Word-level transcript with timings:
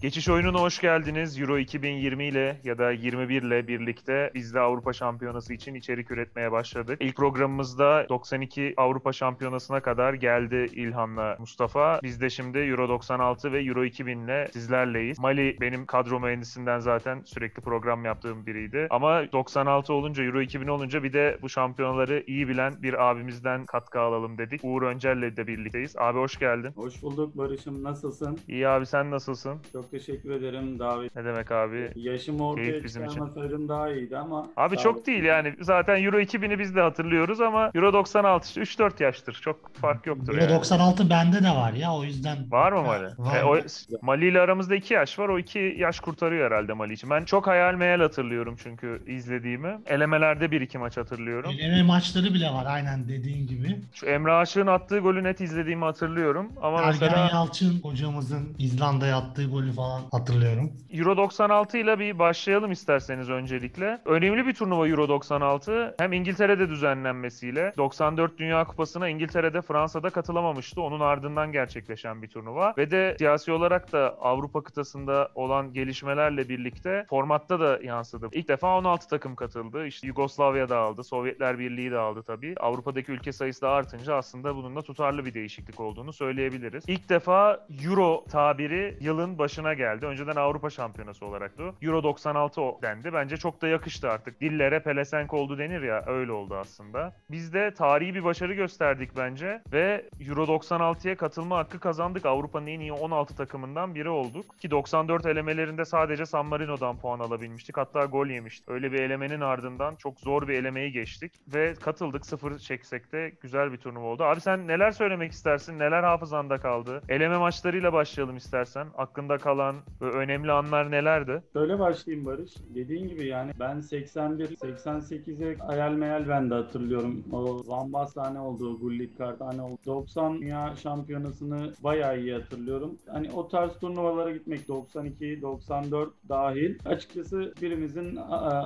Geçiş 0.00 0.28
oyununa 0.28 0.60
hoş 0.60 0.80
geldiniz. 0.80 1.40
Euro 1.40 1.58
2020 1.58 2.24
ile 2.24 2.60
ya 2.64 2.78
da 2.78 2.90
21 2.90 3.42
ile 3.42 3.68
birlikte 3.68 4.30
biz 4.34 4.54
de 4.54 4.60
Avrupa 4.60 4.92
Şampiyonası 4.92 5.54
için 5.54 5.74
içerik 5.74 6.10
üretmeye 6.10 6.52
başladık. 6.52 6.98
İlk 7.00 7.16
programımızda 7.16 8.06
92 8.08 8.74
Avrupa 8.76 9.12
Şampiyonası'na 9.12 9.80
kadar 9.80 10.14
geldi 10.14 10.66
İlhan'la 10.72 11.36
Mustafa. 11.38 12.00
Biz 12.02 12.20
de 12.20 12.30
şimdi 12.30 12.58
Euro 12.58 12.88
96 12.88 13.52
ve 13.52 13.62
Euro 13.62 13.84
2000 13.84 14.18
ile 14.18 14.48
sizlerleyiz. 14.52 15.18
Mali 15.18 15.56
benim 15.60 15.86
kadro 15.86 16.20
mühendisinden 16.20 16.78
zaten 16.78 17.22
sürekli 17.24 17.62
program 17.62 18.04
yaptığım 18.04 18.46
biriydi. 18.46 18.86
Ama 18.90 19.32
96 19.32 19.92
olunca, 19.92 20.24
Euro 20.24 20.40
2000 20.40 20.66
olunca 20.68 21.02
bir 21.02 21.12
de 21.12 21.38
bu 21.42 21.48
şampiyonaları 21.48 22.24
iyi 22.26 22.48
bilen 22.48 22.82
bir 22.82 23.10
abimizden 23.10 23.66
katkı 23.66 24.00
alalım 24.00 24.38
dedik. 24.38 24.60
Uğur 24.64 24.82
Öncel'le 24.82 25.36
de 25.36 25.46
birlikteyiz. 25.46 25.96
Abi 25.96 26.18
hoş 26.18 26.38
geldin. 26.38 26.72
Hoş 26.74 27.02
bulduk 27.02 27.36
Barış'ım. 27.36 27.82
Nasılsın? 27.82 28.38
İyi 28.48 28.68
abi 28.68 28.86
sen 28.86 29.10
nasılsın? 29.10 29.60
Çok 29.72 29.89
teşekkür 29.90 30.30
ederim 30.30 30.78
davet. 30.78 31.16
Ne 31.16 31.24
demek 31.24 31.52
abi? 31.52 31.92
Yaşım 31.96 32.40
ortaya 32.40 32.70
Keyif 32.70 32.84
bizim 32.84 33.04
için. 33.04 33.12
çıkarmasaydım 33.12 33.68
daha 33.68 33.92
iyiydi 33.92 34.18
ama. 34.18 34.46
Abi 34.56 34.76
sağ 34.76 34.82
çok 34.82 35.06
değil 35.06 35.24
yani. 35.24 35.54
Zaten 35.60 36.04
Euro 36.04 36.20
2000'i 36.20 36.58
biz 36.58 36.74
de 36.76 36.80
hatırlıyoruz 36.80 37.40
ama 37.40 37.70
Euro 37.74 37.92
96 37.92 38.60
işte 38.62 38.82
3-4 38.82 39.02
yaştır. 39.02 39.38
Çok 39.42 39.74
fark 39.74 40.06
yoktur 40.06 40.32
Euro 40.34 40.42
yani. 40.44 40.54
96 40.54 41.10
bende 41.10 41.42
de 41.42 41.50
var 41.50 41.72
ya 41.72 41.94
o 41.94 42.04
yüzden. 42.04 42.36
Var 42.50 42.72
mı 42.72 42.82
Mali? 42.82 43.04
Var. 43.18 43.36
E, 43.40 43.44
o, 43.44 43.58
Mali 44.02 44.28
ile 44.28 44.40
aramızda 44.40 44.74
2 44.74 44.94
yaş 44.94 45.18
var. 45.18 45.28
O 45.28 45.38
2 45.38 45.74
yaş 45.78 46.00
kurtarıyor 46.00 46.46
herhalde 46.50 46.72
Mali 46.72 46.92
için. 46.92 47.10
Ben 47.10 47.24
çok 47.24 47.46
hayal 47.46 47.74
meyal 47.74 48.00
hatırlıyorum 48.00 48.56
çünkü 48.62 49.02
izlediğimi. 49.06 49.78
Elemelerde 49.86 50.50
bir 50.50 50.60
iki 50.60 50.78
maç 50.78 50.96
hatırlıyorum. 50.96 51.50
Eleme 51.60 51.82
maçları 51.82 52.34
bile 52.34 52.46
var 52.50 52.66
aynen 52.68 53.08
dediğin 53.08 53.46
gibi. 53.46 53.76
Şu 53.94 54.06
Emre 54.06 54.32
Aşık'ın 54.32 54.66
attığı 54.66 54.98
golü 54.98 55.24
net 55.24 55.40
izlediğimi 55.40 55.84
hatırlıyorum. 55.84 56.52
Ama 56.62 56.78
Ergen 56.78 56.90
mesela 56.90 57.28
Yalçın 57.32 57.80
hocamızın 57.82 58.48
İzlanda'ya 58.58 59.16
attığı 59.16 59.44
golü 59.50 59.76
falan 59.80 60.02
hatırlıyorum. 60.12 60.72
Euro 60.92 61.16
96 61.16 61.78
ile 61.78 61.98
bir 61.98 62.18
başlayalım 62.18 62.72
isterseniz 62.72 63.30
öncelikle. 63.30 64.00
Önemli 64.04 64.46
bir 64.46 64.54
turnuva 64.54 64.88
Euro 64.88 65.08
96. 65.08 65.94
Hem 65.98 66.12
İngiltere'de 66.12 66.68
düzenlenmesiyle 66.68 67.72
94 67.76 68.38
Dünya 68.38 68.64
Kupası'na 68.64 69.08
İngiltere'de 69.08 69.62
Fransa'da 69.62 70.10
katılamamıştı. 70.10 70.82
Onun 70.82 71.00
ardından 71.00 71.52
gerçekleşen 71.52 72.22
bir 72.22 72.28
turnuva. 72.28 72.74
Ve 72.78 72.90
de 72.90 73.14
siyasi 73.18 73.52
olarak 73.52 73.92
da 73.92 74.16
Avrupa 74.20 74.62
kıtasında 74.62 75.28
olan 75.34 75.72
gelişmelerle 75.72 76.48
birlikte 76.48 77.06
formatta 77.10 77.60
da 77.60 77.78
yansıdı. 77.82 78.28
İlk 78.32 78.48
defa 78.48 78.78
16 78.78 79.08
takım 79.08 79.34
katıldı. 79.34 79.86
İşte 79.86 80.06
Yugoslavya 80.06 80.68
da 80.68 80.78
aldı, 80.78 81.04
Sovyetler 81.04 81.58
Birliği 81.58 81.90
de 81.90 81.98
aldı 81.98 82.22
tabii. 82.22 82.54
Avrupa'daki 82.60 83.12
ülke 83.12 83.32
sayısı 83.32 83.62
da 83.62 83.70
artınca 83.70 84.14
aslında 84.14 84.56
bunun 84.56 84.76
da 84.76 84.82
tutarlı 84.82 85.24
bir 85.24 85.34
değişiklik 85.34 85.80
olduğunu 85.80 86.12
söyleyebiliriz. 86.12 86.84
İlk 86.86 87.08
defa 87.08 87.66
Euro 87.84 88.24
tabiri 88.30 88.98
yılın 89.00 89.38
başına 89.38 89.69
geldi. 89.74 90.06
Önceden 90.06 90.36
Avrupa 90.36 90.70
Şampiyonası 90.70 91.26
olacaktı. 91.26 91.74
Euro 91.82 92.02
96 92.02 92.62
o 92.62 92.78
dendi. 92.82 93.12
Bence 93.12 93.36
çok 93.36 93.62
da 93.62 93.68
yakıştı 93.68 94.10
artık. 94.10 94.40
Dillere 94.40 94.80
pelesenk 94.80 95.34
oldu 95.34 95.58
denir 95.58 95.82
ya 95.82 96.04
öyle 96.06 96.32
oldu 96.32 96.56
aslında. 96.56 97.12
Biz 97.30 97.54
de 97.54 97.74
tarihi 97.74 98.14
bir 98.14 98.24
başarı 98.24 98.54
gösterdik 98.54 99.16
bence 99.16 99.62
ve 99.72 100.08
Euro 100.28 100.44
96'ya 100.44 101.16
katılma 101.16 101.58
hakkı 101.58 101.80
kazandık. 101.80 102.26
Avrupa'nın 102.26 102.66
en 102.66 102.80
iyi 102.80 102.92
16 102.92 103.36
takımından 103.36 103.94
biri 103.94 104.08
olduk. 104.08 104.58
Ki 104.58 104.70
94 104.70 105.26
elemelerinde 105.26 105.84
sadece 105.84 106.26
San 106.26 106.46
Marino'dan 106.46 106.98
puan 106.98 107.18
alabilmiştik. 107.20 107.76
Hatta 107.76 108.04
gol 108.04 108.26
yemiştik. 108.26 108.68
Öyle 108.68 108.92
bir 108.92 109.00
elemenin 109.02 109.40
ardından 109.40 109.94
çok 109.94 110.20
zor 110.20 110.48
bir 110.48 110.54
elemeyi 110.54 110.92
geçtik 110.92 111.32
ve 111.54 111.74
katıldık. 111.74 112.26
Sıfır 112.26 112.58
çeksek 112.58 113.12
de 113.12 113.32
güzel 113.40 113.72
bir 113.72 113.76
turnuva 113.76 114.06
oldu. 114.06 114.24
Abi 114.24 114.40
sen 114.40 114.68
neler 114.68 114.90
söylemek 114.90 115.32
istersin? 115.32 115.78
Neler 115.78 116.02
hafızanda 116.02 116.58
kaldı? 116.58 117.02
Eleme 117.08 117.38
maçlarıyla 117.38 117.92
başlayalım 117.92 118.36
istersen. 118.36 118.86
Aklında 118.96 119.38
kalan 119.38 119.59
ve 120.02 120.10
önemli 120.10 120.52
anlar 120.52 120.90
nelerdi? 120.90 121.42
Şöyle 121.52 121.78
başlayayım 121.78 122.26
Barış. 122.26 122.54
Dediğin 122.74 123.08
gibi 123.08 123.26
yani 123.26 123.52
ben 123.60 123.80
81, 123.80 124.48
88'e 124.48 125.56
hayal 125.56 125.92
meyal 125.92 126.28
ben 126.28 126.50
de 126.50 126.54
hatırlıyorum. 126.54 127.24
O 127.32 127.62
Van 127.68 127.92
Basten 127.92 128.34
olduğu, 128.34 128.78
Gullit 128.80 129.18
Kartane 129.18 129.62
olduğu. 129.62 129.80
90 129.86 130.40
Dünya 130.40 130.76
Şampiyonası'nı 130.76 131.72
bayağı 131.84 132.20
iyi 132.20 132.32
hatırlıyorum. 132.32 132.98
Hani 133.12 133.30
o 133.32 133.48
tarz 133.48 133.78
turnuvalara 133.78 134.30
gitmek 134.30 134.68
92, 134.68 135.42
94 135.42 136.10
dahil. 136.28 136.78
Açıkçası 136.84 137.54
birimizin 137.62 138.18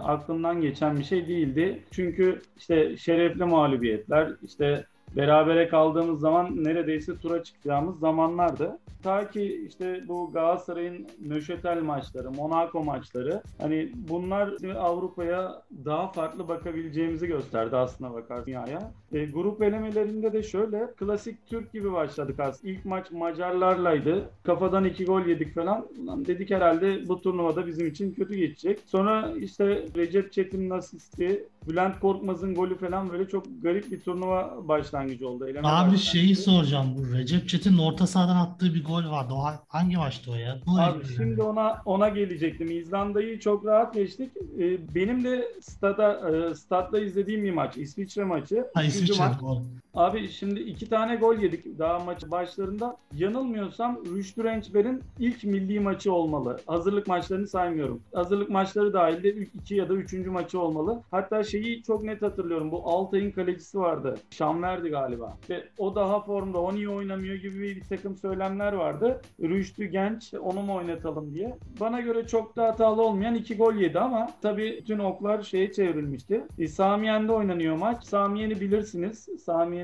aklından 0.04 0.60
geçen 0.60 0.98
bir 0.98 1.04
şey 1.04 1.28
değildi. 1.28 1.82
Çünkü 1.90 2.42
işte 2.56 2.96
şerefli 2.96 3.44
mağlubiyetler, 3.44 4.32
işte 4.42 4.84
berabere 5.16 5.68
kaldığımız 5.68 6.20
zaman 6.20 6.64
neredeyse 6.64 7.18
tura 7.18 7.42
çıkacağımız 7.42 7.98
zamanlardı. 7.98 8.78
Ta 9.04 9.30
ki 9.30 9.66
işte 9.68 10.02
bu 10.08 10.30
Galatasaray'ın 10.32 11.06
Nöşetel 11.20 11.82
maçları, 11.82 12.30
Monaco 12.30 12.84
maçları 12.84 13.42
hani 13.58 13.92
bunlar 13.94 14.54
Avrupa'ya 14.78 15.62
daha 15.84 16.12
farklı 16.12 16.48
bakabileceğimizi 16.48 17.26
gösterdi 17.26 17.76
aslına 17.76 18.14
bakar 18.14 18.46
dünyaya. 18.46 18.92
E, 19.12 19.24
grup 19.24 19.62
elemelerinde 19.62 20.32
de 20.32 20.42
şöyle 20.42 20.86
klasik 20.96 21.46
Türk 21.46 21.72
gibi 21.72 21.92
başladık 21.92 22.40
aslında. 22.40 22.72
İlk 22.72 22.84
maç 22.84 23.10
Macarlarlaydı. 23.10 24.30
Kafadan 24.42 24.84
iki 24.84 25.04
gol 25.04 25.26
yedik 25.26 25.54
falan. 25.54 25.86
Ulan 26.02 26.26
dedik 26.26 26.50
herhalde 26.50 27.08
bu 27.08 27.20
turnuvada 27.20 27.66
bizim 27.66 27.86
için 27.86 28.14
kötü 28.14 28.34
geçecek. 28.34 28.80
Sonra 28.86 29.32
işte 29.36 29.84
Recep 29.96 30.32
Çetin'in 30.32 30.70
asisti, 30.70 31.48
Bülent 31.68 32.00
Korkmaz'ın 32.00 32.54
golü 32.54 32.78
falan 32.78 33.10
böyle 33.12 33.28
çok 33.28 33.44
garip 33.62 33.90
bir 33.90 34.00
turnuva 34.00 34.68
başlangıcı 34.68 35.28
oldu. 35.28 35.44
Eleme 35.48 35.58
Abi 35.68 35.74
başlangıcı. 35.74 36.04
şeyi 36.04 36.36
soracağım 36.36 36.94
bu 36.98 37.12
Recep 37.12 37.48
Çetin'in 37.48 37.78
orta 37.78 38.06
sahadan 38.06 38.36
attığı 38.36 38.74
bir 38.74 38.84
gol 38.84 39.10
vardı. 39.10 39.32
O 39.34 39.44
ha- 39.44 39.62
hangi 39.68 39.96
maçtı 39.96 40.30
o 40.30 40.34
ya? 40.34 40.58
Bu 40.66 40.80
Abi 40.80 41.04
şimdi 41.16 41.42
ona 41.42 41.82
ona 41.84 42.08
gelecektim. 42.08 42.70
İzlanda'yı 42.70 43.40
çok 43.40 43.64
rahat 43.66 43.94
geçtik. 43.94 44.30
Ee, 44.58 44.94
benim 44.94 45.24
de 45.24 45.48
stada 45.60 46.30
e, 46.50 46.54
stadda 46.54 47.00
izlediğim 47.00 47.44
bir 47.44 47.52
maç. 47.52 47.76
İsviçre 47.76 48.24
maçı. 48.24 48.66
Ha 48.74 48.82
İsviçre 48.82 49.24
maç. 49.24 49.40
gol. 49.40 49.62
Abi 49.94 50.28
şimdi 50.28 50.60
iki 50.60 50.88
tane 50.88 51.16
gol 51.16 51.36
yedik 51.38 51.78
daha 51.78 51.98
maç 51.98 52.22
başlarında. 52.30 52.96
Yanılmıyorsam 53.16 53.98
Rüştü 54.14 54.44
Rençber'in 54.44 55.02
ilk 55.18 55.44
milli 55.44 55.80
maçı 55.80 56.12
olmalı. 56.12 56.60
Hazırlık 56.66 57.06
maçlarını 57.06 57.46
saymıyorum. 57.46 58.00
Hazırlık 58.14 58.50
maçları 58.50 58.92
dahilde 58.92 59.28
ü- 59.32 59.48
iki 59.54 59.74
ya 59.74 59.88
da 59.88 59.94
üçüncü 59.94 60.30
maçı 60.30 60.60
olmalı. 60.60 61.02
Hatta 61.10 61.44
şeyi 61.44 61.82
çok 61.82 62.04
net 62.04 62.22
hatırlıyorum. 62.22 62.70
Bu 62.72 62.82
Altay'ın 62.88 63.30
kalecisi 63.30 63.78
vardı. 63.78 64.14
Şamverdi 64.30 64.88
galiba. 64.88 65.36
Ve 65.50 65.64
o 65.78 65.94
daha 65.94 66.20
formda, 66.20 66.58
o 66.58 66.74
niye 66.74 66.88
oynamıyor 66.88 67.34
gibi 67.34 67.60
bir 67.60 67.82
takım 67.88 68.16
söylemler 68.16 68.72
vardı. 68.72 69.20
Rüştü 69.42 69.84
genç, 69.84 70.34
onu 70.34 70.62
mu 70.62 70.74
oynatalım 70.74 71.34
diye. 71.34 71.56
Bana 71.80 72.00
göre 72.00 72.26
çok 72.26 72.56
da 72.56 72.64
hatalı 72.64 73.02
olmayan 73.02 73.34
iki 73.34 73.56
gol 73.56 73.74
yedi 73.74 73.98
ama 74.00 74.30
tabii 74.42 74.78
bütün 74.80 74.98
oklar 74.98 75.42
şeye 75.42 75.72
çevrilmişti. 75.72 76.44
E, 76.58 76.68
Samiyen'de 76.68 77.32
oynanıyor 77.32 77.76
maç. 77.78 78.04
Samiyen'i 78.04 78.60
bilirsiniz. 78.60 79.28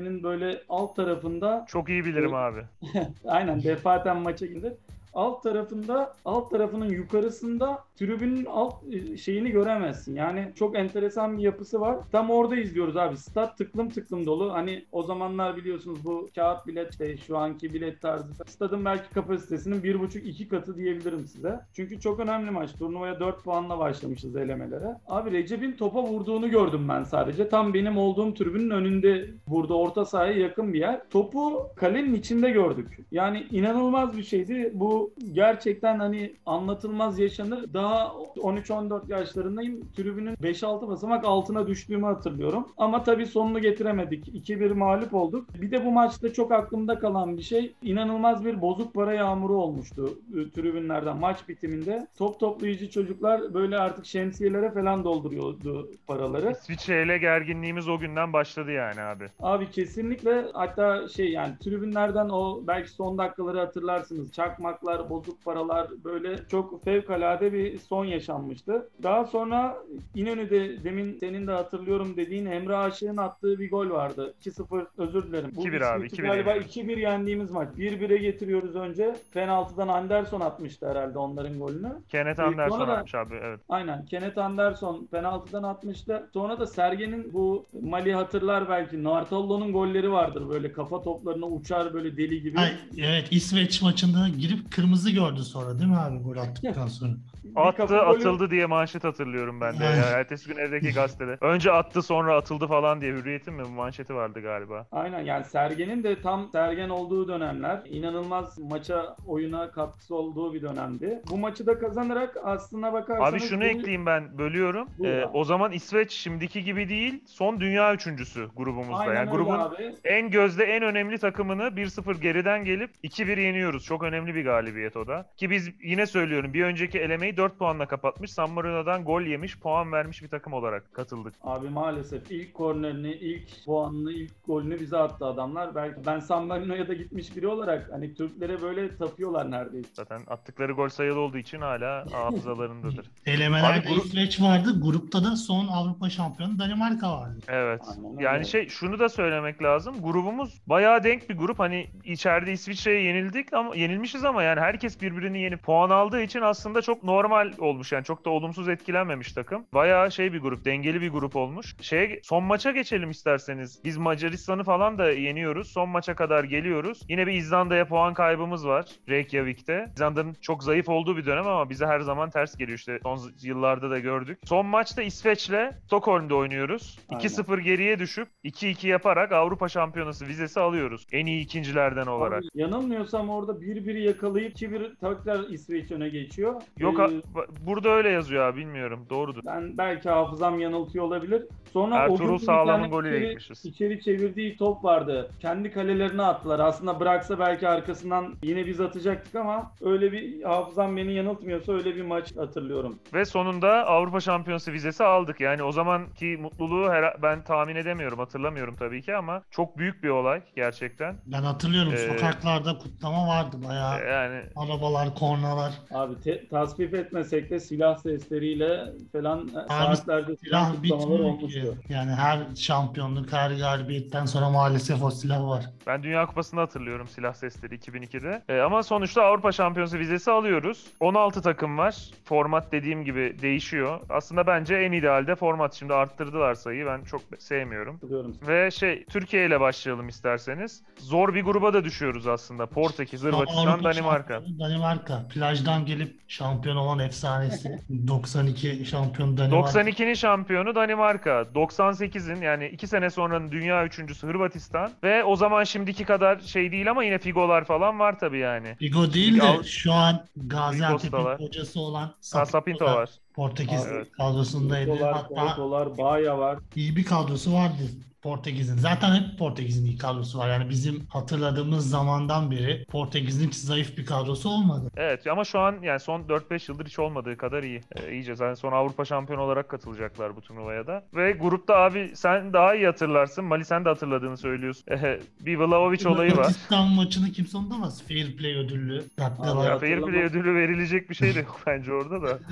Samiyen'in 0.01 0.23
böyle 0.23 0.61
alt 0.69 0.95
tarafında 0.95 1.65
Çok 1.67 1.89
iyi 1.89 2.05
bilirim 2.05 2.33
abi. 2.33 2.61
aynen 3.27 3.63
defaten 3.63 4.17
maça 4.17 4.45
gidilir. 4.45 4.73
Alt 5.13 5.43
tarafında, 5.43 6.13
alt 6.25 6.51
tarafının 6.51 6.89
yukarısında 6.89 7.83
tribünün 7.95 8.45
alt 8.45 8.73
e, 8.91 9.17
şeyini 9.17 9.51
göremezsin. 9.51 10.15
Yani 10.15 10.51
çok 10.55 10.75
enteresan 10.75 11.37
bir 11.37 11.43
yapısı 11.43 11.81
var. 11.81 11.97
Tam 12.11 12.29
orada 12.29 12.55
izliyoruz 12.55 12.97
abi. 12.97 13.17
Stat 13.17 13.57
tıklım 13.57 13.89
tıklım 13.89 14.25
dolu. 14.25 14.53
Hani 14.53 14.85
o 14.91 15.03
zamanlar 15.03 15.57
biliyorsunuz 15.57 16.05
bu 16.05 16.29
kağıt 16.35 16.67
bilet 16.67 16.91
işte 16.91 17.17
şu 17.17 17.37
anki 17.37 17.73
bilet 17.73 18.01
tarzı. 18.01 18.33
Stadın 18.47 18.85
belki 18.85 19.09
kapasitesinin 19.09 19.81
1,5-2 19.81 20.47
katı 20.47 20.77
diyebilirim 20.77 21.27
size. 21.27 21.59
Çünkü 21.73 21.99
çok 21.99 22.19
önemli 22.19 22.51
maç. 22.51 22.73
Turnuvaya 22.73 23.19
4 23.19 23.43
puanla 23.43 23.79
başlamışız 23.79 24.35
elemelere. 24.35 24.97
Abi 25.07 25.31
Recep'in 25.31 25.71
topa 25.71 26.03
vurduğunu 26.03 26.49
gördüm 26.49 26.89
ben 26.89 27.03
sadece. 27.03 27.49
Tam 27.49 27.73
benim 27.73 27.97
olduğum 27.97 28.33
tribünün 28.33 28.69
önünde 28.69 29.29
vurdu. 29.47 29.73
Orta 29.73 30.05
sahaya 30.05 30.33
yakın 30.33 30.73
bir 30.73 30.79
yer. 30.79 31.01
Topu 31.09 31.67
kalenin 31.75 32.13
içinde 32.13 32.49
gördük. 32.49 32.99
Yani 33.11 33.47
inanılmaz 33.51 34.17
bir 34.17 34.23
şeydi. 34.23 34.71
Bu 34.73 35.00
gerçekten 35.33 35.99
hani 35.99 36.33
anlatılmaz 36.45 37.19
yaşanır. 37.19 37.73
Daha 37.73 38.05
13-14 38.35 39.11
yaşlarındayım. 39.11 39.81
Tribünün 39.95 40.35
5-6 40.35 40.87
basamak 40.87 41.25
altına 41.25 41.67
düştüğümü 41.67 42.05
hatırlıyorum. 42.05 42.67
Ama 42.77 43.03
tabii 43.03 43.25
sonunu 43.25 43.59
getiremedik. 43.59 44.27
2-1 44.27 44.73
mağlup 44.73 45.13
olduk. 45.13 45.47
Bir 45.61 45.71
de 45.71 45.85
bu 45.85 45.91
maçta 45.91 46.33
çok 46.33 46.51
aklımda 46.51 46.99
kalan 46.99 47.37
bir 47.37 47.41
şey 47.41 47.73
inanılmaz 47.81 48.45
bir 48.45 48.61
bozuk 48.61 48.93
para 48.93 49.13
yağmuru 49.13 49.55
olmuştu 49.55 50.09
e, 50.33 50.49
tribünlerden 50.49 51.17
maç 51.17 51.49
bitiminde. 51.49 52.07
Top 52.17 52.39
toplayıcı 52.39 52.89
çocuklar 52.89 53.53
böyle 53.53 53.77
artık 53.77 54.05
şemsiyelere 54.05 54.71
falan 54.71 55.03
dolduruyordu 55.03 55.91
paraları. 56.07 56.51
İsviçre 56.51 57.03
ile 57.03 57.17
gerginliğimiz 57.17 57.89
o 57.89 57.99
günden 57.99 58.33
başladı 58.33 58.71
yani 58.71 59.01
abi. 59.01 59.25
Abi 59.39 59.71
kesinlikle 59.71 60.45
hatta 60.53 61.07
şey 61.07 61.31
yani 61.31 61.53
tribünlerden 61.63 62.29
o 62.29 62.61
belki 62.67 62.89
son 62.89 63.17
dakikaları 63.17 63.59
hatırlarsınız. 63.59 64.31
Çakmaklar 64.31 64.90
paralar, 64.91 65.09
bozuk 65.09 65.45
paralar 65.45 65.87
böyle 66.03 66.35
çok 66.51 66.83
fevkalade 66.83 67.53
bir 67.53 67.77
son 67.79 68.05
yaşanmıştı. 68.05 68.89
Daha 69.03 69.25
sonra 69.25 69.77
İnönü'de 70.15 70.83
demin 70.83 71.17
senin 71.19 71.47
de 71.47 71.51
hatırlıyorum 71.51 72.13
dediğin 72.17 72.45
Emre 72.45 72.75
Aşık'ın 72.75 73.17
attığı 73.17 73.59
bir 73.59 73.69
gol 73.71 73.89
vardı. 73.89 74.33
2-0 74.45 74.85
özür 74.97 75.23
dilerim. 75.27 75.51
Bu 75.55 75.67
2-1 75.67 75.85
abi, 75.85 76.05
İsveç'i 76.05 76.21
2-1 76.21 76.25
Galiba 76.27 76.49
yeniyoruz. 76.49 76.77
2-1 76.77 76.99
yendiğimiz 76.99 77.51
maç. 77.51 77.69
1-1'e 77.77 78.17
getiriyoruz 78.17 78.75
önce. 78.75 79.15
Penaltıdan 79.33 79.87
Anderson 79.87 80.41
atmıştı 80.41 80.89
herhalde 80.89 81.17
onların 81.19 81.59
golünü. 81.59 81.91
Kenneth 82.09 82.39
Ee, 82.39 82.43
Anderson 82.43 82.77
sonra 82.77 82.87
da- 82.91 82.97
atmış 82.97 83.15
abi 83.15 83.35
evet. 83.43 83.59
Aynen. 83.69 84.05
Kenneth 84.05 84.37
Anderson 84.37 85.07
penaltıdan 85.11 85.63
atmıştı. 85.63 86.29
Sonra 86.33 86.59
da 86.59 86.67
Sergen'in 86.67 87.33
bu 87.33 87.65
Mali 87.81 88.13
hatırlar 88.13 88.69
belki. 88.69 89.03
Nartallo'nun 89.03 89.71
golleri 89.73 90.11
vardır 90.11 90.49
böyle 90.49 90.71
kafa 90.71 91.01
toplarına 91.01 91.45
uçar 91.45 91.93
böyle 91.93 92.17
deli 92.17 92.41
gibi. 92.41 92.59
Ay, 92.59 92.71
evet 92.97 93.27
İsveç 93.31 93.81
maçında 93.81 94.27
girip 94.39 94.71
kırmızı 94.81 95.11
gördü 95.11 95.39
sonra 95.43 95.79
değil 95.79 95.89
mi 95.89 95.97
abi 95.97 96.17
gol 96.17 96.37
attıktan 96.37 96.87
sonra? 96.87 97.11
Attı 97.55 98.01
atıldı 98.01 98.51
diye 98.51 98.65
manşet 98.65 99.03
hatırlıyorum 99.03 99.61
ben 99.61 99.73
de. 99.79 99.85
Evet. 99.85 99.97
ya. 99.97 100.19
Ertesi 100.19 100.47
gün 100.49 100.57
evdeki 100.57 100.93
gazetede. 100.93 101.37
Önce 101.41 101.71
attı 101.71 102.01
sonra 102.01 102.35
atıldı 102.35 102.67
falan 102.67 103.01
diye 103.01 103.13
Hürriyet'in 103.13 103.53
mi 103.53 103.63
manşeti 103.75 104.15
vardı 104.15 104.41
galiba. 104.41 104.87
Aynen 104.91 105.19
yani 105.19 105.45
Sergen'in 105.45 106.03
de 106.03 106.21
tam 106.21 106.49
Sergen 106.51 106.89
olduğu 106.89 107.27
dönemler 107.27 107.81
inanılmaz 107.85 108.59
maça 108.59 109.15
oyuna 109.27 109.71
katkısı 109.71 110.15
olduğu 110.15 110.53
bir 110.53 110.61
dönemdi. 110.61 111.21
Bu 111.31 111.37
maçı 111.37 111.65
da 111.65 111.79
kazanarak 111.79 112.37
aslına 112.43 112.93
bakarsanız 112.93 113.33
Abi 113.33 113.39
şunu 113.49 113.61
bir- 113.61 113.65
ekleyeyim 113.65 114.05
ben 114.05 114.37
bölüyorum. 114.37 114.87
Buyur 114.99 115.11
Ee, 115.13 115.25
abi. 115.25 115.37
o 115.37 115.43
zaman 115.43 115.71
İsveç 115.71 116.11
şimdiki 116.11 116.63
gibi 116.63 116.89
değil 116.89 117.23
son 117.27 117.59
dünya 117.59 117.93
üçüncüsü 117.93 118.47
grubumuzda. 118.55 118.95
Aynen 118.95 119.13
yani 119.15 119.29
öyle 119.29 119.31
grubun 119.37 119.59
abi. 119.59 119.95
en 120.03 120.29
gözde 120.29 120.63
en 120.63 120.83
önemli 120.83 121.17
takımını 121.17 121.63
1-0 121.63 122.21
geriden 122.21 122.65
gelip 122.65 122.91
2-1 123.03 123.39
yeniyoruz. 123.41 123.85
Çok 123.85 124.03
önemli 124.03 124.35
bir 124.35 124.43
galibiyet 124.45 124.70
o 124.95 125.07
da. 125.07 125.29
Ki 125.37 125.49
biz 125.49 125.69
yine 125.83 126.05
söylüyorum 126.05 126.53
bir 126.53 126.63
önceki 126.63 126.99
elemeyi 126.99 127.37
4 127.37 127.59
puanla 127.59 127.87
kapatmış. 127.87 128.31
San 128.31 128.51
Marino'dan 128.51 129.03
gol 129.03 129.21
yemiş, 129.21 129.59
puan 129.59 129.91
vermiş 129.91 130.23
bir 130.23 130.27
takım 130.27 130.53
olarak 130.53 130.93
katıldık. 130.93 131.33
Abi 131.41 131.69
maalesef 131.69 132.31
ilk 132.31 132.53
kornerini, 132.53 133.11
ilk 133.13 133.65
puanını, 133.65 134.11
ilk 134.11 134.43
golünü 134.47 134.79
bize 134.79 134.97
attı 134.97 135.25
adamlar. 135.25 135.75
Belki 135.75 136.05
ben 136.05 136.19
San 136.19 136.45
Marino'ya 136.45 136.87
da 136.87 136.93
gitmiş 136.93 137.35
biri 137.35 137.47
olarak 137.47 137.89
hani 137.91 138.13
Türklere 138.13 138.61
böyle 138.61 138.97
tapıyorlar 138.97 139.51
neredeyse. 139.51 139.89
Zaten 139.93 140.21
attıkları 140.27 140.71
gol 140.71 140.89
sayılı 140.89 141.19
olduğu 141.19 141.37
için 141.37 141.61
hala 141.61 142.05
hafızalarındadır. 142.11 143.11
Elemelerde 143.25 143.79
Abi 143.79 143.87
grup- 143.87 144.05
İsveç 144.05 144.41
vardı. 144.41 144.81
Grupta 144.81 145.23
da 145.23 145.35
son 145.35 145.67
Avrupa 145.67 146.09
şampiyonu 146.09 146.59
Danimarka 146.59 147.11
vardı. 147.11 147.39
Evet. 147.47 147.81
Aynen 147.97 148.11
öyle. 148.13 148.23
Yani 148.23 148.45
şey 148.45 148.67
şunu 148.69 148.99
da 148.99 149.09
söylemek 149.09 149.63
lazım. 149.63 150.01
Grubumuz 150.01 150.61
bayağı 150.67 151.03
denk 151.03 151.29
bir 151.29 151.37
grup. 151.37 151.59
Hani 151.59 151.87
içeride 152.03 152.51
İsviçre'ye 152.51 153.01
yenildik 153.03 153.53
ama 153.53 153.75
yenilmişiz 153.75 154.25
ama 154.25 154.43
yani 154.43 154.59
herkes 154.61 155.01
birbirini 155.01 155.41
yenip 155.41 155.63
puan 155.63 155.89
aldığı 155.89 156.21
için 156.21 156.41
aslında 156.41 156.81
çok 156.81 157.03
normal 157.03 157.51
olmuş. 157.59 157.91
Yani 157.91 158.03
çok 158.03 158.25
da 158.25 158.29
olumsuz 158.29 158.69
etkilenmemiş 158.69 159.33
takım. 159.33 159.65
Bayağı 159.73 160.11
şey 160.11 160.33
bir 160.33 160.39
grup, 160.39 160.65
dengeli 160.65 161.01
bir 161.01 161.09
grup 161.09 161.35
olmuş. 161.35 161.75
Şeye 161.81 162.19
son 162.23 162.43
maça 162.43 162.71
geçelim 162.71 163.11
isterseniz. 163.11 163.81
Biz 163.83 163.97
Macaristan'ı 163.97 164.63
falan 164.63 164.97
da 164.97 165.11
yeniyoruz. 165.11 165.71
Son 165.71 165.89
maça 165.89 166.15
kadar 166.15 166.43
geliyoruz. 166.43 167.01
Yine 167.09 167.27
bir 167.27 167.33
İzlanda'ya 167.33 167.87
puan 167.87 168.13
kaybımız 168.13 168.67
var 168.67 168.85
Reykjavik'te. 169.09 169.85
İzlanda'nın 169.95 170.35
çok 170.41 170.63
zayıf 170.63 170.89
olduğu 170.89 171.17
bir 171.17 171.25
dönem 171.25 171.47
ama 171.47 171.69
bize 171.69 171.85
her 171.85 171.99
zaman 171.99 172.29
ters 172.29 172.57
geliyor 172.57 172.77
işte. 172.77 172.99
Son 173.03 173.19
yıllarda 173.41 173.89
da 173.89 173.99
gördük. 173.99 174.39
Son 174.45 174.65
maçta 174.65 175.01
İsveç'le 175.01 175.71
Stockholm'da 175.85 176.35
oynuyoruz. 176.35 176.99
Aynen. 177.09 177.23
2-0 177.23 177.59
geriye 177.59 177.99
düşüp 177.99 178.27
2-2 178.45 178.87
yaparak 178.87 179.31
Avrupa 179.31 179.69
Şampiyonası 179.69 180.27
vizesi 180.27 180.59
alıyoruz. 180.59 181.05
En 181.11 181.25
iyi 181.25 181.41
ikincilerden 181.41 182.07
olarak. 182.07 182.39
Abi, 182.39 182.47
yanılmıyorsam 182.53 183.29
orada 183.29 183.51
1-1'i 183.51 184.03
yakalayıp 184.03 184.50
2-1 184.51 184.95
tekrar 184.95 185.49
İsveç 185.49 185.91
öne 185.91 186.09
geçiyor. 186.09 186.61
Yok 186.77 186.99
Ee, 186.99 187.21
burada 187.65 187.89
öyle 187.89 188.09
yazıyor 188.09 188.43
abi 188.45 188.59
bilmiyorum. 188.59 189.05
Doğrudur. 189.09 189.41
ben 189.45 189.77
belki 189.77 190.09
hafızam 190.09 190.59
yanıltıyor 190.59 191.05
olabilir. 191.05 191.43
Sonra 191.73 191.95
Ertuğrul 191.97 192.37
Sağlam'ın 192.37 192.89
golüyle 192.89 193.33
içeri-. 193.33 193.67
İçeri 193.67 194.01
çevirdiği 194.03 194.57
top 194.57 194.83
vardı. 194.83 195.31
Kendi 195.39 195.71
kalelerine 195.71 196.21
attılar. 196.23 196.59
Aslında 196.59 196.99
bıraksa 196.99 197.39
belki 197.39 197.67
arkasından 197.67 198.33
yine 198.43 198.65
biz 198.65 198.81
atacaktık 198.81 199.35
ama 199.35 199.71
öyle 199.81 200.11
bir 200.11 200.43
hafızam 200.43 200.97
beni 200.97 201.13
yanıltmıyorsa 201.13 201.73
öyle 201.73 201.95
bir 201.95 202.01
maç 202.01 202.37
hatırlıyorum. 202.37 202.99
Ve 203.13 203.25
sonunda 203.25 203.85
Avrupa 203.87 204.19
Şampiyonası 204.19 204.71
vizesi 204.73 205.03
aldık. 205.03 205.39
Yani 205.41 205.63
o 205.63 205.71
zamanki 205.71 206.37
mutluluğu 206.41 206.89
her- 206.89 207.21
ben 207.21 207.43
tahmin 207.43 207.75
edemiyorum, 207.75 208.19
hatırlamıyorum 208.19 208.75
tabii 208.75 209.01
ki 209.01 209.15
ama 209.15 209.41
çok 209.51 209.77
büyük 209.77 210.03
bir 210.03 210.09
olay 210.09 210.41
gerçekten. 210.55 211.15
Ben 211.25 211.41
hatırlıyorum 211.43 211.93
Ee, 211.93 211.97
sokaklarda 211.97 212.77
kutlama 212.77 213.27
vardı 213.27 213.57
bayağı. 213.69 213.99
Ee, 213.99 214.40
Yani 214.41 214.71
Arabalar, 214.71 215.15
kornalar. 215.15 215.73
Abi 215.91 216.21
te- 216.21 216.47
tasvip 216.47 216.93
etmesek 216.93 217.49
de 217.49 217.59
silah 217.59 217.97
sesleriyle 217.97 218.85
falan 219.11 219.39
e, 219.55 219.59
Abi, 219.59 219.95
saatlerce 219.95 220.35
silah 220.35 220.73
bitmiyor 220.83 221.19
olmuştu. 221.19 221.47
ki. 221.49 221.93
Yani 221.93 222.11
her 222.11 222.39
şampiyonluk, 222.55 223.33
her 223.33 223.51
galibiyetten 223.51 224.25
sonra 224.25 224.49
maalesef 224.49 225.03
o 225.03 225.11
silah 225.11 225.47
var. 225.47 225.65
Ben 225.87 226.03
Dünya 226.03 226.25
Kupası'nı 226.25 226.59
hatırlıyorum 226.59 227.07
silah 227.07 227.33
sesleri 227.33 227.75
2002'de. 227.75 228.41
Ee, 228.49 228.59
ama 228.59 228.83
sonuçta 228.83 229.21
Avrupa 229.23 229.51
Şampiyonası 229.51 229.99
vizesi 229.99 230.31
alıyoruz. 230.31 230.85
16 230.99 231.41
takım 231.41 231.77
var. 231.77 231.95
Format 232.25 232.71
dediğim 232.71 233.03
gibi 233.03 233.37
değişiyor. 233.41 233.99
Aslında 234.09 234.47
bence 234.47 234.75
en 234.75 234.91
idealde 234.91 235.35
format. 235.35 235.73
Şimdi 235.73 235.93
arttırdılar 235.93 236.55
sayıyı. 236.55 236.85
Ben 236.85 237.03
çok 237.03 237.21
sevmiyorum. 237.39 237.93
Hatırlıyorum. 237.93 238.35
Ve 238.47 238.71
şey 238.71 239.05
Türkiye 239.05 239.45
ile 239.45 239.59
başlayalım 239.59 240.07
isterseniz. 240.07 240.83
Zor 240.97 241.33
bir 241.33 241.43
gruba 241.43 241.73
da 241.73 241.83
düşüyoruz 241.83 242.27
aslında. 242.27 242.65
Portekiz, 242.65 243.23
Hırvatistan, 243.23 243.67
Avrupa 243.67 243.89
Danimarka. 244.29 244.59
Danimarka. 244.59 245.27
Plajdan 245.27 245.85
gelip 245.85 246.19
şampiyon 246.27 246.75
olan 246.75 246.99
efsanesi. 246.99 247.79
92 248.07 248.85
şampiyon 248.85 249.37
Danimarka. 249.37 249.81
92'nin 249.81 250.13
şampiyonu 250.13 250.75
Danimarka. 250.75 251.29
98'in 251.55 252.41
yani 252.41 252.67
2 252.67 252.87
sene 252.87 253.09
sonranın 253.09 253.51
dünya 253.51 253.85
üçüncüsü 253.85 254.27
Hırvatistan. 254.27 254.91
Ve 255.03 255.23
o 255.23 255.35
zaman 255.35 255.63
şimdiki 255.63 256.05
kadar 256.05 256.39
şey 256.39 256.71
değil 256.71 256.91
ama 256.91 257.03
yine 257.03 257.17
Figolar 257.17 257.65
falan 257.65 257.99
var 257.99 258.19
tabii 258.19 258.39
yani. 258.39 258.75
Figo 258.79 259.13
değil 259.13 259.41
de 259.41 259.63
şu 259.63 259.93
an 259.93 260.25
Gaziantep'in 260.35 261.45
hocası 261.47 261.79
olan 261.79 262.13
Sapinto 262.21 262.85
var. 262.85 263.09
Portekiz 263.33 263.85
Evet. 263.91 264.11
kadrosundaydı. 264.11 264.99
Dolar, 264.99 265.13
Hatta 265.13 265.57
dolar, 265.57 265.97
Baya 265.97 266.37
var. 266.39 266.59
iyi 266.75 266.95
bir 266.95 267.03
kadrosu 267.05 267.53
vardı 267.53 267.75
Portekiz'in. 268.21 268.77
Zaten 268.77 269.15
hep 269.15 269.39
Portekiz'in 269.39 269.85
iyi 269.85 269.97
kadrosu 269.97 270.39
var. 270.39 270.49
Yani 270.49 270.69
bizim 270.69 271.05
hatırladığımız 271.09 271.89
zamandan 271.89 272.51
beri 272.51 272.85
Portekiz'in 272.85 273.47
hiç 273.47 273.55
zayıf 273.55 273.97
bir 273.97 274.05
kadrosu 274.05 274.49
olmadı. 274.49 274.91
Evet 274.97 275.27
ama 275.27 275.43
şu 275.43 275.59
an 275.59 275.75
yani 275.81 275.99
son 275.99 276.21
4-5 276.21 276.71
yıldır 276.71 276.85
hiç 276.85 276.99
olmadığı 276.99 277.37
kadar 277.37 277.63
iyi. 277.63 277.81
Ee, 277.95 278.13
iyice 278.13 278.35
zaten 278.35 278.53
son 278.53 278.71
Avrupa 278.71 279.05
şampiyonu 279.05 279.41
olarak 279.41 279.69
katılacaklar 279.69 280.35
bu 280.35 280.41
turnuvaya 280.41 280.87
da. 280.87 281.03
Ve 281.13 281.31
grupta 281.31 281.75
abi 281.75 282.11
sen 282.15 282.53
daha 282.53 282.75
iyi 282.75 282.85
hatırlarsın. 282.85 283.45
Mali 283.45 283.65
sen 283.65 283.85
de 283.85 283.89
hatırladığını 283.89 284.37
söylüyorsun. 284.37 284.83
Ee, 284.91 285.19
bir 285.39 285.57
Vlahovic 285.57 286.07
olayı 286.09 286.31
var. 286.31 286.37
Hırvatistan 286.37 286.87
maçını 286.87 287.31
kimse 287.31 287.57
unutamaz. 287.57 288.03
Fair 288.07 288.37
play 288.37 288.53
ödüllü. 288.55 289.03
Abi, 289.21 289.79
Fair 289.79 290.01
Play 290.01 290.23
ödülü 290.23 290.55
verilecek 290.55 291.09
bir 291.09 291.15
şey 291.15 291.35
de 291.35 291.39
yok 291.39 291.59
bence 291.67 291.93
orada 291.93 292.21
da. 292.21 292.39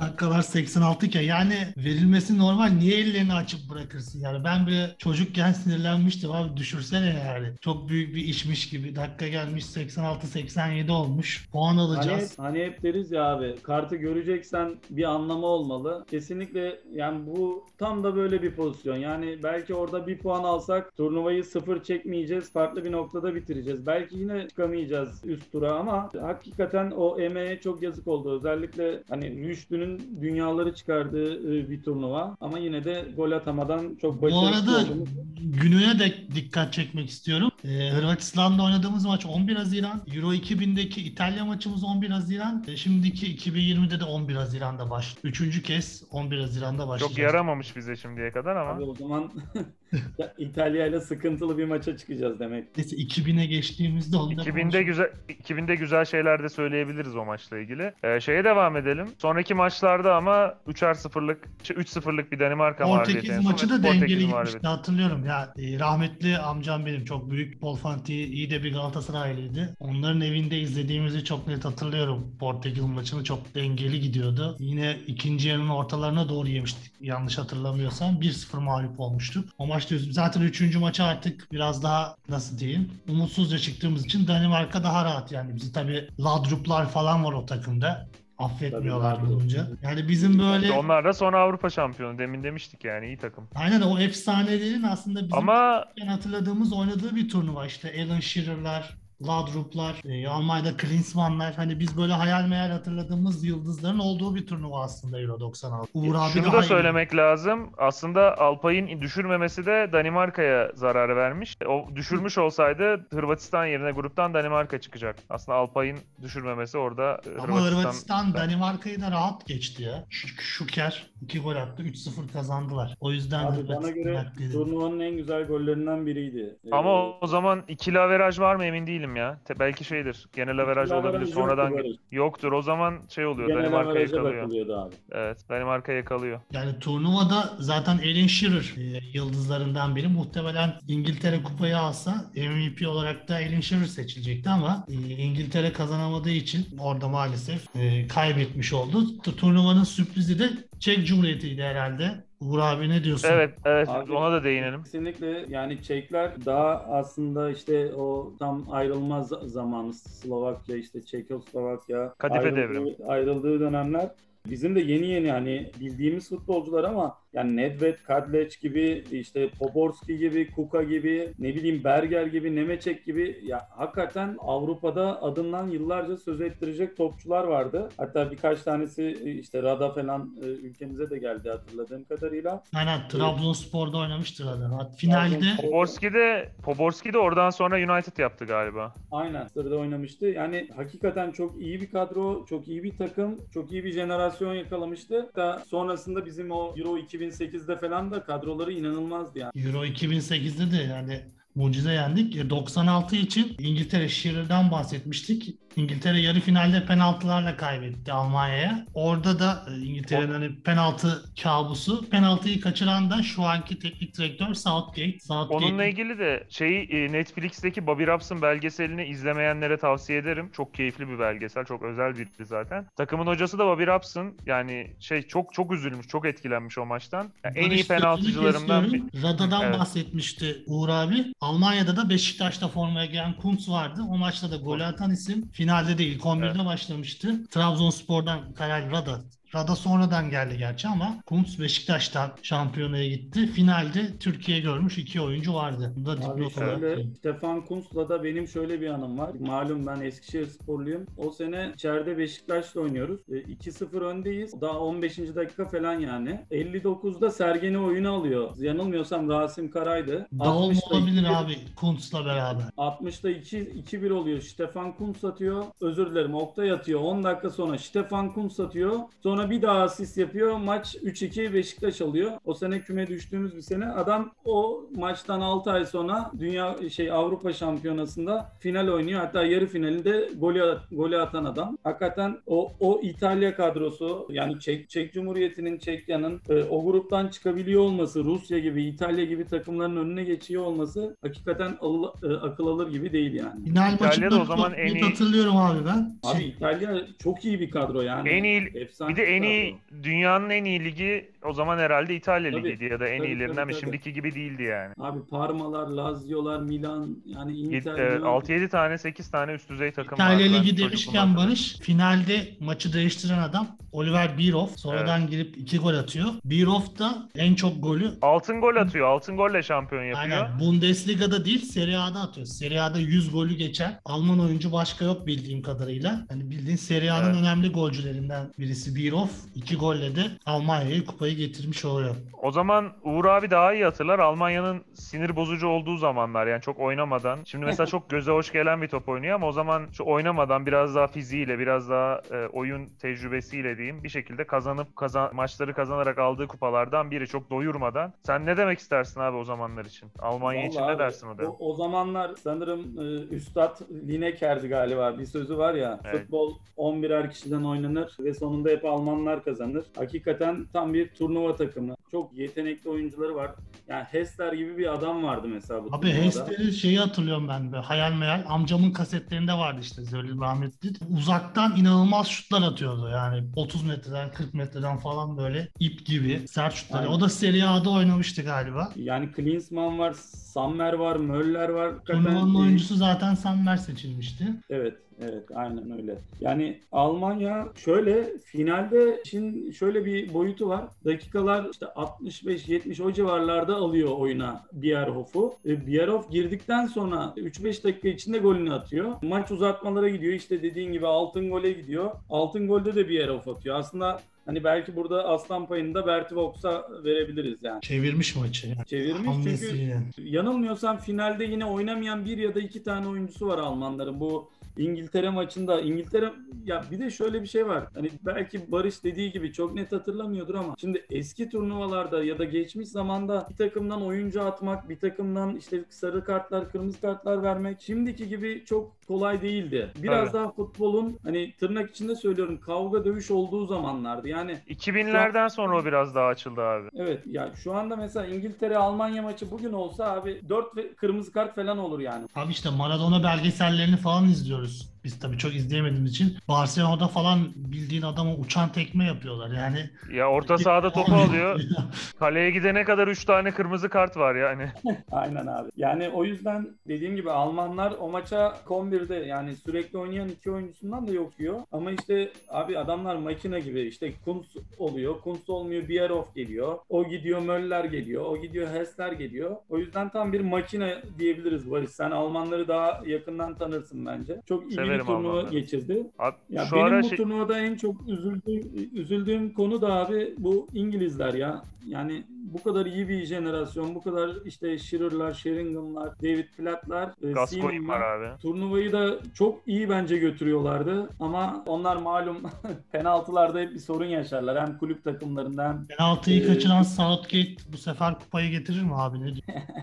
dakikalar 0.00 0.42
86 0.42 1.06
iken 1.06 1.22
yani 1.22 1.54
verilmesi 1.76 2.38
normal. 2.38 2.68
Niye 2.68 2.98
ellerini 3.00 3.34
açıp 3.34 3.60
bırakırsın? 3.70 4.20
Yani 4.20 4.44
ben 4.44 4.66
bile 4.66 4.90
çocukken 4.98 5.52
sinirlenmiştim 5.52 6.32
abi 6.32 6.56
düşürsene 6.56 7.22
yani. 7.26 7.46
Çok 7.60 7.88
büyük 7.88 8.14
bir 8.14 8.24
işmiş 8.24 8.68
gibi. 8.70 8.96
Dakika 8.96 9.28
gelmiş 9.28 9.64
86-87 9.64 10.90
olmuş. 10.92 11.48
Puan 11.52 11.66
Hani, 11.76 11.80
alacağız. 11.80 12.38
hani 12.38 12.58
hep 12.64 12.82
deriz 12.82 13.12
ya 13.12 13.24
abi 13.24 13.54
kartı 13.62 13.96
göreceksen 13.96 14.76
bir 14.90 15.04
anlamı 15.04 15.46
olmalı. 15.46 16.04
Kesinlikle 16.10 16.80
yani 16.94 17.26
bu 17.26 17.64
tam 17.78 18.04
da 18.04 18.16
böyle 18.16 18.42
bir 18.42 18.50
pozisyon. 18.50 18.96
Yani 18.96 19.38
belki 19.42 19.74
orada 19.74 20.06
bir 20.06 20.18
puan 20.18 20.44
alsak 20.44 20.96
turnuvayı 20.96 21.44
sıfır 21.44 21.82
çekmeyeceğiz. 21.82 22.52
Farklı 22.52 22.84
bir 22.84 22.92
noktada 22.92 23.34
bitireceğiz. 23.34 23.86
Belki 23.86 24.18
yine 24.18 24.48
çıkamayacağız 24.48 25.20
üst 25.24 25.52
tura 25.52 25.72
ama 25.74 26.10
hakikaten 26.20 26.90
o 26.90 27.20
emeğe 27.20 27.60
çok 27.60 27.82
yazık 27.82 28.08
oldu. 28.08 28.36
Özellikle 28.36 29.02
hani 29.08 29.48
Rüştü'nün 29.48 29.85
dünyaları 30.20 30.74
çıkardığı 30.74 31.58
e, 31.58 31.70
bir 31.70 31.82
turnuva 31.82 32.36
ama 32.40 32.58
yine 32.58 32.84
de 32.84 33.08
gol 33.16 33.32
atamadan 33.32 33.96
çok 34.00 34.18
Bu 34.18 34.22
başarısız 34.22 34.68
arada 34.68 34.82
olduğumuz 34.82 35.08
gününe 35.36 35.98
de 35.98 36.14
dikkat 36.34 36.72
çekmek 36.72 37.08
istiyorum. 37.08 37.50
Ee, 37.64 37.90
Hırvatistan'da 37.90 38.62
oynadığımız 38.62 39.06
maç 39.06 39.26
11 39.26 39.56
Haziran. 39.56 40.02
Euro 40.14 40.34
2000'deki 40.34 41.02
İtalya 41.02 41.44
maçımız 41.44 41.84
11 41.84 42.10
Haziran. 42.10 42.64
E, 42.68 42.76
şimdiki 42.76 43.36
2020'de 43.36 44.00
de 44.00 44.04
11 44.04 44.34
Haziran'da 44.34 44.90
baş. 44.90 45.16
Üçüncü 45.24 45.62
kez 45.62 46.04
11 46.10 46.38
Haziran'da 46.38 46.88
başlayacağız. 46.88 47.10
Çok 47.10 47.18
yaramamış 47.18 47.76
bize 47.76 47.96
şimdiye 47.96 48.30
kadar 48.30 48.56
ama. 48.56 48.70
Abi 48.70 48.82
o 48.84 48.94
zaman 48.94 49.32
İtalya 50.38 50.86
ile 50.86 51.00
sıkıntılı 51.00 51.58
bir 51.58 51.64
maça 51.64 51.96
çıkacağız 51.96 52.40
demek. 52.40 52.76
Neyse 52.76 52.96
2000'e 52.96 53.46
geçtiğimizde 53.46 54.16
onu 54.16 54.36
da 54.36 54.42
2000'de 54.42 54.60
konuşuruz. 54.62 54.86
güzel 54.86 55.10
2000'de 55.28 55.74
güzel 55.74 56.04
şeyler 56.04 56.42
de 56.42 56.48
söyleyebiliriz 56.48 57.16
o 57.16 57.24
maçla 57.24 57.58
ilgili. 57.58 57.92
Ee, 58.02 58.20
şeye 58.20 58.44
devam 58.44 58.76
edelim. 58.76 59.08
Sonraki 59.18 59.54
maçlarda 59.54 60.16
ama 60.16 60.54
3'er 60.68 60.94
0'lık 60.94 61.48
3-0'lık 61.64 62.32
bir 62.32 62.38
Danimarka 62.38 62.86
mağlubiyeti. 62.86 63.26
Portekiz 63.26 63.44
maçı 63.44 63.70
da 63.70 63.74
Portekiz 63.76 64.00
dengeli 64.00 64.26
gitmişti 64.26 64.66
hatırlıyorum. 64.66 65.24
Ya 65.24 65.52
e, 65.58 65.78
rahmetli 65.78 66.38
amcam 66.38 66.86
benim 66.86 67.04
çok 67.04 67.30
büyük 67.30 67.52
futbol 67.52 67.76
fanatiği 67.76 68.26
iyi 68.26 68.50
de 68.50 68.62
bir 68.62 68.72
Galatasaraylıydı. 68.72 69.76
Onların 69.80 70.20
evinde 70.20 70.58
izlediğimizi 70.60 71.24
çok 71.24 71.46
net 71.46 71.64
hatırlıyorum. 71.64 72.36
Portekiz 72.40 72.84
maçını 72.84 73.24
çok 73.24 73.54
dengeli 73.54 74.00
gidiyordu. 74.00 74.56
Yine 74.58 74.96
ikinci 75.06 75.48
yarının 75.48 75.68
ortalarına 75.68 76.28
doğru 76.28 76.48
yemiştik 76.48 76.92
yanlış 77.00 77.38
hatırlamıyorsam. 77.38 78.14
1-0 78.20 78.60
mağlup 78.60 79.00
olmuştuk. 79.00 79.48
O 79.58 79.66
maçta 79.66 79.85
üz- 79.92 80.12
zaten 80.12 80.40
üçüncü 80.40 80.78
maça 80.78 81.04
artık 81.04 81.52
biraz 81.52 81.82
daha 81.82 82.16
nasıl 82.28 82.58
diyeyim 82.58 82.90
umutsuzca 83.08 83.58
çıktığımız 83.58 84.04
için 84.04 84.26
Danimarka 84.26 84.84
daha 84.84 85.04
rahat 85.04 85.32
yani. 85.32 85.56
Bizi 85.56 85.72
tabii 85.72 86.08
Ladruplar 86.20 86.90
falan 86.90 87.24
var 87.24 87.32
o 87.32 87.46
takımda. 87.46 88.08
Affetmiyorlar 88.38 89.26
bulunca. 89.26 89.68
Yani 89.82 90.08
bizim 90.08 90.38
böyle 90.38 90.72
Onlar 90.72 91.04
da 91.04 91.12
sonra 91.12 91.40
Avrupa 91.40 91.70
şampiyonu. 91.70 92.18
Demin 92.18 92.42
demiştik 92.44 92.84
yani 92.84 93.06
iyi 93.06 93.18
takım. 93.18 93.48
Aynen 93.54 93.80
o 93.80 93.98
efsanelerin 93.98 94.82
aslında 94.82 95.20
bizim 95.20 95.38
Ama 95.38 95.84
hatırladığımız 96.06 96.72
oynadığı 96.72 97.16
bir 97.16 97.28
turnuva 97.28 97.66
işte 97.66 98.04
Alan 98.04 98.20
Shearer'lar, 98.20 98.96
Laudrup'lar, 99.22 100.00
e, 100.04 100.28
Almanya'da 100.28 100.76
Klinsmann'lar 100.76 101.54
hani 101.54 101.80
biz 101.80 101.96
böyle 101.96 102.12
hayal 102.12 102.46
meyal 102.48 102.70
hatırladığımız 102.70 103.44
yıldızların 103.44 103.98
olduğu 103.98 104.34
bir 104.34 104.46
turnuva 104.46 104.84
aslında 104.84 105.20
Euro 105.20 105.40
96. 105.40 105.90
Uğur 105.94 106.14
abi 106.14 106.30
şunu 106.30 106.52
da 106.52 106.60
iyi. 106.60 106.62
söylemek 106.62 107.16
lazım. 107.16 107.70
Aslında 107.78 108.38
Alpay'ın 108.38 109.00
düşürmemesi 109.00 109.66
de 109.66 109.88
Danimarka'ya 109.92 110.70
zarar 110.74 111.16
vermiş. 111.16 111.56
O 111.68 111.86
düşürmüş 111.96 112.38
olsaydı 112.38 113.06
Hırvatistan 113.10 113.66
yerine 113.66 113.90
gruptan 113.90 114.34
Danimarka 114.34 114.80
çıkacak. 114.80 115.16
Aslında 115.30 115.58
Alpay'ın 115.58 115.98
düşürmemesi 116.22 116.78
orada 116.78 117.20
e, 117.36 117.40
Ama 117.42 117.60
Hırvatistan 117.60 118.34
Danimarka'yı 118.34 119.00
da 119.00 119.10
rahat 119.10 119.46
geçti 119.46 119.82
ya. 119.82 120.04
Ş- 120.10 120.28
Şuker 120.38 121.06
2 121.22 121.40
gol 121.40 121.56
attı 121.56 121.82
3-0 121.82 122.32
kazandılar. 122.32 122.94
O 123.00 123.12
yüzden 123.12 123.44
Abi 123.46 123.68
bana 123.68 123.90
göre 123.90 124.26
turnuvanın 124.52 125.00
en 125.00 125.16
güzel 125.16 125.44
gollerinden 125.44 126.06
biriydi. 126.06 126.56
Ama 126.72 126.90
Ee, 126.90 127.14
o 127.20 127.26
zaman 127.26 127.62
ikili 127.68 127.98
averaj 127.98 128.38
var 128.38 128.56
mı 128.56 128.64
emin 128.64 128.86
değilim 128.86 129.16
ya. 129.16 129.38
Te- 129.44 129.58
belki 129.58 129.84
şeydir. 129.84 130.26
Genel 130.32 130.58
averaj 130.58 130.90
olabilir. 130.90 131.26
Sonradan 131.26 131.68
yoktu 131.70 131.84
Barış. 131.84 131.96
yoktur. 132.10 132.52
O 132.52 132.62
zaman 132.62 132.94
şey 133.08 133.26
oluyor. 133.26 133.48
genel 133.48 133.62
Danimarka 133.62 133.98
yakalıyor. 133.98 134.42
abi. 134.86 134.94
Evet, 135.12 135.38
Danimarka 135.48 135.92
yakalıyor. 135.92 136.40
Yani 136.52 136.78
turnuvada 136.78 137.50
zaten 137.58 137.98
Alan 137.98 138.26
Shearer 138.26 138.74
e, 138.78 139.00
yıldızlarından 139.12 139.96
biri. 139.96 140.08
Muhtemelen 140.08 140.72
İngiltere 140.88 141.42
kupayı 141.42 141.78
alsa 141.78 142.24
MVP 142.36 142.88
olarak 142.88 143.28
da 143.28 143.34
Alan 143.34 143.60
Shearer 143.60 143.84
seçilecekti 143.84 144.48
ama 144.50 144.84
e, 144.88 144.92
İngiltere 144.94 145.72
kazanamadığı 145.72 146.30
için 146.30 146.66
orada 146.80 147.08
maalesef 147.08 147.76
e, 147.76 148.06
kaybetmiş 148.08 148.72
oldu. 148.72 149.04
Tu- 149.22 149.36
Turnuvanın 149.36 149.84
sürprizi 149.84 150.38
de 150.38 150.50
Çek 150.80 151.06
Cumhuriyeti'ydi 151.06 151.62
herhalde. 151.62 152.10
Uğur 152.40 152.58
abi 152.58 152.88
ne 152.88 153.04
diyorsun? 153.04 153.28
Evet, 153.32 153.54
evet. 153.64 153.88
Abi- 153.88 154.12
ona 154.12 154.32
da 154.32 154.44
değinelim. 154.44 154.82
Kesinlikle 154.82 155.44
yani 155.48 155.82
Çekler 155.82 156.44
daha 156.46 156.70
aslında 156.90 157.50
işte 157.50 157.94
o 157.94 158.32
tam 158.38 158.66
ayrılmaz 158.70 159.28
zamanı 159.28 159.94
Slovakya 159.94 160.76
işte 160.76 161.02
Çekoslovakya 161.02 162.14
Kadife 162.18 162.40
ayrıldığı, 162.40 162.56
devrimi. 162.56 162.96
ayrıldığı 163.08 163.60
dönemler 163.60 164.10
bizim 164.46 164.74
de 164.76 164.80
yeni 164.80 165.06
yeni 165.06 165.30
hani 165.30 165.70
bildiğimiz 165.80 166.28
futbolcular 166.28 166.84
ama 166.84 167.18
yani 167.36 167.56
Nedved, 167.56 167.98
Kadlec 168.06 168.60
gibi 168.60 169.04
işte 169.10 169.48
Poborski 169.48 170.18
gibi, 170.18 170.50
Kuka 170.50 170.82
gibi 170.82 171.32
ne 171.38 171.54
bileyim 171.54 171.84
Berger 171.84 172.26
gibi, 172.26 172.56
Nemeçek 172.56 173.06
gibi 173.06 173.40
ya 173.46 173.68
hakikaten 173.70 174.36
Avrupa'da 174.38 175.22
adından 175.22 175.68
yıllarca 175.68 176.16
söz 176.16 176.40
ettirecek 176.40 176.96
topçular 176.96 177.44
vardı. 177.44 177.88
Hatta 177.96 178.30
birkaç 178.30 178.62
tanesi 178.62 179.36
işte 179.40 179.62
Rada 179.62 179.90
falan 179.90 180.36
e, 180.42 180.46
ülkemize 180.46 181.10
de 181.10 181.18
geldi 181.18 181.50
hatırladığım 181.50 182.04
kadarıyla. 182.04 182.62
Aynen 182.74 183.08
Trabzonspor'da 183.08 183.98
oynamıştır 183.98 184.46
adam. 184.46 184.90
Finalde 184.96 185.40
Poborski 185.60 186.12
de 186.12 186.52
Poborski 186.62 187.12
de 187.12 187.18
oradan 187.18 187.50
sonra 187.50 187.76
United 187.76 188.18
yaptı 188.18 188.44
galiba. 188.44 188.94
Aynen 189.10 189.46
sırada 189.46 189.76
oynamıştı. 189.76 190.26
Yani 190.26 190.68
hakikaten 190.76 191.30
çok 191.32 191.60
iyi 191.60 191.80
bir 191.80 191.90
kadro, 191.90 192.46
çok 192.46 192.68
iyi 192.68 192.82
bir 192.82 192.96
takım, 192.96 193.40
çok 193.54 193.72
iyi 193.72 193.84
bir 193.84 193.92
jenerasyon 193.92 194.54
yakalamıştı. 194.54 195.20
Hatta 195.20 195.62
sonrasında 195.70 196.26
bizim 196.26 196.50
o 196.50 196.74
Euro 196.76 196.98
2008'de 197.30 197.76
falan 197.78 198.10
da 198.10 198.24
kadroları 198.24 198.72
inanılmazdı 198.72 199.38
yani. 199.38 199.52
Euro 199.54 199.84
2008'de 199.84 200.72
de 200.72 200.82
yani 200.82 201.24
mucize 201.56 201.92
yendik. 201.92 202.36
E, 202.36 202.50
96 202.50 203.16
için 203.16 203.56
İngiltere 203.58 204.08
Shearer'dan 204.08 204.70
bahsetmiştik. 204.70 205.56
İngiltere 205.76 206.20
yarı 206.20 206.40
finalde 206.40 206.86
penaltılarla 206.86 207.56
kaybetti 207.56 208.12
Almanya'ya. 208.12 208.86
Orada 208.94 209.38
da 209.38 209.66
e, 209.70 209.76
İngiltere'nin 209.76 210.32
hani 210.32 210.62
penaltı 210.62 211.24
kabusu. 211.42 212.08
Penaltıyı 212.10 212.60
kaçıran 212.60 213.10
da 213.10 213.22
şu 213.22 213.42
anki 213.42 213.78
teknik 213.78 214.18
direktör 214.18 214.54
Southgate. 214.54 215.18
Southgate 215.20 215.64
Onunla 215.64 215.84
ilgili 215.84 216.18
de 216.18 216.46
şeyi 216.48 216.88
e, 216.90 217.12
Netflix'teki 217.12 217.86
Bobby 217.86 218.06
Robson 218.06 218.42
belgeselini 218.42 219.04
izlemeyenlere 219.04 219.76
tavsiye 219.76 220.18
ederim. 220.18 220.50
Çok 220.52 220.74
keyifli 220.74 221.08
bir 221.08 221.18
belgesel, 221.18 221.64
çok 221.64 221.82
özel 221.82 222.16
biri 222.16 222.46
zaten. 222.46 222.86
Takımın 222.96 223.26
hocası 223.26 223.58
da 223.58 223.66
Bobby 223.66 223.86
Robson. 223.86 224.34
Yani 224.46 224.96
şey 225.00 225.22
çok 225.22 225.54
çok 225.54 225.72
üzülmüş, 225.72 226.08
çok 226.08 226.26
etkilenmiş 226.26 226.78
o 226.78 226.86
maçtan. 226.86 227.32
Yani 227.44 227.58
en 227.58 227.70
iyi 227.70 227.78
bir... 227.78 227.84
Sözcü'nü 227.84 229.22
Rada'dan 229.22 229.62
Evet. 229.62 229.78
bahsetmişti 229.78 230.62
Uğur 230.66 230.88
abi. 230.88 231.32
Almanya'da 231.46 231.96
da 231.96 232.10
Beşiktaş'ta 232.10 232.68
formaya 232.68 233.06
giyen 233.06 233.36
Kuntz 233.36 233.68
vardı. 233.70 234.02
O 234.08 234.18
maçta 234.18 234.50
da 234.50 234.56
gol 234.56 234.80
atan 234.80 235.10
isim. 235.10 235.50
Finalde 235.52 235.98
de 235.98 236.04
ilk 236.06 236.26
11'de 236.26 236.58
Evet. 236.58 236.66
başlamıştı. 236.66 237.46
Trabzonspor'dan 237.50 238.54
Karel 238.54 238.90
Rada. 238.90 239.24
Rada 239.56 239.76
sonradan 239.76 240.30
geldi 240.30 240.58
gerçi 240.58 240.88
ama 240.88 241.16
Kuntz 241.26 241.60
Beşiktaş'tan 241.60 242.30
şampiyonaya 242.42 243.08
gitti. 243.08 243.46
Finalde 243.46 244.18
Türkiye 244.20 244.60
görmüş 244.60 244.98
iki 244.98 245.20
oyuncu 245.20 245.54
vardı. 245.54 245.92
Bu 245.96 246.06
da 246.06 246.16
dipnot 246.16 246.58
olarak. 246.58 246.98
Stefan 247.18 247.64
Kuntz'la 247.64 248.08
da 248.08 248.24
benim 248.24 248.48
şöyle 248.48 248.80
bir 248.80 248.88
anım 248.88 249.18
var. 249.18 249.30
Malum 249.40 249.86
ben 249.86 250.00
Eskişehir 250.00 250.46
sporluyum. 250.46 251.06
O 251.16 251.30
sene 251.30 251.70
içeride 251.74 252.18
Beşiktaş'la 252.18 252.80
oynuyoruz. 252.80 253.20
E, 253.28 253.34
2-0 253.34 254.00
öndeyiz. 254.00 254.60
Daha 254.60 254.78
15. 254.78 255.18
dakika 255.18 255.64
falan 255.68 256.00
yani. 256.00 256.40
59'da 256.50 257.30
Sergen'i 257.30 257.78
oyuna 257.78 258.10
alıyor. 258.10 258.50
Yanılmıyorsam 258.58 259.28
Rasim 259.28 259.70
Karay'dı. 259.70 260.26
60'da 260.38 260.96
olabilir 260.96 261.22
2-1 261.22 261.36
abi 261.36 261.56
Kuntz'la 261.76 262.24
beraber. 262.24 262.64
60'da 262.78 263.30
2 263.30 263.58
2-1 263.58 264.12
oluyor. 264.12 264.40
Stefan 264.40 264.96
Kuntz 264.96 265.24
atıyor. 265.24 265.64
Özür 265.80 266.10
dilerim. 266.10 266.34
Oktay 266.34 266.72
atıyor. 266.72 267.00
10 267.00 267.24
dakika 267.24 267.50
sonra 267.50 267.78
Stefan 267.78 268.32
Kuntz 268.32 268.60
atıyor. 268.60 268.98
Sonra 269.22 269.45
bir 269.50 269.62
daha 269.62 269.78
asist 269.82 270.18
yapıyor. 270.18 270.56
Maç 270.56 270.96
3-2 271.04 271.54
Beşiktaş 271.54 272.00
alıyor. 272.00 272.30
O 272.44 272.54
sene 272.54 272.80
küme 272.80 273.06
düştüğümüz 273.06 273.56
bir 273.56 273.60
sene. 273.62 273.86
Adam 273.86 274.30
o 274.44 274.84
maçtan 274.96 275.40
6 275.40 275.70
ay 275.70 275.86
sonra 275.86 276.30
Dünya 276.38 276.76
şey 276.90 277.10
Avrupa 277.10 277.52
Şampiyonası'nda 277.52 278.52
final 278.60 278.88
oynuyor. 278.88 279.20
Hatta 279.20 279.44
yarı 279.44 279.66
finalinde 279.66 280.28
golü 280.36 280.78
golü 280.92 281.18
atan 281.18 281.44
adam. 281.44 281.78
Hakikaten 281.84 282.38
o 282.46 282.72
o 282.80 283.00
İtalya 283.02 283.56
kadrosu 283.56 284.26
yani 284.30 284.60
Çek 284.60 284.90
Çek 284.90 285.12
Cumhuriyeti'nin 285.12 285.78
Çekya'nın 285.78 286.40
e, 286.48 286.62
o 286.64 286.84
gruptan 286.84 287.28
çıkabiliyor 287.28 287.80
olması, 287.82 288.24
Rusya 288.24 288.58
gibi, 288.58 288.84
İtalya 288.84 289.24
gibi 289.24 289.44
takımların 289.44 289.96
önüne 289.96 290.24
geçiyor 290.24 290.62
olması 290.64 291.16
hakikaten 291.22 291.76
al- 291.80 292.04
e, 292.22 292.26
akıl 292.34 292.66
alır 292.66 292.90
gibi 292.90 293.12
değil 293.12 293.34
yani. 293.34 293.64
Final 293.64 293.94
İtalya'da 293.94 294.40
o 294.40 294.44
zaman 294.44 294.72
en 294.74 294.94
iyi- 294.94 295.02
hatırlıyorum 295.02 295.56
abi 295.56 295.78
ben. 295.86 296.18
Abi 296.22 296.42
İtalya 296.44 296.96
çok 297.22 297.44
iyi 297.44 297.60
bir 297.60 297.70
kadro 297.70 298.00
yani. 298.02 298.28
En 298.28 298.44
iyi 298.44 298.70
Efsane 298.74 299.10
bir 299.12 299.16
de 299.16 299.22
en 299.26 299.42
iyi 299.42 299.76
dünyanın 300.02 300.50
en 300.50 300.64
iyi 300.64 300.84
ligi 300.84 301.30
o 301.46 301.52
zaman 301.52 301.78
herhalde 301.78 302.14
İtalya 302.16 302.50
Tabii, 302.50 302.64
ligiydi 302.64 302.84
ya 302.84 303.00
da 303.00 303.08
en 303.08 303.18
tabii, 303.18 303.28
iyilerinden 303.28 303.54
tabii, 303.54 303.72
tabii. 303.72 303.80
şimdiki 303.80 304.12
gibi 304.12 304.34
değildi 304.34 304.62
yani. 304.62 304.94
Abi 305.00 305.18
Parmalar, 305.30 305.86
Lazio'lar, 305.88 306.60
Milan 306.60 307.16
yani 307.26 307.52
Inter. 307.56 307.94
Evet, 307.98 308.20
Milan. 308.20 308.40
6-7 308.40 308.68
tane 308.68 308.98
8 308.98 309.30
tane 309.30 309.52
üst 309.52 309.70
düzey 309.70 309.92
takım 309.92 310.14
İtalya 310.14 310.38
vardı. 310.38 310.54
Ben 310.54 310.62
Ligi 310.66 310.76
demişken. 310.76 311.36
Barış 311.36 311.76
finalde 311.78 312.48
maçı 312.60 312.92
değiştiren 312.92 313.38
adam 313.38 313.76
Oliver 313.92 314.38
Bierhoff. 314.38 314.78
Sonradan 314.78 315.26
girip 315.26 315.56
iki 315.58 315.78
gol 315.78 315.94
atıyor. 315.94 316.26
Bierhoff 316.44 316.98
da 316.98 317.28
en 317.34 317.54
çok 317.54 317.82
golü 317.82 318.10
Altın 318.22 318.60
gol 318.60 318.76
atıyor. 318.76 319.08
Altın 319.08 319.36
golle 319.36 319.62
şampiyon 319.62 320.02
yapıyor. 320.04 320.38
Aynen. 320.38 320.60
Bundesliga'da 320.60 321.44
değil 321.44 321.62
Serie 321.64 321.96
A'da 321.96 322.20
atıyor. 322.20 322.46
Serie 322.46 322.78
A'da 322.80 322.98
100 322.98 323.30
golü 323.32 323.54
geçen 323.54 324.00
Alman 324.04 324.40
oyuncu 324.40 324.72
başka 324.72 325.04
yok 325.04 325.26
bildiğim 325.26 325.62
kadarıyla. 325.62 326.26
Hani 326.28 326.50
bildiğin 326.50 326.76
Serie 326.76 327.10
A'nın 327.10 327.26
Evet. 327.30 327.36
önemli 327.40 327.68
golcülerinden 327.72 328.46
birisi 328.58 328.94
Bierhoff. 328.96 329.30
iki 329.54 329.76
golle 329.76 330.16
de 330.16 330.22
Almanya'yı 330.46 331.04
kupayı 331.04 331.35
getirmiş 331.36 331.84
oluyor. 331.84 332.14
O 332.42 332.50
zaman 332.50 332.92
Uğur 333.02 333.24
abi 333.24 333.50
daha 333.50 333.74
iyi 333.74 333.84
hatırlar. 333.84 334.18
Almanya'nın 334.18 334.84
sinir 334.94 335.36
bozucu 335.36 335.68
olduğu 335.68 335.96
zamanlar 335.96 336.46
yani 336.46 336.62
çok 336.62 336.78
oynamadan. 336.80 337.38
Şimdi 337.44 337.64
mesela 337.64 337.86
çok 337.86 338.10
göze 338.10 338.32
hoş 338.32 338.52
gelen 338.52 338.82
bir 338.82 338.88
top 338.88 339.08
oynuyor 339.08 339.34
ama 339.34 339.46
o 339.46 339.52
zaman 339.52 339.86
şu 339.92 340.04
oynamadan 340.04 340.66
biraz 340.66 340.94
daha 340.94 341.06
fiziğiyle, 341.06 341.58
biraz 341.58 341.90
daha 341.90 342.22
e, 342.32 342.46
oyun 342.46 342.86
tecrübesiyle 342.86 343.76
diyeyim 343.76 344.04
bir 344.04 344.08
şekilde 344.08 344.46
kazanıp 344.46 344.96
kazan 344.96 345.34
maçları 345.34 345.74
kazanarak 345.74 346.18
aldığı 346.18 346.46
kupalardan 346.46 347.10
biri 347.10 347.26
çok 347.26 347.50
doyurmadan. 347.50 348.12
Sen 348.26 348.46
ne 348.46 348.56
demek 348.56 348.78
istersin 348.78 349.20
abi 349.20 349.36
o 349.36 349.44
zamanlar 349.44 349.84
için? 349.84 350.08
Almanya 350.18 350.66
için 350.66 350.80
Vallahi 350.80 350.88
ne 350.88 350.94
abi, 350.94 350.98
dersin 350.98 351.28
o 351.28 351.38
da? 351.38 351.50
O, 351.50 351.56
o 351.70 351.74
zamanlar 351.74 352.30
sanırım 352.42 352.80
e, 352.98 353.34
Üstad 353.34 353.80
Lineker'di 354.08 354.68
galiba. 354.68 355.18
Bir 355.18 355.24
sözü 355.24 355.58
var 355.58 355.74
ya. 355.74 356.00
Evet. 356.04 356.20
Futbol 356.20 356.54
11'er 356.76 357.30
kişiden 357.30 357.62
oynanır 357.62 358.16
ve 358.20 358.34
sonunda 358.34 358.68
hep 358.68 358.84
Almanlar 358.84 359.44
kazanır. 359.44 359.84
Hakikaten 359.96 360.66
tam 360.72 360.94
bir 360.94 361.08
turnuva 361.26 361.56
takımı. 361.56 361.96
Çok 362.10 362.38
yetenekli 362.38 362.90
oyuncuları 362.90 363.34
var. 363.34 363.50
Yani 363.88 364.04
Hester 364.04 364.52
gibi 364.52 364.78
bir 364.78 364.94
adam 364.94 365.22
vardı 365.22 365.48
mesela 365.48 365.84
bu 365.84 365.88
Abi 365.96 366.06
turnuvada. 366.06 366.24
Hester'i 366.24 366.72
şeyi 366.72 366.98
hatırlıyorum 366.98 367.48
ben 367.48 367.72
de. 367.72 367.76
Hayal 367.76 368.12
meyal. 368.12 368.44
Amcamın 368.48 368.90
kasetlerinde 368.90 369.52
vardı 369.52 369.78
işte 369.82 370.02
Zölil 370.02 370.40
rahmetli. 370.40 370.90
Uzaktan 371.16 371.76
inanılmaz 371.76 372.26
şutlar 372.28 372.62
atıyordu. 372.62 373.08
Yani 373.08 373.44
30 373.56 373.84
metreden 373.84 374.32
40 374.32 374.54
metreden 374.54 374.98
falan 374.98 375.36
böyle 375.36 375.68
ip 375.80 376.06
gibi 376.06 376.48
sert 376.48 376.74
şutlar. 376.74 377.00
Aynen. 377.00 377.10
O 377.10 377.20
da 377.20 377.28
Serie 377.28 377.64
A'da 377.64 377.90
oynamıştı 377.90 378.42
galiba. 378.42 378.92
Yani 378.96 379.32
Klinsmann 379.32 379.98
var, 379.98 380.12
Sammer 380.12 380.92
var, 380.92 381.16
Möller 381.16 381.68
var. 381.68 381.92
Turnuvanın 382.04 382.54
oyuncusu 382.54 382.94
zaten 382.94 383.34
Sammer 383.34 383.76
seçilmişti. 383.76 384.44
Evet, 384.70 384.94
evet 385.20 385.44
aynen 385.54 385.90
öyle. 385.98 386.18
Yani 386.40 386.80
Almanya 386.92 387.68
şöyle 387.76 388.38
finalde 388.38 389.22
şimdi 389.24 389.74
şöyle 389.74 390.04
bir 390.04 390.34
boyutu 390.34 390.68
var. 390.68 390.84
Dakikalar 391.04 391.66
işte 391.72 391.86
65-70 391.86 393.02
o 393.02 393.12
civarlarda 393.12 393.76
alıyor 393.76 394.10
oyuna 394.18 394.64
Bierhof'u. 394.72 395.54
E, 395.66 395.86
Bierhoff 395.86 396.30
girdikten 396.30 396.86
sonra 396.86 397.34
3-5 397.36 397.84
dakika 397.84 398.08
içinde 398.08 398.38
golünü 398.38 398.72
atıyor. 398.72 399.14
Maç 399.22 399.50
uzatmalara 399.50 400.08
gidiyor. 400.08 400.32
İşte 400.32 400.62
dediğin 400.62 400.92
gibi 400.92 401.06
altın 401.06 401.50
gole 401.50 401.72
gidiyor. 401.72 402.10
Altın 402.30 402.68
golde 402.68 402.94
de 402.94 403.08
Bierhoff 403.08 403.48
atıyor. 403.48 403.78
Aslında 403.78 404.20
hani 404.46 404.64
belki 404.64 404.96
burada 404.96 405.28
aslan 405.28 405.66
payını 405.66 405.94
da 405.94 406.06
Berti 406.06 406.36
Vogts'a 406.36 406.88
verebiliriz 407.04 407.62
yani. 407.62 407.80
Çevirmiş 407.80 408.36
maçı. 408.36 408.68
Yani. 408.68 408.86
Çevirmiş 408.86 409.16
çünkü 409.16 409.30
Hamlesiyle. 409.30 410.00
yanılmıyorsam 410.18 410.98
finalde 410.98 411.44
yine 411.44 411.64
oynamayan 411.64 412.24
bir 412.24 412.38
ya 412.38 412.54
da 412.54 412.60
iki 412.60 412.82
tane 412.82 413.08
oyuncusu 413.08 413.48
var 413.48 413.58
Almanların. 413.58 414.20
Bu 414.20 414.50
İngiltere 414.76 415.30
maçında 415.30 415.80
İngiltere 415.80 416.32
ya 416.64 416.84
bir 416.90 416.98
de 416.98 417.10
şöyle 417.10 417.42
bir 417.42 417.46
şey 417.46 417.68
var. 417.68 417.84
Hani 417.94 418.10
belki 418.26 418.72
Barış 418.72 419.04
dediği 419.04 419.32
gibi 419.32 419.52
çok 419.52 419.74
net 419.74 419.92
hatırlamıyordur 419.92 420.54
ama 420.54 420.74
şimdi 420.78 421.06
eski 421.10 421.48
turnuvalarda 421.50 422.24
ya 422.24 422.38
da 422.38 422.44
geçmiş 422.44 422.88
zamanda 422.88 423.46
bir 423.50 423.56
takımdan 423.56 424.02
oyuncu 424.06 424.42
atmak, 424.42 424.88
bir 424.88 424.98
takımdan 424.98 425.56
işte 425.56 425.84
sarı 425.88 426.24
kartlar, 426.24 426.72
kırmızı 426.72 427.00
kartlar 427.00 427.42
vermek 427.42 427.80
şimdiki 427.80 428.28
gibi 428.28 428.64
çok 428.66 428.92
kolay 429.08 429.42
değildi. 429.42 429.90
Biraz 430.02 430.22
Evet. 430.22 430.34
daha 430.34 430.52
futbolun 430.52 431.18
hani 431.24 431.52
tırnak 431.60 431.90
içinde 431.90 432.16
söylüyorum 432.16 432.60
kavga 432.60 433.04
dövüş 433.04 433.30
olduğu 433.30 433.66
zamanlardı. 433.66 434.28
Yani 434.28 434.58
2000'lerden 434.68 435.48
sonra 435.48 435.78
o 435.80 435.84
biraz 435.84 436.14
daha 436.14 436.26
açıldı 436.26 436.60
abi. 436.62 436.88
Evet 436.96 437.22
ya 437.26 437.52
şu 437.64 437.74
anda 437.74 437.96
mesela 437.96 438.26
İngiltere 438.26 438.76
Almanya 438.76 439.22
maçı 439.22 439.50
bugün 439.50 439.72
olsa 439.72 440.12
abi 440.12 440.40
4 440.48 440.96
kırmızı 440.96 441.32
kart 441.32 441.54
falan 441.54 441.78
olur 441.78 442.00
yani. 442.00 442.26
Abi 442.34 442.52
işte 442.52 442.70
Maradona 442.70 443.22
belgesellerini 443.22 443.96
falan 443.96 444.24
izliyoruz. 444.24 444.65
comentários 444.66 444.95
Biz 445.06 445.18
tabii 445.18 445.38
çok 445.38 445.54
izleyemediğimiz 445.54 446.10
için. 446.10 446.36
Barcelona'da 446.48 447.08
falan 447.08 447.38
bildiğin 447.56 448.02
adama 448.02 448.34
uçan 448.34 448.72
tekme 448.72 449.04
yapıyorlar. 449.04 449.50
Yani 449.50 449.90
Ya 450.12 450.30
orta 450.30 450.58
sahada 450.58 450.92
topu 450.92 451.14
alıyor. 451.14 451.60
Kaleye 452.18 452.50
gidene 452.50 452.84
kadar 452.84 453.08
3 453.08 453.24
tane 453.24 453.50
kırmızı 453.50 453.88
kart 453.88 454.16
var 454.16 454.34
yani. 454.34 454.72
Aynen 455.12 455.46
abi. 455.46 455.70
Yani 455.76 456.08
o 456.08 456.24
yüzden 456.24 456.68
dediğim 456.88 457.16
gibi 457.16 457.30
Almanlar 457.30 457.94
o 458.00 458.08
maça 458.08 458.56
11'de 458.66 459.14
yani 459.14 459.56
sürekli 459.56 459.98
oynayan 459.98 460.28
iki 460.28 460.50
oyuncusundan 460.50 461.06
da 461.08 461.12
yok 461.12 461.32
yiyor. 461.38 461.60
Ama 461.72 461.90
işte 461.90 462.32
abi 462.48 462.78
adamlar 462.78 463.16
makine 463.16 463.60
gibi 463.60 463.80
işte 463.80 464.12
Kuntz 464.24 464.56
oluyor. 464.78 465.20
Kuntz 465.20 465.50
olmuyor 465.50 465.88
Bierhoff 465.88 466.34
geliyor. 466.34 466.78
O 466.88 467.08
gidiyor 467.08 467.40
Möller 467.40 467.84
geliyor. 467.84 468.24
O 468.26 468.40
gidiyor 468.40 468.68
Hessler 468.74 469.12
geliyor. 469.12 469.56
O 469.68 469.78
yüzden 469.78 470.08
tam 470.08 470.32
bir 470.32 470.40
makine 470.40 470.94
diyebiliriz 471.18 471.70
Barış. 471.70 471.90
Sen 471.90 472.10
Almanları 472.10 472.68
daha 472.68 473.02
yakından 473.06 473.54
tanırsın 473.54 474.06
bence. 474.06 474.40
Çok 474.48 474.70
iyi 474.70 474.76
Severim 475.04 475.06
turnuva 475.22 475.32
Almanları. 475.32 475.50
geçirdi. 475.60 476.06
Abi, 476.18 476.36
Ya 476.50 476.64
şu 476.64 476.74
benim 476.76 476.84
ara 476.86 477.02
bu 477.02 477.08
şey... 477.08 477.16
turnuvada 477.16 477.58
en 477.60 477.76
çok 477.76 478.08
üzüldüğüm, 478.08 478.90
üzüldüğüm 478.94 479.52
konu 479.54 479.82
da 479.82 479.92
abi 479.94 480.34
bu 480.38 480.66
İngilizler 480.74 481.34
ya. 481.34 481.62
Yani 481.86 482.24
bu 482.52 482.62
kadar 482.62 482.86
iyi 482.86 483.08
bir 483.08 483.24
jenerasyon, 483.26 483.94
bu 483.94 484.02
kadar 484.02 484.30
işte 484.44 484.78
Shearer'lar, 484.78 485.32
Sheringham'lar, 485.34 486.08
David 486.22 486.46
Platt'lar, 486.56 487.08
e, 487.22 487.32
Gascoigne 487.32 487.70
Seaman'lar 487.70 488.00
var 488.00 488.20
abi. 488.20 488.40
turnuvayı 488.42 488.92
da 488.92 489.14
çok 489.34 489.58
iyi 489.66 489.90
bence 489.90 490.16
götürüyorlardı. 490.18 491.08
Ama 491.20 491.62
onlar 491.66 491.96
malum 491.96 492.36
penaltılarda 492.92 493.58
hep 493.60 493.74
bir 493.74 493.78
sorun 493.78 494.04
yaşarlar. 494.04 494.60
Hem 494.66 494.78
kulüp 494.78 495.04
takımlarında 495.04 495.68
hem 495.68 495.86
Penaltıyı 495.86 496.42
Ee, 496.42 496.46
kaçıran 496.46 496.82
Southgate 496.82 497.56
bu 497.72 497.76
sefer 497.76 498.14
kupayı 498.18 498.50
getirir 498.50 498.82
mi 498.82 498.94
abi? 498.94 499.20
Ne? 499.20 499.30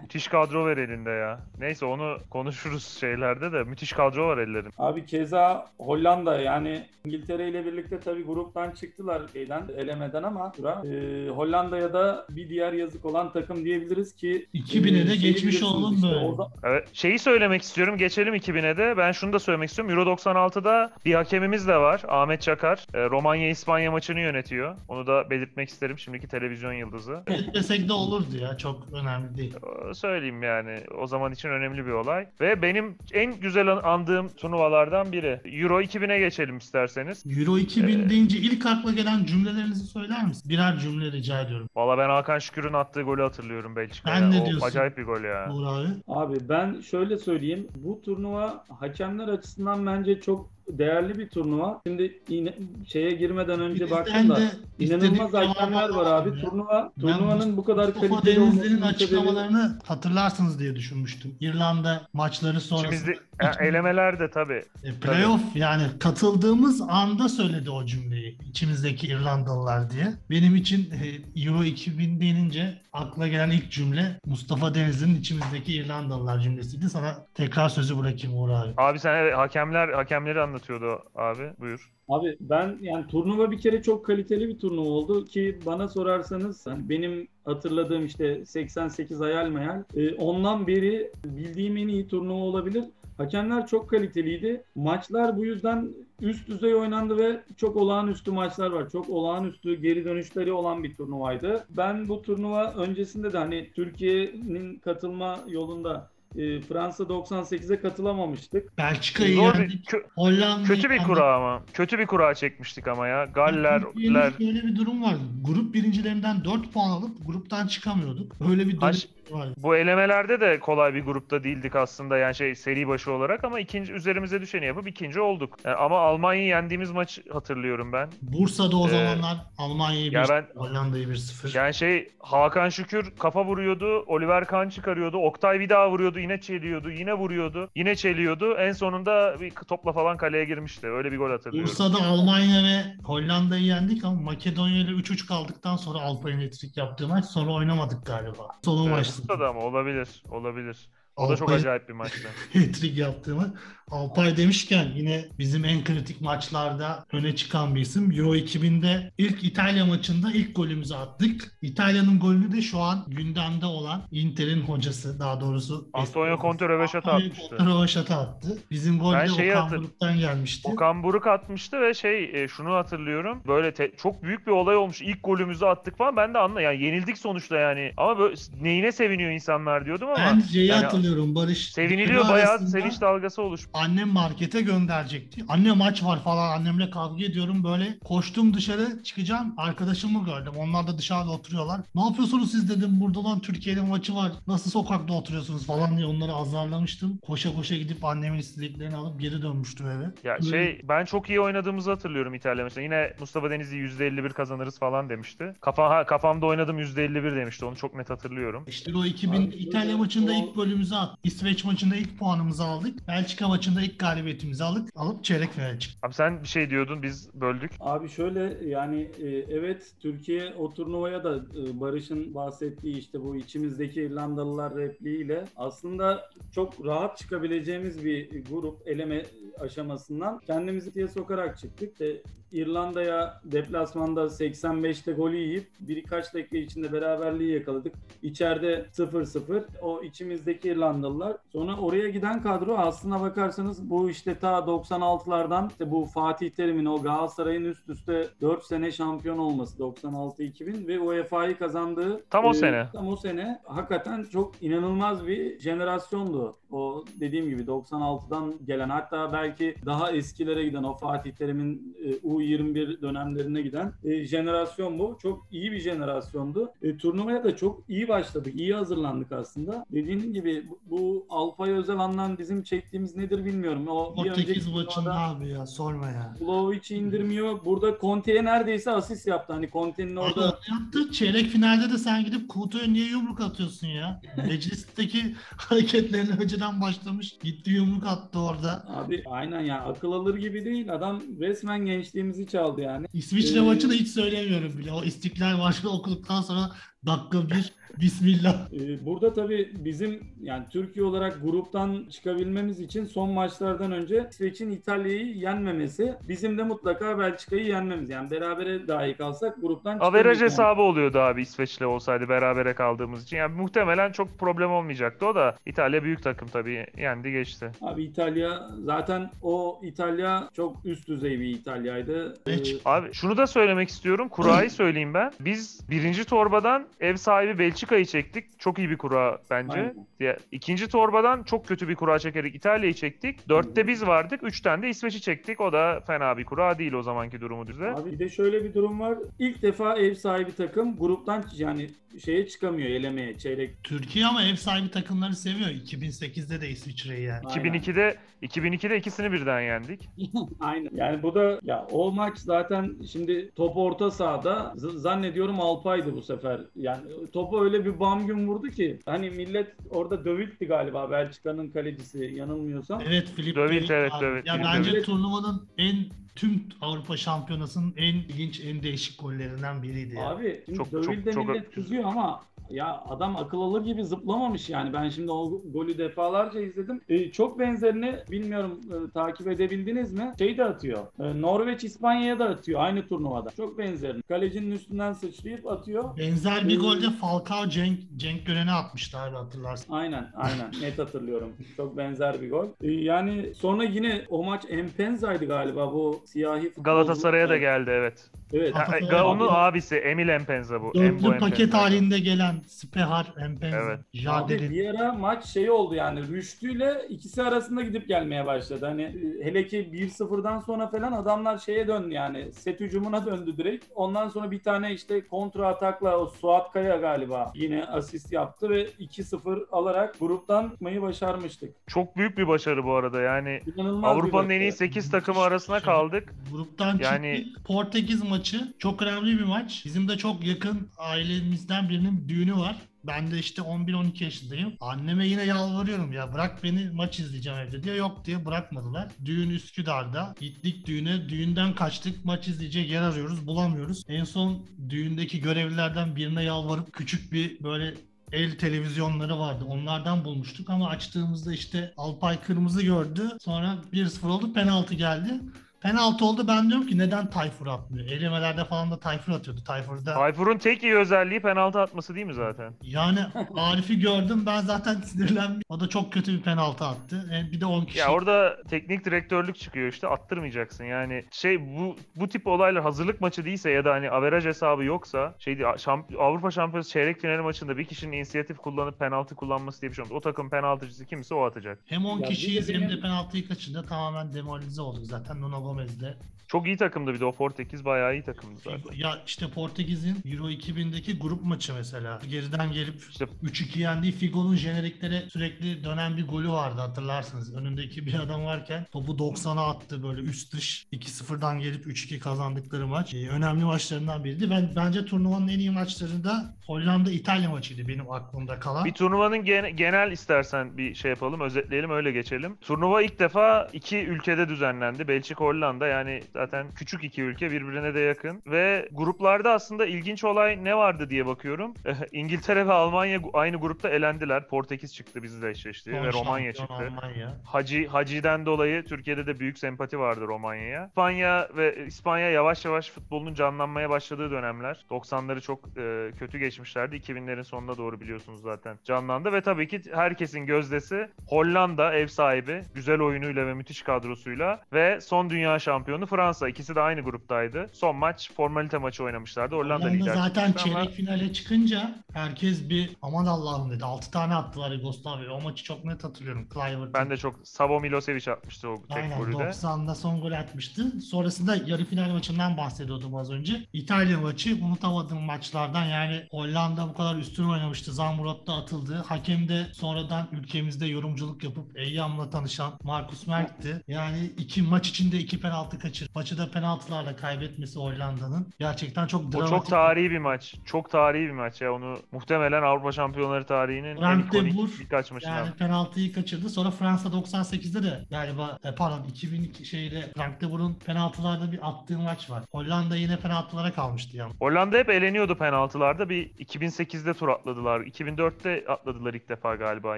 Müthiş 0.01 0.27
kadro 0.27 0.63
var 0.65 0.77
elinde 0.77 1.09
ya. 1.09 1.39
Neyse 1.59 1.85
onu 1.85 2.17
konuşuruz 2.29 2.87
şeylerde 2.99 3.51
de. 3.51 3.63
Müthiş 3.63 3.93
kadro 3.93 4.27
var 4.27 4.37
ellerinde. 4.37 4.69
Abi 4.77 5.05
keza 5.05 5.65
Hollanda 5.79 6.41
yani 6.41 6.85
İngiltere 7.05 7.49
ile 7.49 7.65
birlikte 7.65 7.99
tabii 7.99 8.23
gruptan 8.23 8.71
çıktılar 8.71 9.21
şeyden 9.33 9.63
elemeden 9.77 10.23
ama 10.23 10.53
e, 10.85 11.29
Hollanda'ya 11.29 11.93
da 11.93 12.25
bir 12.29 12.49
diğer 12.53 12.73
yazık 12.73 13.05
olan 13.05 13.33
takım 13.33 13.65
diyebiliriz 13.65 14.15
ki 14.15 14.45
2000'e 14.53 15.07
de 15.07 15.17
şeyi 15.17 15.19
geçmiş 15.33 15.63
oldum 15.63 15.95
işte, 15.95 16.07
böyle. 16.07 16.41
Evet, 16.63 16.87
şeyi 16.93 17.19
söylemek 17.19 17.61
istiyorum. 17.61 17.97
Geçelim 17.97 18.35
2000'e 18.35 18.77
de. 18.77 18.97
Ben 18.97 19.11
şunu 19.11 19.33
da 19.33 19.39
söylemek 19.39 19.69
istiyorum. 19.69 19.97
Euro 19.99 20.09
96'da 20.13 20.91
bir 21.05 21.13
hakemimiz 21.13 21.67
de 21.67 21.75
var. 21.77 22.01
Ahmet 22.07 22.41
Çakar. 22.41 22.85
E, 22.93 23.09
Romanya-İspanya 23.09 23.91
maçını 23.91 24.19
yönetiyor. 24.19 24.75
Onu 24.87 25.07
da 25.07 25.29
belirtmek 25.29 25.69
isterim. 25.69 25.99
Şimdiki 25.99 26.27
televizyon 26.27 26.73
yıldızı. 26.73 27.19
Desek 27.53 27.89
de 27.89 27.93
olurdu 27.93 28.37
ya. 28.41 28.57
Çok 28.57 28.83
önemli 28.93 29.37
değil. 29.37 29.53
Ee, 29.89 29.93
Söyleyeyim 29.93 30.43
yani. 30.43 30.79
O 31.01 31.07
zaman 31.07 31.31
için 31.31 31.49
önemli 31.49 31.85
bir 31.85 31.91
olay. 31.91 32.27
Ve 32.41 32.61
benim 32.61 32.95
en 33.13 33.39
güzel 33.39 33.67
an- 33.67 33.83
andığım 33.83 34.29
turnuvalardan 34.29 35.11
biri. 35.11 35.39
Euro 35.45 35.81
2000'e 35.81 36.19
geçelim 36.19 36.57
isterseniz. 36.57 37.23
Euro 37.39 37.57
2000 37.57 37.99
Ee, 37.99 38.09
deyince 38.09 38.37
ilk 38.37 38.65
akla 38.65 38.91
gelen 38.91 39.25
cümlelerinizi 39.25 39.85
söyler 39.87 40.25
misin? 40.27 40.49
Birer 40.49 40.77
cümle 40.77 41.11
rica 41.11 41.41
ediyorum. 41.41 41.67
Valla 41.75 41.97
ben 41.97 42.09
Hakan 42.09 42.39
Şükür'ün 42.43 42.73
attığı 42.73 43.01
golü 43.01 43.21
hatırlıyorum 43.21 43.75
Belçika'ya. 43.75 44.21
Ben 44.21 44.31
ne 44.31 44.41
o 44.41 44.45
diyorsun? 44.45 44.67
acayip 44.67 44.97
bir 44.97 45.03
gol 45.03 45.21
ya. 45.21 45.49
Uğur 45.53 45.65
abi. 45.67 45.87
Abi 46.07 46.49
ben 46.49 46.79
şöyle 46.79 47.17
söyleyeyim. 47.17 47.67
Bu 47.75 48.01
turnuva 48.01 48.63
hakemler 48.79 49.27
açısından 49.27 49.85
bence 49.85 50.21
çok 50.21 50.49
değerli 50.69 51.19
bir 51.19 51.29
turnuva. 51.29 51.81
Şimdi 51.87 52.21
yine 52.29 52.53
şeye 52.87 53.11
girmeden 53.11 53.59
önce 53.59 53.91
baktım 53.91 54.29
da 54.29 54.39
inanılmaz 54.79 55.33
hakemler 55.33 55.89
var 55.89 56.05
abi. 56.05 56.29
ya. 56.29 56.35
Turnuva 56.35 56.91
Ben 56.97 57.01
turnuvanın 57.01 57.57
bu 57.57 57.63
kadar 57.63 57.93
kaliteli 57.93 58.25
Denizli'nin 58.25 58.41
olmasının 58.41 58.75
sebebi 58.75 58.85
açıklamalarını 58.85 59.79
hatırlarsınız 59.85 60.59
diye 60.59 60.75
düşünmüştüm. 60.75 61.35
İrlanda 61.39 62.01
maçları 62.13 62.61
sonrası 62.61 63.11
ya, 63.41 63.51
elemeler 63.59 64.19
de 64.19 64.29
tabii. 64.31 64.63
e, 64.83 64.93
playoff 65.01 65.41
yani 65.55 65.83
katıldığımız 65.99 66.81
anda 66.81 67.29
söyledi 67.29 67.69
o 67.69 67.85
cümleyi. 67.85 68.37
İçimizdeki 68.49 69.07
İrlandalılar 69.07 69.89
diye. 69.89 70.13
Benim 70.29 70.55
için 70.55 70.91
e, 70.91 71.41
Euro 71.45 71.63
2000 71.63 72.21
denince 72.21 72.81
akla 72.93 73.27
gelen 73.27 73.49
ilk 73.49 73.71
cümle 73.71 74.19
Mustafa 74.25 74.75
Denizli'nin 74.75 75.19
içimizdeki 75.19 75.73
İrlandalılar 75.73 76.39
cümlesiydi. 76.39 76.89
Sana 76.89 77.25
tekrar 77.33 77.69
sözü 77.69 77.99
bırakayım 77.99 78.37
Uğur 78.37 78.49
abi. 78.49 78.73
Abi 78.77 78.99
sen 78.99 79.15
evet, 79.15 79.37
hakemler 79.37 79.89
hakemleri 79.89 80.39
anlatıyordu 80.53 81.03
abi. 81.15 81.51
Buyur. 81.59 81.91
Abi 82.09 82.37
ben 82.39 82.77
yani 82.81 83.07
turnuva 83.07 83.51
bir 83.51 83.57
kere 83.57 83.81
çok 83.81 84.05
kaliteli 84.05 84.47
bir 84.47 84.59
turnuva 84.59 84.89
oldu 84.89 85.25
ki 85.25 85.59
bana 85.65 85.87
sorarsanız 85.87 86.65
benim 86.77 87.27
hatırladığım 87.45 88.05
işte 88.05 88.45
88 88.45 89.19
hayal 89.19 89.49
meyal 89.49 89.83
e, 89.95 90.15
ondan 90.15 90.67
beri 90.67 91.11
bildiğim 91.25 91.77
en 91.77 91.87
iyi 91.87 92.07
turnuva 92.07 92.43
olabilir. 92.43 92.83
Hakemler 93.17 93.67
çok 93.67 93.89
kaliteliydi. 93.89 94.63
Maçlar 94.75 95.37
bu 95.37 95.45
yüzden 95.45 95.89
üst 96.21 96.47
düzey 96.47 96.75
oynandı 96.75 97.17
ve 97.17 97.43
çok 97.57 97.75
olağanüstü 97.75 98.31
maçlar 98.31 98.71
var. 98.71 98.89
Çok 98.89 99.09
olağanüstü 99.09 99.81
geri 99.81 100.05
dönüşleri 100.05 100.51
olan 100.51 100.83
bir 100.83 100.95
turnuvaydı. 100.95 101.65
Ben 101.77 102.09
bu 102.09 102.21
turnuva 102.21 102.73
öncesinde 102.73 103.33
de 103.33 103.37
hani 103.37 103.71
Türkiye'nin 103.75 104.75
katılma 104.75 105.39
yolunda 105.47 106.12
e, 106.37 106.61
Fransa 106.61 107.03
98'e 107.03 107.81
katılamamıştık. 107.81 108.77
Belçika'yı 108.77 109.35
Zor 109.35 109.53
bir, 109.53 109.59
yendik. 109.59 109.85
kö- 109.89 110.03
Hollanda'yı 110.15 110.67
kötü 110.67 110.89
bir 110.89 110.97
kura 110.97 111.35
ama. 111.35 111.61
Kötü 111.73 111.99
bir 111.99 112.05
kura 112.05 112.35
çekmiştik 112.35 112.87
ama 112.87 113.07
ya. 113.07 113.25
Galler, 113.25 113.81
Türkiye'nin 113.81 114.15
ler. 114.15 114.33
Böyle 114.39 114.63
bir 114.67 114.75
durum 114.75 115.03
vardı. 115.03 115.19
Grup 115.43 115.73
birincilerinden 115.73 116.43
4 116.45 116.73
puan 116.73 116.89
alıp 116.89 117.27
gruptan 117.27 117.67
çıkamıyorduk. 117.67 118.35
Öyle 118.49 118.67
bir 118.67 118.77
Haş- 118.77 118.93
dönüş 118.93 119.05
var. 119.05 119.22
Bu 119.57 119.75
elemelerde 119.75 120.39
de 120.41 120.59
kolay 120.59 120.93
bir 120.93 121.05
grupta 121.05 121.43
değildik 121.43 121.75
aslında 121.75 122.17
yani 122.17 122.35
şey 122.35 122.55
seri 122.55 122.87
başı 122.87 123.11
olarak 123.11 123.43
ama 123.43 123.59
ikinci 123.59 123.93
üzerimize 123.93 124.41
düşeni 124.41 124.65
yapıp 124.65 124.87
ikinci 124.87 125.19
olduk. 125.21 125.57
Yani 125.65 125.75
ama 125.75 125.99
Almanya'yı 125.99 126.47
yendiğimiz 126.47 126.91
maç 126.91 127.19
hatırlıyorum 127.31 127.93
ben. 127.93 128.09
Bursa'da 128.21 128.77
o 128.77 128.87
Ee, 128.87 128.89
zamanlar 128.89 129.37
Almanya'yı 129.57 130.11
ya 130.11 130.23
1 130.23 130.29
ben- 130.29 130.45
Hollanda'yı 130.55 131.07
1-0. 131.07 131.55
Yani 131.55 131.73
şey 131.73 132.11
Hakan 132.19 132.69
Şükür 132.69 133.13
kafa 133.19 133.45
vuruyordu, 133.45 134.03
Oliver 134.07 134.45
Kahn 134.47 134.69
çıkarıyordu, 134.69 135.17
Oktay 135.17 135.59
bir 135.59 135.69
daha 135.69 135.89
vuruyordu, 135.91 136.19
yine 136.19 136.41
çeliyordu, 136.41 136.91
yine 136.91 137.13
vuruyordu, 137.13 137.69
yine 137.75 137.95
çeliyordu. 137.95 138.53
En 138.57 138.71
sonunda 138.71 139.35
bir 139.41 139.51
topla 139.51 139.91
falan 139.93 140.17
kaleye 140.17 140.45
girmişti. 140.45 140.87
Öyle 140.87 141.11
bir 141.11 141.17
gol 141.17 141.31
hatırlıyorum. 141.31 141.69
Bursa'da 141.69 142.05
Almanya 142.05 142.63
ve 142.63 142.83
Hollanda'yı 143.03 143.63
yendik 143.63 144.05
ama 144.05 144.21
Makedonya 144.21 144.77
ile 144.81 144.91
3-3 144.91 145.25
kaldıktan 145.27 145.75
sonra 145.75 145.99
Alpay'ın 145.99 146.41
hat 146.41 146.77
yaptığı 146.77 147.07
maç 147.07 147.25
sonra 147.25 147.51
oynamadık 147.51 148.05
galiba. 148.05 148.47
Sonu 148.65 148.89
Ee, 148.89 148.91
maçtı. 149.13 149.29
Bursa'da 149.29 149.49
ama 149.49 149.59
olabilir, 149.59 150.23
olabilir. 150.29 150.89
O 151.15 151.29
da 151.29 151.35
çok 151.35 151.49
Alpay- 151.49 151.55
acayip 151.55 151.89
bir 151.89 151.93
maçtı. 151.93 152.27
hat-trick 152.53 153.01
yaptığımı. 153.01 153.53
Alpay 153.91 154.37
demişken 154.37 154.85
yine 154.95 155.25
bizim 155.39 155.65
en 155.65 155.83
kritik 155.83 156.21
maçlarda 156.21 157.05
öne 157.13 157.35
çıkan 157.35 157.75
bir 157.75 157.81
isim. 157.81 158.11
Euro 158.11 158.35
2000'de 158.35 159.11
ilk 159.17 159.43
İtalya 159.43 159.85
maçında 159.85 160.31
ilk 160.33 160.55
golümüzü 160.55 160.93
attık. 160.95 161.51
İtalya'nın 161.61 162.19
golünü 162.19 162.51
de 162.51 162.61
şu 162.61 162.79
an 162.79 163.05
gündemde 163.07 163.65
olan 163.65 164.01
Inter'in 164.11 164.61
hocası 164.61 165.19
daha 165.19 165.41
doğrusu 165.41 165.89
Antonio 165.93 166.37
Conte 166.41 166.69
röveşata 166.69 167.11
atmıştı. 167.11 167.57
Conte 167.57 167.65
röveşata 167.65 168.17
attı. 168.19 168.57
Bizim 168.71 168.99
gol 168.99 169.13
de 169.13 169.31
Okan 169.31 169.55
hatır- 169.61 169.77
Buruk'tan 169.77 170.17
gelmişti. 170.19 170.69
Okan 170.73 171.03
Buruk 171.03 171.27
atmıştı 171.27 171.81
ve 171.81 171.93
şey 171.93 172.43
e, 172.43 172.47
şunu 172.47 172.73
hatırlıyorum. 172.73 173.41
Böyle 173.47 173.73
te- 173.73 173.91
çok 173.97 174.23
büyük 174.23 174.47
bir 174.47 174.51
olay 174.51 174.75
olmuş. 174.75 175.01
İlk 175.01 175.23
golümüzü 175.23 175.65
attık 175.65 175.97
falan. 175.97 176.15
Ben 176.15 176.33
de 176.33 176.37
anla 176.37 176.61
yani 176.61 176.83
yenildik 176.83 177.17
sonuçta 177.17 177.57
yani. 177.57 177.91
Ama 177.97 178.19
böyle 178.19 178.35
neyine 178.61 178.91
seviniyor 178.91 179.31
insanlar 179.31 179.85
diyordum 179.85 180.09
ama. 180.09 180.17
Ben 180.17 180.39
şeyi 180.39 180.67
yani 180.67 180.83
hatırlıyorum 180.83 181.02
Barış. 181.07 181.71
Seviniliyor 181.71 182.27
bayağı 182.29 182.67
sevinç 182.67 183.01
dalgası 183.01 183.41
oluşmuş. 183.41 183.69
Annem 183.73 184.09
markete 184.09 184.61
gönderecekti. 184.61 185.45
Anne 185.49 185.71
maç 185.71 186.03
var 186.03 186.23
falan 186.23 186.57
annemle 186.57 186.89
kavga 186.89 187.25
ediyorum 187.25 187.63
böyle. 187.63 187.97
Koştum 188.05 188.53
dışarı 188.53 189.03
çıkacağım. 189.03 189.53
Arkadaşımı 189.57 190.25
gördüm. 190.25 190.53
Onlar 190.57 190.87
da 190.87 190.97
dışarıda 190.97 191.31
oturuyorlar. 191.31 191.81
Ne 191.95 192.01
yapıyorsunuz 192.05 192.51
siz 192.51 192.69
dedim. 192.69 192.89
Burada 193.01 193.23
lan 193.23 193.39
Türkiye'nin 193.39 193.85
maçı 193.85 194.15
var. 194.15 194.31
Nasıl 194.47 194.71
sokakta 194.71 195.13
oturuyorsunuz 195.13 195.65
falan 195.65 195.97
diye 195.97 196.05
onları 196.07 196.33
azarlamıştım. 196.33 197.19
Koşa 197.27 197.55
koşa 197.55 197.75
gidip 197.75 198.05
annemin 198.05 198.37
istediklerini 198.39 198.95
alıp 198.95 199.21
geri 199.21 199.41
dönmüştüm 199.41 199.87
eve. 199.89 200.03
Ya 200.23 200.37
Böyle- 200.41 200.49
şey 200.49 200.81
ben 200.83 201.05
çok 201.05 201.29
iyi 201.29 201.39
oynadığımızı 201.41 201.89
hatırlıyorum 201.91 202.33
İtalya 202.33 202.63
maçında. 202.63 202.81
Yine 202.83 203.13
Mustafa 203.19 203.49
Denizli 203.49 203.75
%51 203.77 204.29
kazanırız 204.33 204.79
falan 204.79 205.09
demişti. 205.09 205.53
Kafa, 205.61 205.89
ha, 205.89 206.05
kafamda 206.05 206.45
oynadım 206.45 206.79
%51 206.79 207.35
demişti. 207.35 207.65
Onu 207.65 207.75
çok 207.75 207.95
net 207.95 208.09
hatırlıyorum. 208.09 208.63
İşte 208.67 208.97
o 208.97 209.05
2000 209.05 209.47
Abi 209.47 209.55
İtalya 209.55 209.97
maçında 209.97 210.31
o- 210.31 210.35
ilk 210.35 210.55
golümüzü 210.55 210.92
attık. 210.97 211.19
İsveç 211.23 211.65
maçında 211.65 211.95
ilk 211.95 212.19
puanımızı 212.19 212.63
aldık. 212.63 213.07
Belçika 213.07 213.47
maçında 213.47 213.81
ilk 213.81 213.99
galibiyetimizi 213.99 214.63
aldık. 214.63 214.89
Alıp 214.95 215.23
çeyrek 215.23 215.51
finale 215.51 215.79
çıktık. 215.79 216.05
Abi 216.05 216.13
sen 216.13 216.43
bir 216.43 216.47
şey 216.47 216.69
diyordun 216.69 217.03
biz 217.03 217.29
böldük. 217.33 217.71
Abi 217.79 218.09
şöyle 218.09 218.69
yani 218.69 219.01
e, 219.01 219.27
evet 219.29 219.93
Türkiye 219.99 220.53
o 220.53 220.73
turnuvaya 220.73 221.23
da 221.23 221.35
e, 221.35 221.79
Barış'ın 221.79 222.35
bahsettiği 222.35 222.97
işte 222.97 223.23
bu 223.23 223.35
içimizdeki 223.35 224.01
İrlandalılar 224.01 224.75
repliğiyle 224.75 225.45
aslında 225.55 226.29
çok 226.55 226.85
rahat 226.85 227.17
çıkabileceğimiz 227.17 228.05
bir 228.05 228.45
grup 228.45 228.87
eleme 228.87 229.25
aşamasından 229.59 230.39
kendimizi 230.39 230.93
diye 230.93 231.07
sokarak 231.07 231.57
çıktık. 231.57 231.91
İşte 231.91 232.21
İrlanda'ya 232.53 233.41
deplasmanda 233.43 234.21
85'te 234.21 235.11
golü 235.11 235.37
yiyip 235.37 235.67
birkaç 235.79 236.33
dakika 236.33 236.57
içinde 236.57 236.93
beraberliği 236.93 237.53
yakaladık. 237.53 237.93
İçeride 238.21 238.85
0-0. 238.93 239.63
O 239.81 240.03
içimizdeki 240.03 240.69
İrlandalılar. 240.69 241.37
Sonra 241.51 241.77
oraya 241.77 242.09
giden 242.09 242.43
kadro 242.43 242.77
aslına 242.77 243.21
bakarsanız 243.21 243.89
bu 243.89 244.09
işte 244.09 244.35
ta 244.35 244.57
96'lardan 244.57 245.69
işte 245.69 245.91
bu 245.91 246.05
Fatih 246.05 246.51
Terim'in 246.51 246.85
o 246.85 247.01
Galatasaray'ın 247.01 247.65
üst 247.65 247.89
üste 247.89 248.27
4 248.41 248.63
sene 248.63 248.91
şampiyon 248.91 249.37
olması 249.37 249.77
96-2000 249.77 250.87
ve 250.87 250.99
UEFA'yı 250.99 251.57
kazandığı 251.57 252.23
Tam 252.29 252.45
o 252.45 252.49
e, 252.49 252.53
sene. 252.53 252.87
Tam 252.93 253.07
o 253.07 253.15
sene 253.15 253.61
hakikaten 253.63 254.23
çok 254.23 254.63
inanılmaz 254.63 255.27
bir 255.27 255.59
jenerasyondu. 255.59 256.57
O 256.73 257.05
dediğim 257.19 257.49
gibi 257.49 257.61
96'dan 257.61 258.53
gelen 258.67 258.89
hatta 258.89 259.33
belki 259.33 259.75
daha 259.85 260.11
eskilere 260.11 260.63
giden 260.63 260.83
o 260.83 260.97
Fatih 260.97 261.31
Terim'in 261.31 261.95
e, 262.03 262.11
U21 262.11 263.01
dönemlerine 263.01 263.61
giden 263.61 263.93
e, 264.03 264.25
jenerasyon 264.25 264.99
bu. 264.99 265.17
Çok 265.21 265.47
iyi 265.51 265.71
bir 265.71 265.79
jenerasyondu. 265.79 266.71
E, 266.81 266.97
turnuvaya 266.97 267.43
da 267.43 267.55
çok 267.55 267.83
iyi 267.89 268.07
başladık. 268.07 268.55
iyi 268.55 268.73
hazırlandık 268.73 269.31
aslında. 269.31 269.85
Dediğim 269.91 270.33
gibi 270.33 270.65
bu, 270.69 270.79
bu 270.89 271.25
Alpay 271.29 271.71
Özalan'dan 271.71 272.37
bizim 272.37 272.63
çektiğimiz 272.63 273.15
nedir 273.15 273.45
bilmiyorum. 273.45 273.87
O 273.87 274.15
Portekiz 274.15 274.67
maçında 274.67 275.19
abi 275.19 275.47
ya 275.47 275.65
sorma 275.65 276.09
ya. 276.09 276.35
Vlahovic'i 276.41 276.95
indirmiyor. 276.95 277.65
Burada 277.65 277.97
Conte'ye 278.01 278.45
neredeyse 278.45 278.91
asist 278.91 279.27
yaptı. 279.27 279.53
Hani 279.53 279.69
Conte'nin 279.71 280.15
Orada 280.15 280.39
orada 280.39 280.59
yaptı. 280.71 281.11
Çeyrek 281.11 281.47
finalde 281.47 281.93
de 281.93 281.97
sen 281.97 282.25
gidip 282.25 282.49
Kutu'ya 282.49 282.87
niye 282.87 283.05
yumruk 283.05 283.41
atıyorsun 283.41 283.87
ya? 283.87 284.21
Meclisteki 284.37 285.35
hareketlerine 285.57 286.35
önceden 286.41 286.62
başlamış. 286.81 287.37
Gitti 287.43 287.69
yumruk 287.71 288.05
attı 288.07 288.39
orada. 288.39 288.85
Abi 288.87 289.23
aynen 289.29 289.61
ya 289.61 289.81
akıl 289.81 290.11
alır 290.11 290.35
gibi 290.35 290.65
değil. 290.65 290.93
Adam 290.93 291.21
resmen 291.39 291.85
gençliğimizi 291.85 292.47
çaldı 292.47 292.81
yani. 292.81 293.05
İsviçre 293.13 293.57
Ee, 293.57 293.61
maçını 293.61 293.93
hiç 293.93 294.07
söylemiyorum 294.07 294.77
bile. 294.77 294.91
O 294.91 295.03
İstiklal 295.03 295.57
Marşı'nı 295.57 295.89
okuduktan 295.91 296.41
sonra 296.41 296.71
dakika 297.05 297.49
bir 297.49 297.73
Bismillah. 298.01 298.55
Ee, 298.73 299.05
Burada 299.05 299.33
tabii 299.33 299.71
bizim 299.73 300.19
yani 300.41 300.63
Türkiye 300.71 301.05
olarak 301.05 301.41
gruptan 301.43 302.05
çıkabilmemiz 302.11 302.79
için 302.79 303.05
son 303.05 303.29
maçlardan 303.29 303.91
önce 303.91 304.27
İsveç'in 304.31 304.71
İtalya'yı 304.71 305.25
yenmemesi, 305.35 306.15
bizim 306.27 306.57
de 306.57 306.63
mutlaka 306.63 307.19
Belçika'yı 307.19 307.65
yenmemiz. 307.65 308.09
Yani 308.09 308.31
berabere 308.31 308.87
dahi 308.87 309.13
kalsak 309.13 309.61
gruptan 309.61 309.97
Averaj 309.99 310.37
yani. 310.41 310.45
hesabı 310.45 310.81
oluyordu 310.81 311.19
abi 311.19 311.41
İsveç'le 311.41 311.81
olsaydı 311.81 312.29
berabere 312.29 312.73
kaldığımız 312.73 313.23
için. 313.23 313.37
Yani 313.37 313.55
muhtemelen 313.55 314.11
çok 314.11 314.39
problem 314.39 314.71
olmayacaktı 314.71 315.25
o 315.27 315.35
da. 315.35 315.55
İtalya 315.65 316.03
büyük 316.03 316.23
takım 316.23 316.47
tabii. 316.47 316.85
Yendi 316.97 317.31
geçti. 317.31 317.71
Abi 317.81 318.03
İtalya 318.03 318.69
zaten 318.85 319.29
o 319.41 319.79
İtalya 319.83 320.49
çok 320.55 320.85
üst 320.85 321.07
düzey 321.07 321.39
bir 321.39 321.45
İtalya'ydı. 321.47 322.33
Hiç. 322.47 322.73
Ee, 322.73 322.77
Abi 322.85 323.13
şunu 323.13 323.37
da 323.37 323.47
söylemek 323.47 323.89
istiyorum. 323.89 324.29
Kura'yı 324.29 324.71
söyleyeyim 324.71 325.13
ben. 325.13 325.31
Biz 325.39 325.89
birinci 325.89 326.25
torbadan 326.25 326.85
ev 326.99 327.15
sahibi 327.15 327.59
Belçika'yı 327.59 328.05
çektik. 328.05 328.59
Çok 328.59 328.79
iyi 328.79 328.89
bir 328.89 328.97
kura 328.97 329.39
bence. 329.49 329.73
Aynen. 329.73 330.07
Ya, 330.19 330.37
ikinci 330.51 330.87
torbadan 330.87 331.43
çok 331.43 331.67
kötü 331.67 331.87
bir 331.89 331.95
kura 331.95 332.19
çekerek 332.19 332.55
İtalya'yı 332.55 332.93
çektik. 332.93 333.49
Dörtte 333.49 333.87
biz 333.87 334.05
vardık. 334.07 334.43
Üçten 334.43 334.81
de 334.81 334.89
İsveç'i 334.89 335.21
çektik. 335.21 335.61
O 335.61 335.73
da 335.73 335.99
fena 336.07 336.37
bir 336.37 336.45
kura 336.45 336.77
değil 336.79 336.93
o 336.93 337.03
zamanki 337.03 337.41
durumu 337.41 337.67
düzde. 337.67 337.87
Abi 337.93 338.11
bir 338.11 338.19
de 338.19 338.29
şöyle 338.29 338.63
bir 338.63 338.73
durum 338.73 338.99
var. 338.99 339.17
İlk 339.39 339.61
defa 339.61 339.95
ev 339.95 340.13
sahibi 340.13 340.55
takım 340.55 340.97
gruptan 340.97 341.43
yani 341.55 341.89
şeye 342.25 342.47
çıkamıyor 342.47 342.89
elemeye 342.89 343.37
çeyrek. 343.37 343.83
Türkiye 343.83 344.25
ama 344.25 344.43
ev 344.43 344.55
sahibi 344.55 344.91
takımları 344.91 345.35
seviyor. 345.35 345.69
2008'de 345.69 346.61
de 346.61 346.69
İsviçre'yi 346.69 347.23
yani. 347.25 347.41
Aynen. 347.47 347.73
2002'de 347.73 348.15
2002'de 348.43 348.97
ikisini 348.97 349.31
birden 349.31 349.61
yendik. 349.61 350.09
Aynen. 350.59 350.89
Yani 350.95 351.23
bu 351.23 351.35
da 351.35 351.59
ya 351.63 351.87
o 351.91 352.11
maç 352.11 352.37
zaten 352.37 352.91
şimdi 353.11 353.51
top 353.55 353.77
orta 353.77 354.11
sahada 354.11 354.73
z- 354.75 354.97
zannediyorum 354.97 355.59
Alpay'dı 355.59 356.13
bu 356.15 356.21
sefer. 356.21 356.61
Yani 356.83 357.01
topu 357.33 357.63
öyle 357.63 357.85
bir 357.85 357.99
bam 357.99 358.27
gün 358.27 358.47
vurdu 358.47 358.69
ki 358.69 358.99
hani 359.05 359.29
millet 359.29 359.67
orada 359.89 360.25
Dövült'ti 360.25 360.65
galiba 360.67 361.11
Belçika'nın 361.11 361.69
kalecisi 361.69 362.33
yanılmıyorsam. 362.35 363.01
Evet 363.07 363.27
Filip 363.35 363.55
Dövüt 363.55 363.91
evet, 363.91 364.13
abi. 364.13 364.25
Dövüt, 364.25 364.47
Ya 364.47 364.53
Filip 364.53 364.65
bence 364.65 364.91
Dövüt. 364.91 365.05
turnuvanın 365.05 365.67
en 365.77 365.95
tüm 366.35 366.63
Avrupa 366.81 367.17
Şampiyonası'nın 367.17 367.93
en 367.97 368.13
ilginç, 368.15 368.61
en 368.65 368.83
değişik 368.83 369.21
gollerinden 369.21 369.83
biriydi 369.83 370.15
ya. 370.15 370.29
Abi 370.29 370.61
şimdi 370.65 370.77
Çok- 370.77 370.91
Dövült'de 370.91 371.31
çok- 371.31 371.33
çok 371.33 371.47
millet 371.49 371.61
öpücük. 371.63 371.73
kızıyor 371.83 372.03
ama 372.03 372.41
ya 372.69 373.03
adam 373.09 373.35
akıl 373.35 373.61
alır 373.61 373.85
gibi 373.85 374.05
zıplamamış 374.05 374.69
yani. 374.69 374.93
Ben 374.93 375.09
şimdi 375.09 375.31
o 375.31 375.61
golü 375.73 375.97
defalarca 375.97 376.59
izledim. 376.59 377.01
Ee, 377.09 377.31
çok 377.31 377.59
benzerini 377.59 378.15
bilmiyorum 378.31 378.79
e, 378.89 379.11
takip 379.11 379.47
edebildiniz 379.47 380.13
mi? 380.13 380.31
Şey 380.37 380.57
de 380.57 380.63
atıyor. 380.63 381.03
E, 381.19 381.41
Norveç 381.41 381.83
İspanya'ya 381.83 382.39
da 382.39 382.45
atıyor 382.45 382.81
aynı 382.81 383.07
turnuvada. 383.07 383.49
Çok 383.57 383.77
benzerini. 383.77 384.21
Kalecinin 384.21 384.71
üstünden 384.71 385.13
sıçrayıp 385.13 385.67
atıyor. 385.67 386.17
Benzer 386.17 386.67
bir 386.67 386.73
Ee, 386.73 386.79
golde 386.79 387.09
Falcao 387.21 387.69
Cenk, 387.69 387.99
Cenk 388.17 388.45
Gören'e 388.45 388.71
atmıştı 388.71 389.17
abi 389.17 389.35
hatırlarsın. 389.35 389.93
Aynen 389.93 390.31
aynen 390.35 390.71
net 390.81 390.99
hatırlıyorum. 390.99 391.53
Çok 391.77 391.97
benzer 391.97 392.41
bir 392.41 392.49
gol. 392.49 392.65
Ee, 392.81 392.91
yani 392.91 393.53
sonra 393.55 393.83
yine 393.83 394.25
o 394.29 394.43
maç 394.43 394.63
Empenza'ydı 394.69 395.45
galiba 395.45 395.93
bu 395.93 396.21
siyahi 396.25 396.61
futbolcu. 396.69 396.83
Galatasaray'a 396.83 397.49
da 397.49 397.57
geldi 397.57 397.89
evet. 397.93 398.29
Evet. 398.53 398.75
Ha, 398.75 398.83
Galatasaray 398.83 399.01
Ga- 399.21 399.23
onun 399.23 399.47
abi. 399.47 399.51
abisi 399.53 399.95
Emil 399.95 400.27
Empenza 400.27 400.81
bu. 400.81 400.91
Embo 400.95 401.23
Dörtlü 401.23 401.39
paket 401.39 401.59
Empenza. 401.59 401.81
halinde 401.81 402.19
gelen 402.19 402.55
Spehar, 402.67 403.33
Empenze, 403.45 403.77
Evet. 403.77 403.99
Abi 403.99 404.17
Jadeli. 404.17 404.69
bir 404.69 404.89
ara 404.89 405.13
maç 405.13 405.45
şey 405.45 405.69
oldu 405.71 405.95
yani 405.95 406.27
Rüştü 406.27 406.71
ile 406.71 406.93
ikisi 407.09 407.43
arasında 407.43 407.81
gidip 407.81 408.07
gelmeye 408.07 408.45
başladı. 408.45 408.85
Hani 408.85 409.01
e, 409.03 409.45
hele 409.45 409.67
ki 409.67 409.89
1-0'dan 409.93 410.59
sonra 410.59 410.87
falan 410.87 411.11
adamlar 411.11 411.57
şeye 411.57 411.87
döndü 411.87 412.13
yani 412.13 412.51
set 412.53 412.79
hücumuna 412.79 413.25
döndü 413.25 413.57
direkt. 413.57 413.85
Ondan 413.95 414.29
sonra 414.29 414.51
bir 414.51 414.63
tane 414.63 414.93
işte 414.93 415.27
kontra 415.27 415.67
atakla 415.67 416.17
o 416.17 416.25
Suat 416.25 416.71
Kaya 416.73 416.95
galiba 416.97 417.51
yine 417.55 417.85
asist 417.85 418.33
yaptı 418.33 418.69
ve 418.69 418.85
2-0 418.99 419.65
alarak 419.71 420.19
gruptan 420.19 420.69
çıkmayı 420.69 421.01
başarmıştık. 421.01 421.69
Çok 421.87 422.15
büyük 422.17 422.37
bir 422.37 422.47
başarı 422.47 422.83
bu 422.83 422.93
arada 422.93 423.21
yani. 423.21 423.59
İnanılmaz 423.75 424.15
bir 424.15 424.21
Avrupa'nın 424.21 424.49
en 424.49 424.59
iyi 424.59 424.67
başarı. 424.71 424.77
8 424.77 425.11
takımı 425.11 425.39
arasına 425.39 425.79
kaldık. 425.79 426.33
Gruptan 426.51 426.99
Yani- 427.03 427.43
çıktık. 427.45 427.65
Portekiz 427.65 428.23
maçı 428.29 428.42
çok 428.79 429.01
önemli 429.01 429.39
bir 429.39 429.43
maç. 429.43 429.81
Bizim 429.85 430.07
de 430.07 430.17
çok 430.17 430.45
yakın 430.45 430.89
ailemizden 430.97 431.89
birinin 431.89 432.29
düğünü 432.29 432.55
var. 432.55 432.75
Ben 433.03 433.31
de 433.31 433.39
işte 433.39 433.61
11-12 433.61 434.23
yaşındayım. 434.23 434.73
Anneme 434.79 435.27
yine 435.27 435.43
yalvarıyorum 435.43 436.11
ya 436.11 436.33
bırak 436.33 436.63
beni 436.63 436.89
maç 436.89 437.19
izleyeceğim 437.19 437.59
evde 437.59 437.83
diyor. 437.83 437.95
Yok 437.95 438.25
diye 438.25 438.45
bırakmadılar. 438.45 439.11
Düğün 439.25 439.49
Üsküdar'da. 439.49 440.35
Gittik 440.39 440.87
düğüne. 440.87 441.29
Düğünden 441.29 441.75
kaçtık. 441.75 442.25
Maç 442.25 442.47
izleyecek 442.47 442.89
yer 442.89 443.01
arıyoruz. 443.01 443.47
Bulamıyoruz. 443.47 444.03
En 444.07 444.23
son 444.23 444.65
düğündeki 444.89 445.41
görevlilerden 445.41 446.15
birine 446.15 446.43
yalvarıp 446.43 446.93
küçük 446.93 447.31
bir 447.31 447.63
böyle 447.63 447.93
el 448.31 448.57
televizyonları 448.57 449.39
vardı. 449.39 449.65
Onlardan 449.67 450.25
bulmuştuk 450.25 450.69
ama 450.69 450.89
açtığımızda 450.89 451.53
işte 451.53 451.93
Alpay 451.97 452.41
kırmızı 452.41 452.83
gördü. 452.83 453.29
Sonra 453.41 453.77
1-0 453.93 454.27
oldu. 454.27 454.53
Penaltı 454.53 454.93
geldi. 454.93 455.39
Penaltı 455.83 456.25
oldu. 456.25 456.47
Ben 456.47 456.69
diyorum 456.69 456.87
ki 456.87 456.97
neden 456.97 457.29
Tayfur 457.29 457.67
atmıyor? 457.67 458.07
Elemelerde 458.07 458.65
falan 458.65 458.91
da 458.91 458.99
Tayfur 458.99 459.33
atıyordu. 459.33 459.63
Tayfur'da 459.63 460.13
Tayfur'un 460.13 460.57
tek 460.57 460.83
iyi 460.83 460.95
özelliği 460.95 461.39
penaltı 461.41 461.79
atması 461.81 462.15
değil 462.15 462.25
mi 462.25 462.33
zaten? 462.33 462.73
yani 462.83 463.19
Arif'i 463.55 463.99
gördüm 463.99 464.45
ben 464.45 464.61
zaten 464.61 464.95
sinirlendim. 464.95 465.61
O 465.69 465.79
da 465.79 465.89
çok 465.89 466.13
kötü 466.13 466.33
bir 466.33 466.41
penaltı 466.41 466.85
attı. 466.85 467.29
E, 467.33 467.51
bir 467.51 467.61
de 467.61 467.65
10 467.65 467.85
kişi. 467.85 467.99
Ya 467.99 468.11
orada 468.11 468.57
teknik 468.69 469.05
direktörlük 469.05 469.55
çıkıyor 469.59 469.87
işte 469.87 470.07
attırmayacaksın 470.07 470.83
yani 470.83 471.25
şey 471.31 471.77
bu 471.77 471.95
bu 472.15 472.29
tip 472.29 472.47
olaylar 472.47 472.83
hazırlık 472.83 473.21
maçı 473.21 473.45
değilse 473.45 473.69
ya 473.69 473.85
da 473.85 473.91
hani 473.93 474.09
averaj 474.09 474.45
hesabı 474.45 474.83
yoksa 474.83 475.35
şey 475.39 475.57
değil, 475.57 475.67
şamp- 475.67 476.17
Avrupa 476.19 476.51
Şampiyonası 476.51 476.89
çeyrek 476.89 477.21
finali 477.21 477.41
maçında 477.41 477.77
bir 477.77 477.85
kişinin 477.85 478.17
inisiyatif 478.17 478.57
kullanıp 478.57 478.99
penaltı 478.99 479.35
kullanması 479.35 479.81
diye 479.81 479.91
bir 479.91 479.95
şey 479.95 480.03
olmaz. 480.03 480.17
O 480.17 480.19
takım 480.21 480.49
penaltıcısı 480.49 481.05
kimse 481.05 481.35
o 481.35 481.43
atacak. 481.45 481.79
Hem 481.85 482.05
10 482.05 482.09
Ya 482.11 482.17
bir 482.17 482.23
de 482.23 482.29
kişiyiz 482.29 482.69
hem 482.69 482.89
de 482.89 482.99
penaltıyı 482.99 483.47
kaçırdı. 483.47 483.85
Tamamen 483.89 484.33
demoralize 484.33 484.81
olduk 484.81 485.05
zaten 485.05 485.41
Nuno 485.41 485.72
Gomez'le. 485.77 486.17
Çok 486.47 486.67
iyi 486.67 486.77
takımdı 486.77 487.13
bir 487.13 487.19
de 487.19 487.25
o 487.25 487.31
Portekiz 487.31 487.85
bayağı 487.85 488.13
iyi 488.13 488.23
takımdı 488.23 488.59
zaten. 488.63 488.95
Ya 488.97 489.19
işte 489.27 489.47
Portekiz'in 489.49 490.21
Euro 490.31 490.49
2000'deki 490.49 491.19
grup 491.19 491.43
maçı 491.45 491.73
mesela. 491.73 492.19
Geriden 492.29 492.71
gelip 492.71 492.95
İşte 493.09 493.25
3-2 493.43 493.79
yendiği 493.79 494.11
Figo'nun 494.11 494.55
jeneriklere 494.55 495.23
sürekli 495.29 495.83
dönen 495.83 496.17
bir 496.17 496.27
golü 496.27 496.49
vardı 496.49 496.81
hatırlarsınız. 496.81 497.55
Önündeki 497.55 498.05
bir 498.05 498.13
adam 498.19 498.45
varken 498.45 498.85
topu 498.91 499.11
90'a 499.11 499.69
attı 499.69 500.03
böyle 500.03 500.21
üst 500.21 500.53
dış 500.53 500.87
2-0'dan 500.93 501.59
gelip 501.59 501.85
3-2 501.87 502.19
kazandıkları 502.19 502.87
maç. 502.87 503.13
Ee, 503.13 503.29
önemli 503.29 503.63
maçlarından 503.65 504.23
biriydi. 504.23 504.49
Ben 504.49 504.69
bence 504.75 505.05
turnuvanın 505.05 505.47
en 505.47 505.59
iyi 505.59 505.71
maçlarında 505.71 506.55
Hollanda-İtalya 506.67 507.49
maçıydı 507.49 507.87
benim 507.87 508.11
aklımda 508.11 508.59
kalan. 508.59 508.85
Bir 508.85 508.93
turnuvanın 508.93 509.45
gene- 509.45 509.71
genel 509.71 510.11
istersen 510.11 510.77
bir 510.77 510.95
şey 510.95 511.09
yapalım, 511.11 511.41
özetleyelim 511.41 511.89
öyle 511.91 512.11
geçelim. 512.11 512.57
Turnuva 512.61 513.01
ilk 513.01 513.19
defa 513.19 513.69
iki 513.73 513.97
ülkede 513.97 514.49
düzenlendi. 514.49 515.07
Belçika, 515.07 515.43
Hollanda 515.45 515.62
yani 515.87 516.23
zaten 516.33 516.67
küçük 516.75 517.03
iki 517.03 517.21
ülke 517.21 517.51
birbirine 517.51 517.93
de 517.93 517.99
yakın. 517.99 518.41
Ve 518.47 518.89
gruplarda 518.91 519.51
aslında 519.53 519.85
ilginç 519.85 520.23
olay 520.23 520.63
ne 520.63 520.77
vardı 520.77 521.09
diye 521.09 521.25
bakıyorum. 521.25 521.73
İngiltere 522.11 522.67
ve 522.67 522.73
Almanya 522.73 523.19
aynı 523.33 523.57
grupta 523.57 523.89
elendiler. 523.89 524.47
Portekiz 524.47 524.95
çıktı 524.95 525.23
bizle 525.23 525.49
eşleşti 525.49 525.91
Son 525.91 526.03
ve 526.03 526.13
Romanya 526.13 526.53
çıktı. 526.53 526.73
Almanya. 526.73 527.35
Hacı 527.45 527.87
Hacı'den 527.87 528.45
dolayı 528.45 528.85
Türkiye'de 528.85 529.27
de 529.27 529.39
büyük 529.39 529.59
sempati 529.59 529.99
vardı 529.99 530.21
Romanya'ya. 530.27 530.85
İspanya 530.87 531.49
ve 531.57 531.85
İspanya 531.85 532.29
yavaş 532.29 532.65
yavaş 532.65 532.91
futbolun 532.91 533.33
canlanmaya 533.33 533.89
başladığı 533.89 534.31
dönemler. 534.31 534.85
90'ları 534.89 535.41
çok 535.41 535.77
e, 535.77 536.11
kötü 536.19 536.39
geçmişlerdi. 536.39 536.95
2000'lerin 536.95 537.43
sonuna 537.43 537.77
doğru 537.77 538.01
biliyorsunuz 538.01 538.41
zaten 538.41 538.77
canlandı 538.83 539.33
ve 539.33 539.41
tabii 539.41 539.67
ki 539.67 539.81
herkesin 539.93 540.45
gözdesi 540.45 541.09
Hollanda 541.27 541.93
ev 541.93 542.07
sahibi. 542.07 542.63
Güzel 542.75 543.01
oyunuyla 543.01 543.47
ve 543.47 543.53
müthiş 543.53 543.81
kadrosuyla 543.81 544.61
ve 544.73 545.01
son 545.01 545.29
dünya 545.29 545.52
şampiyonu 545.59 546.05
Fransa. 546.05 546.49
İkisi 546.49 546.75
de 546.75 546.79
aynı 546.81 547.01
gruptaydı. 547.01 547.69
Son 547.73 547.95
maç 547.95 548.31
formalite 548.33 548.77
maçı 548.77 549.03
oynamışlardı. 549.03 549.55
Hollanda, 549.55 549.85
Hollanda 549.85 550.03
lider 550.03 550.13
zaten 550.15 550.47
çıkmıştı 550.47 550.69
ama- 550.69 550.81
çeyrek 550.81 550.95
finale 550.97 551.33
çıkınca 551.33 551.95
herkes 552.13 552.69
bir 552.69 552.89
aman 553.01 553.25
Allah'ım 553.25 553.71
dedi. 553.71 553.85
6 553.85 554.11
tane 554.11 554.35
attılar 554.35 554.71
Yugoslavya'ya. 554.71 555.31
O 555.33 555.41
maçı 555.41 555.63
çok 555.63 555.85
net 555.85 556.03
hatırlıyorum. 556.03 556.47
Clivert'ın. 556.53 556.93
ben 556.93 557.09
de 557.09 557.17
çok 557.17 557.35
Savo 557.43 557.79
Milosevic 557.79 558.31
atmıştı 558.31 558.69
o 558.69 558.75
tek 558.87 558.97
Aynen 558.97 559.17
golü 559.19 559.31
de. 559.31 559.37
90'da 559.37 559.95
son 559.95 560.21
gol 560.21 560.31
atmıştı. 560.31 561.01
Sonrasında 561.01 561.55
yarı 561.55 561.85
final 561.85 562.09
maçından 562.11 562.57
bahsediyordum 562.57 563.15
az 563.15 563.31
önce. 563.31 563.65
İtalya 563.73 564.19
maçı 564.19 564.55
unutamadığım 564.63 565.21
maçlardan 565.21 565.85
yani 565.85 566.27
Hollanda 566.31 566.89
bu 566.89 566.93
kadar 566.93 567.15
üstün 567.15 567.43
oynamıştı. 567.43 567.93
Zamburat'ta 567.93 568.53
atıldı. 568.53 568.95
Hakem 569.07 569.47
de 569.49 569.65
sonradan 569.73 570.27
ülkemizde 570.31 570.85
yorumculuk 570.85 571.43
yapıp 571.43 571.77
Eyyam'la 571.77 572.29
tanışan 572.29 572.73
Marcus 572.83 573.27
Merk'ti. 573.27 573.81
Yani 573.87 574.25
iki 574.37 574.61
maç 574.61 574.89
içinde 574.89 575.17
iki 575.19 575.32
penaltı 575.39 575.79
kaçır. 575.79 576.09
Maçı 576.15 576.37
da 576.37 576.51
penaltılarla 576.51 577.15
kaybetmesi 577.15 577.79
Hollanda'nın. 577.79 578.47
Gerçekten 578.59 579.07
çok 579.07 579.21
O 579.25 579.31
dramatik. 579.31 579.49
çok 579.49 579.65
tarihi 579.67 580.11
bir 580.11 580.17
maç. 580.17 580.55
Çok 580.65 580.91
tarihi 580.91 581.25
bir 581.25 581.31
maç 581.31 581.61
ya. 581.61 581.73
Onu 581.73 581.97
muhtemelen 582.11 582.61
Avrupa 582.63 582.91
Şampiyonları 582.91 583.45
tarihinin 583.45 583.87
en 583.89 583.97
Frank 583.97 584.23
de 584.33 584.37
ikonik 584.37 584.57
Boer, 584.57 584.69
birkaç 584.79 585.11
maçından. 585.11 585.37
Yani 585.37 585.51
penaltıyı 585.51 586.13
kaçırdı. 586.13 586.49
Sonra 586.49 586.71
Fransa 586.71 587.09
98'de 587.09 587.83
de 587.83 588.05
galiba 588.09 588.57
e, 588.63 588.75
pardon 588.75 589.03
2002 589.09 589.65
şeyde 589.65 590.03
Frank 590.17 590.41
de 590.41 590.51
Boer'un 590.51 590.73
penaltılarda 590.85 591.51
bir 591.51 591.59
attığı 591.69 591.97
maç 591.99 592.29
var. 592.29 592.43
Hollanda 592.51 592.95
yine 592.95 593.17
penaltılara 593.17 593.71
kalmıştı 593.71 594.17
yani. 594.17 594.33
Hollanda 594.39 594.77
hep 594.77 594.89
eleniyordu 594.89 595.35
penaltılarda. 595.37 596.09
Bir 596.09 596.29
2008'de 596.29 597.13
tur 597.13 597.27
atladılar. 597.29 597.81
2004'te 597.81 598.65
atladılar 598.67 599.13
ilk 599.13 599.29
defa 599.29 599.55
galiba 599.55 599.97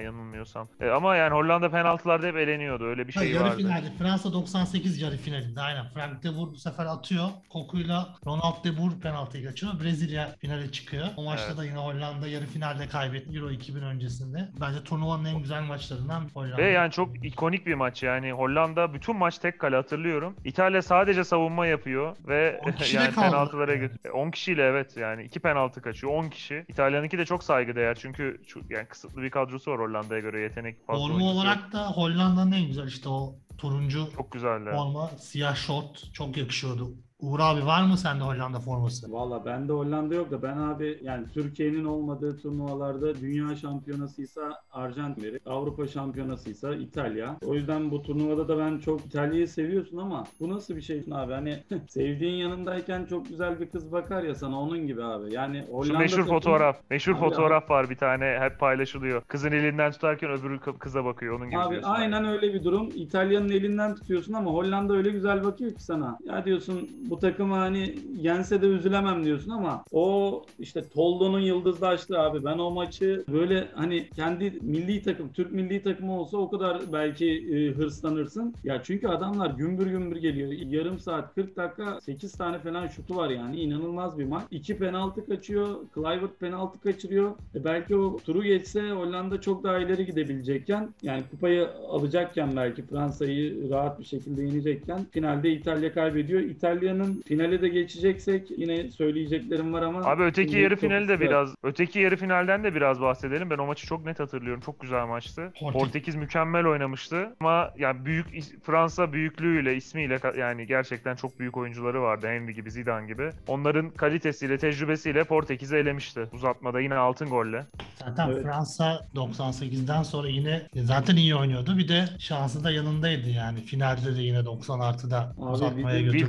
yanılmıyorsam. 0.00 0.68
E, 0.80 0.88
ama 0.88 1.16
yani 1.16 1.34
Hollanda 1.34 1.70
penaltılarda 1.70 2.26
hep 2.26 2.36
eleniyordu. 2.36 2.84
Öyle 2.84 3.08
bir 3.08 3.12
Ha, 3.14 3.20
şey 3.20 3.30
yarı 3.30 3.44
vardı. 3.44 3.56
finalde. 3.56 3.86
Fransa 3.98 4.32
98 4.32 5.00
yarı 5.02 5.16
finalinde 5.26 5.60
aynen. 5.60 5.88
Frank 5.94 6.22
de 6.22 6.36
Boer 6.36 6.46
bu 6.52 6.56
sefer 6.56 6.86
atıyor. 6.86 7.28
Kokuyla 7.50 8.08
Ronald 8.26 8.64
de 8.64 8.78
Boer 8.78 9.00
penaltıyı 9.02 9.46
kaçırıyor. 9.46 9.80
Brezilya 9.80 10.34
finale 10.38 10.72
çıkıyor. 10.72 11.06
O 11.16 11.22
maçta 11.24 11.46
Evet. 11.46 11.58
da 11.58 11.64
yine 11.64 11.76
Hollanda 11.76 12.28
yarı 12.28 12.46
finalde 12.46 12.88
kaybetti 12.88 13.36
Euro 13.38 13.50
2000 13.50 13.82
öncesinde. 13.82 14.48
Bence 14.60 14.84
turnuvanın 14.84 15.24
en 15.24 15.38
güzel 15.38 15.62
maçlarından 15.62 16.28
Hollanda. 16.34 16.56
Ve 16.58 16.70
yani 16.70 16.92
çok 16.92 17.24
ikonik 17.26 17.66
bir 17.66 17.74
maç 17.74 18.02
yani. 18.02 18.32
Hollanda 18.32 18.94
bütün 18.94 19.16
maç 19.16 19.38
tek 19.38 19.58
kale 19.60 19.76
hatırlıyorum. 19.76 20.36
İtalya 20.44 20.82
sadece 20.82 21.24
savunma 21.24 21.66
yapıyor 21.66 22.16
ve 22.28 22.60
10 22.66 22.72
kişi 22.72 22.96
de 22.98 23.02
yani 23.02 23.14
kaldı. 23.14 23.26
penaltılara 23.30 23.74
götürüyor. 23.74 24.14
10 24.14 24.30
kişiyle 24.30 24.62
evet 24.62 24.96
yani 24.96 25.22
iki 25.22 25.40
penaltı 25.40 25.82
kaçıyor 25.82 26.12
10 26.12 26.28
kişi. 26.28 26.64
İtalyanınki 26.68 27.18
de 27.18 27.24
çok 27.24 27.44
saygıdeğer 27.44 27.94
çünkü 27.94 28.40
yani 28.70 28.86
kısıtlı 28.86 29.22
bir 29.22 29.30
kadrosu 29.30 29.70
var 29.70 29.78
Hollanda'ya 29.80 30.20
göre 30.20 30.40
yetenek 30.40 30.86
fazla 30.86 31.12
yok. 31.12 31.22
olarak 31.22 31.72
da 31.72 31.86
Hollanda'nın 31.90 32.52
en 32.52 32.66
güzel 32.66 32.86
işte 32.86 33.08
o 33.08 33.34
turuncu 33.58 34.08
çok 34.16 34.32
güzeller. 34.32 34.72
forma, 34.72 35.08
siyah 35.08 35.56
şort 35.56 36.12
çok 36.12 36.36
yakışıyordu. 36.36 36.94
Uğur 37.20 37.40
abi 37.40 37.66
var 37.66 37.84
mı 37.84 37.96
sende 37.96 38.24
Hollanda 38.24 38.60
forması? 38.60 39.12
Valla 39.12 39.44
bende 39.44 39.72
Hollanda 39.72 40.14
yok 40.14 40.30
da 40.30 40.42
ben 40.42 40.56
abi 40.56 40.98
yani 41.02 41.26
Türkiye'nin 41.34 41.84
olmadığı 41.84 42.36
turnuvalarda 42.38 43.14
dünya 43.20 43.56
şampiyonasıysa 43.56 44.62
Arjantin, 44.72 45.40
Avrupa 45.46 45.86
şampiyonasıysa 45.88 46.74
İtalya. 46.74 47.36
O 47.46 47.54
yüzden 47.54 47.90
bu 47.90 48.02
turnuvada 48.02 48.48
da 48.48 48.58
ben 48.58 48.78
çok 48.78 49.00
İtalya'yı 49.06 49.48
seviyorsun 49.48 49.96
ama 49.96 50.24
bu 50.40 50.48
nasıl 50.50 50.76
bir 50.76 50.80
şey 50.82 51.04
abi? 51.12 51.32
Hani 51.32 51.58
sevdiğin 51.88 52.34
yanındayken 52.34 53.04
çok 53.06 53.28
güzel 53.28 53.60
bir 53.60 53.70
kız 53.70 53.92
bakar 53.92 54.22
ya 54.22 54.34
sana 54.34 54.60
onun 54.60 54.86
gibi 54.86 55.04
abi. 55.04 55.34
Yani 55.34 55.64
Şu 55.66 55.72
Hollanda 55.72 55.98
meşhur 55.98 56.16
takımı- 56.18 56.34
fotoğraf. 56.34 56.76
Meşhur 56.90 57.12
Abi, 57.12 57.18
fotoğraf 57.20 57.70
var 57.70 57.90
bir 57.90 57.96
tane 57.96 58.38
hep 58.40 58.58
paylaşılıyor. 58.60 59.22
Kızın 59.22 59.52
elinden 59.52 59.92
tutarken 59.92 60.30
öbürü 60.30 60.56
kı- 60.56 60.78
kıza 60.78 61.04
bakıyor 61.04 61.36
onun 61.38 61.50
gibi 61.50 61.58
Abi 61.60 61.80
aynen 61.82 62.24
öyle 62.24 62.54
bir 62.54 62.64
durum. 62.64 62.88
İtalya'nın 62.94 63.48
elinden 63.48 63.94
tutuyorsun 63.94 64.32
ama 64.32 64.50
Hollanda 64.50 64.94
öyle 64.94 65.10
güzel 65.10 65.44
bakıyor 65.44 65.74
ki 65.74 65.82
sana. 65.82 66.18
Ya 66.24 66.44
diyorsun 66.44 66.90
bu 67.10 67.18
takımı 67.18 67.54
hani 67.54 67.94
yense 68.16 68.62
de 68.62 68.66
üzülemem 68.66 69.24
diyorsun 69.24 69.50
ama 69.50 69.84
o 69.92 70.42
işte 70.58 70.88
Toldo'nun 70.88 71.40
yıldızlaştığı 71.40 72.18
abi. 72.18 72.44
Ben 72.44 72.58
o 72.58 72.70
maçı 72.70 73.24
böyle 73.28 73.68
hani 73.74 74.10
kendi 74.16 74.58
milli 74.62 75.02
takım, 75.02 75.32
Türk 75.32 75.52
milli 75.52 75.82
takımı 75.82 76.20
olsa 76.20 76.36
o 76.36 76.50
kadar 76.50 76.92
belki 76.92 77.26
e, 77.26 77.70
hırslanırsın. 77.72 78.54
Ya 78.64 78.82
çünkü 78.82 79.08
adamlar 79.08 79.50
gümbür 79.50 79.86
gümbür 79.86 80.16
geliyor. 80.16 80.52
Yarım 80.52 80.98
saat 80.98 81.34
40 81.34 81.56
dakika 81.56 82.00
8 82.00 82.32
tane 82.32 82.58
falan 82.58 82.86
şutu 82.86 83.16
var 83.16 83.30
yani. 83.30 83.60
inanılmaz 83.60 84.18
bir 84.18 84.24
maç. 84.24 84.44
2 84.50 84.78
penaltı 84.78 85.26
kaçıyor. 85.26 85.76
Clivert 85.94 86.40
penaltı 86.40 86.80
kaçırıyor. 86.80 87.30
E 87.54 87.64
belki 87.64 87.96
o 87.96 88.16
turu 88.16 88.42
geçse 88.42 88.90
Hollanda 88.90 89.40
çok 89.40 89.64
daha 89.64 89.78
ileri 89.78 90.06
gidebilecekken 90.06 90.88
yani 91.02 91.22
kupayı 91.30 91.68
alacakken 91.88 92.56
belki 92.56 92.82
Fransa'yı 92.82 93.70
rahat 93.70 94.00
bir 94.00 94.04
şekilde 94.04 94.42
yenecekken 94.42 95.04
finalde 95.10 95.50
İtalya 95.50 95.92
kaybediyor. 95.92 96.40
İtalya'nın 96.40 96.95
yarının 96.98 97.22
finale 97.26 97.62
de 97.62 97.68
geçeceksek 97.68 98.50
yine 98.58 98.90
söyleyeceklerim 98.90 99.72
var 99.72 99.82
ama 99.82 100.00
Abi 100.04 100.22
öteki 100.22 100.58
yarı 100.58 100.76
finali 100.76 101.08
de 101.08 101.20
biraz 101.20 101.54
öteki 101.62 101.98
yarı 101.98 102.16
finalden 102.16 102.64
de 102.64 102.74
biraz 102.74 103.00
bahsedelim. 103.00 103.50
Ben 103.50 103.58
o 103.58 103.66
maçı 103.66 103.86
çok 103.86 104.04
net 104.06 104.20
hatırlıyorum. 104.20 104.60
Çok 104.66 104.80
güzel 104.80 105.06
maçtı. 105.06 105.52
Portekiz- 105.60 105.72
Portekiz 105.72 106.14
mükemmel 106.14 106.66
oynamıştı 106.66 107.36
ama 107.40 107.70
yani 107.78 108.04
büyük 108.04 108.26
Fransa 108.62 109.12
büyüklüğüyle, 109.12 109.76
ismiyle 109.76 110.18
yani 110.38 110.66
gerçekten 110.66 111.14
çok 111.16 111.38
büyük 111.38 111.56
oyuncuları 111.56 112.02
vardı. 112.02 112.26
Henry 112.26 112.54
gibi, 112.54 112.70
Zidane 112.70 113.06
gibi. 113.06 113.30
Onların 113.46 113.90
kalitesiyle, 113.90 114.58
tecrübesiyle 114.58 115.24
Portekiz'i 115.24 115.76
elemişti. 115.76 116.20
Uzatmada 116.32 116.80
yine 116.80 116.94
altın 116.94 117.28
golle. 117.28 117.66
Zaten 117.94 118.28
Evet. 118.30 118.42
Fransa 118.42 119.00
98'den 119.14 120.02
sonra 120.02 120.28
yine 120.28 120.62
zaten 120.74 121.16
iyi 121.16 121.34
oynuyordu. 121.36 121.78
Bir 121.78 121.88
de 121.88 122.04
şansı 122.18 122.64
da 122.64 122.70
yanındaydı 122.70 123.28
yani. 123.30 123.60
Finalde 123.60 124.16
de 124.16 124.22
yine 124.22 124.44
90 124.44 124.80
artıda 124.80 125.34
uzatmaya 125.36 126.00
götürdü. 126.00 126.22